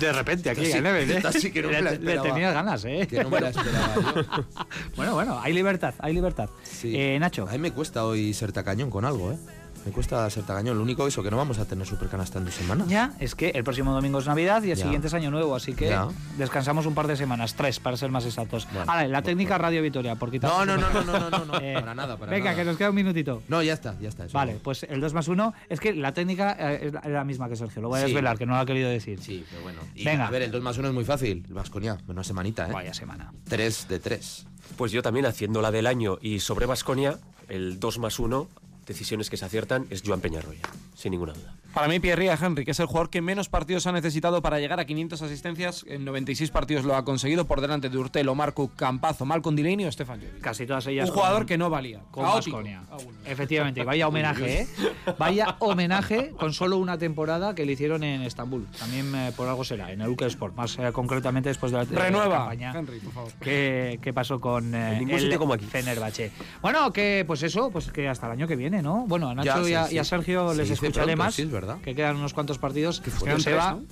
de 0.00 0.12
repente 0.12 0.50
aquí, 0.50 0.66
sí- 0.66 0.72
a 0.72 0.80
Neven, 0.80 1.10
¿eh? 1.10 1.22
sí 1.40 1.50
que 1.52 1.62
no 1.62 1.68
me 1.68 1.74
la 1.74 1.80
le, 1.80 1.90
le 1.90 1.96
esperaba. 2.12 2.28
tenías 2.34 2.54
ganas, 2.54 2.84
¿eh? 2.84 3.06
Que 3.08 3.22
no 3.22 3.30
me 3.30 3.40
la 3.40 3.48
esperaba 3.50 3.94
yo. 3.96 4.44
Bueno, 4.96 5.14
bueno, 5.14 5.40
hay 5.40 5.52
libertad, 5.52 5.94
hay 5.98 6.14
libertad. 6.14 6.48
Sí. 6.62 6.94
Eh, 6.96 7.18
Nacho. 7.18 7.46
A 7.48 7.52
mí 7.52 7.58
me 7.58 7.70
cuesta 7.72 8.04
hoy 8.04 8.32
ser 8.34 8.52
tacañón 8.52 8.90
con 8.90 9.04
algo, 9.04 9.32
¿eh? 9.32 9.36
Me 9.84 9.90
cuesta 9.90 10.28
ser 10.30 10.44
tacañón. 10.44 10.76
Lo 10.76 10.82
único 10.84 11.06
eso, 11.08 11.22
que 11.24 11.30
no 11.30 11.36
vamos 11.36 11.58
a 11.58 11.64
tener 11.64 11.84
supercanasta 11.86 12.38
en 12.38 12.44
dos 12.44 12.54
semanas. 12.54 12.86
Ya, 12.88 13.12
es 13.18 13.34
que 13.34 13.48
el 13.50 13.64
próximo 13.64 13.92
domingo 13.92 14.20
es 14.20 14.26
Navidad 14.26 14.62
y 14.62 14.70
el 14.70 14.76
Ya. 14.76 14.84
siguiente 14.84 15.08
es 15.08 15.14
Año 15.14 15.30
Nuevo, 15.32 15.56
así 15.56 15.74
que 15.74 15.88
Ya. 15.88 16.06
descansamos 16.38 16.86
un 16.86 16.94
par 16.94 17.08
de 17.08 17.16
semanas, 17.16 17.54
tres 17.54 17.80
para 17.80 17.96
ser 17.96 18.10
más 18.10 18.24
exactos. 18.24 18.68
Bueno, 18.72 18.90
Ahora, 18.90 19.08
la 19.08 19.22
técnica 19.22 19.58
Radio 19.58 19.82
Vitoria, 19.82 20.14
por 20.14 20.30
quitar. 20.30 20.50
No, 20.50 20.64
no, 20.64 20.76
no, 20.76 20.90
no, 20.90 21.02
no, 21.04 21.18
no, 21.18 21.30
no, 21.30 21.44
no. 21.46 21.58
Eh, 21.60 21.74
para 21.74 21.94
nada, 21.94 22.16
para 22.16 22.30
Venga, 22.30 22.50
nada. 22.52 22.56
que 22.56 22.64
nos 22.64 22.76
queda 22.76 22.90
un 22.90 22.94
minutito. 22.96 23.42
No, 23.48 23.60
ya 23.62 23.72
está, 23.72 23.96
ya 24.00 24.08
está. 24.08 24.24
eso 24.26 24.38
Vale, 24.38 24.54
no. 24.54 24.58
pues 24.60 24.84
el 24.84 25.00
2 25.00 25.14
más 25.14 25.26
1 25.26 25.52
es 25.68 25.80
que 25.80 25.92
la 25.94 26.12
técnica 26.12 26.56
eh, 26.58 26.86
es 26.86 26.92
la- 27.10 27.24
misma 27.24 27.48
que 27.48 27.56
Sergio, 27.56 27.82
lo 27.82 27.88
voy 27.88 27.98
a 27.98 28.02
Sí. 28.02 28.06
desvelar, 28.08 28.38
que 28.38 28.46
no 28.46 28.54
lo 28.54 28.60
ha 28.60 28.66
querido 28.66 28.88
decir. 28.88 29.20
Sí, 29.20 29.44
pero 29.50 29.62
bueno. 29.62 29.80
Y, 29.94 30.04
Venga. 30.04 30.26
A 30.28 30.30
ver, 30.30 30.42
el 30.42 30.50
2 30.52 30.62
más 30.62 30.78
1 30.78 30.88
es 30.88 30.94
muy 30.94 31.04
fácil. 31.04 31.44
El 31.48 31.54
Vasconia, 31.54 31.98
menos 32.06 32.26
semanita, 32.26 32.68
¿eh? 32.68 32.72
Vaya 32.72 32.94
semana. 32.94 33.32
3 33.48 33.88
de 33.88 33.98
3. 33.98 34.46
Pues 34.76 34.92
yo 34.92 35.02
también 35.02 35.26
haciendo 35.26 35.60
la 35.60 35.70
del 35.70 35.86
año 35.86 36.18
y 36.20 36.38
sobre 36.40 36.66
Basconia, 36.66 37.18
el 37.48 37.78
2 37.80 37.98
más 37.98 38.18
1, 38.18 38.48
decisiones 38.86 39.30
que 39.30 39.36
se 39.36 39.44
aciertan, 39.44 39.86
es 39.90 40.02
Joan 40.04 40.20
Peñarroya, 40.20 40.62
sin 40.96 41.12
ninguna 41.12 41.32
duda. 41.32 41.54
Para 41.74 41.88
mí, 41.88 42.00
Pierre 42.00 42.26
Henry, 42.40 42.64
que 42.64 42.72
es 42.72 42.80
el 42.80 42.86
jugador 42.86 43.08
que 43.10 43.22
menos 43.22 43.48
partidos 43.48 43.86
ha 43.86 43.92
necesitado 43.92 44.42
para 44.42 44.58
llegar 44.60 44.78
a 44.80 44.84
500 44.84 45.22
asistencias, 45.22 45.84
en 45.88 46.04
96 46.04 46.50
partidos 46.50 46.84
lo 46.84 46.94
ha 46.96 47.04
conseguido 47.04 47.46
por 47.46 47.60
delante 47.60 47.88
de 47.88 47.96
Urtelo, 47.98 48.34
Marco 48.34 48.70
Campazo, 48.76 49.24
Malcolm 49.24 49.56
Delaney 49.56 49.86
o 49.86 49.92
Stefan 49.92 50.20
Jovic. 50.20 50.40
Casi 50.40 50.66
todas 50.66 50.86
ellas. 50.86 51.08
Un 51.08 51.14
jugador 51.14 51.38
con- 51.40 51.46
que 51.46 51.58
no 51.58 51.70
valía. 51.70 52.00
con. 52.10 52.24
Baskonia. 52.24 52.82
Ah. 52.90 52.96
Efectivamente, 53.26 53.80
y 53.80 53.84
vaya 53.84 54.08
homenaje, 54.08 54.62
¿eh? 54.62 54.66
Vaya 55.18 55.56
homenaje 55.60 56.30
con 56.38 56.52
solo 56.52 56.76
una 56.78 56.98
temporada 56.98 57.54
que 57.54 57.64
le 57.66 57.72
hicieron 57.72 58.02
en 58.04 58.22
Estambul. 58.22 58.66
También 58.78 59.14
eh, 59.14 59.32
por 59.36 59.48
algo 59.48 59.64
será, 59.64 59.90
en 59.92 60.00
el 60.00 60.08
Ukel 60.08 60.28
Sport, 60.28 60.54
más 60.56 60.78
eh, 60.78 60.90
concretamente 60.92 61.48
después 61.48 61.72
de 61.72 61.78
la, 61.78 61.84
de 61.84 61.94
la 61.94 62.02
Renueva, 62.04 62.38
campaña. 62.38 62.72
Henry, 62.76 62.98
por 63.00 63.12
favor. 63.12 63.32
¿Qué, 63.40 63.98
qué 64.02 64.12
pasó 64.12 64.40
con 64.40 64.74
eh, 64.74 64.98
el 65.08 65.20
sitio 65.20 65.38
como 65.38 65.54
aquí. 65.54 65.64
Fenerbahce? 65.66 66.30
Bueno, 66.60 66.92
que 66.92 67.24
pues 67.26 67.42
eso, 67.42 67.70
pues 67.70 67.90
que 67.90 68.08
hasta 68.08 68.26
el 68.26 68.32
año 68.32 68.46
que 68.46 68.56
viene, 68.56 68.82
¿no? 68.82 69.06
Bueno, 69.06 69.28
a 69.28 69.34
Nacho 69.34 69.62
Ya, 69.66 69.70
y, 69.70 69.74
a, 69.74 69.84
sí, 69.86 69.94
y 69.94 69.98
a 69.98 70.04
sí. 70.04 70.10
Sergio 70.10 70.50
Se 70.50 70.56
les 70.58 70.70
escucharé 70.70 71.06
pronto, 71.06 71.24
más, 71.24 71.34
sí, 71.34 71.42
es 71.42 71.48
verdad. 71.62 71.78
que 71.82 71.94
quedan 71.94 72.16
unos 72.16 72.34
cuantos 72.34 72.58
partidos. 72.58 73.00
fueron 73.00 73.38
Joseba, 73.38 73.72
¿no? 73.72 73.82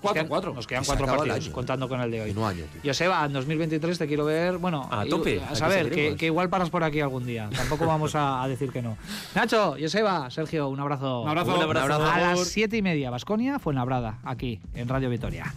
Cuatro, 0.00 0.20
quedan- 0.22 0.28
cuatro. 0.28 0.54
Nos 0.54 0.66
quedan 0.66 0.82
Y 0.82 0.86
cuatro 0.86 1.06
partidos, 1.06 1.48
contando 1.48 1.88
con 1.88 2.00
el 2.00 2.10
de 2.10 2.20
hoy. 2.20 2.30
En 2.30 2.38
un 2.38 2.44
año, 2.44 2.64
tío. 2.70 2.80
Joseba, 2.84 3.24
en 3.24 3.32
2023 3.32 3.98
te 3.98 4.06
quiero 4.06 4.24
ver, 4.26 4.58
bueno, 4.58 4.86
A 4.92 5.06
y- 5.06 5.08
tope, 5.08 5.40
a 5.42 5.54
saber, 5.56 5.84
que, 5.84 5.88
seguiremos. 5.88 6.18
que 6.20 6.26
igual 6.26 6.48
paras 6.50 6.70
por 6.70 6.84
aquí 6.84 7.00
algún 7.00 7.24
día. 7.26 7.48
Tampoco 7.56 7.86
vamos 7.86 8.14
a, 8.14 8.42
a 8.42 8.46
decir 8.48 8.70
que 8.70 8.82
no. 8.82 8.96
Nacho, 9.34 9.74
Joseba, 9.80 10.30
Sergio, 10.30 10.68
un 10.68 10.78
abrazo. 10.80 11.22
Un 11.22 11.28
abrazo. 11.30 11.56
Un 11.56 11.62
abrazo. 11.62 12.04
A 12.06 12.18
las 12.20 12.40
siete 12.40 12.76
y 12.76 12.82
media, 12.82 13.10
Basconia, 13.10 13.58
fue 13.58 13.72
en 13.72 13.78
Labrada, 13.78 14.18
aquí, 14.22 14.60
en 14.74 14.86
Radio 14.88 15.08
Vitoria. 15.10 15.52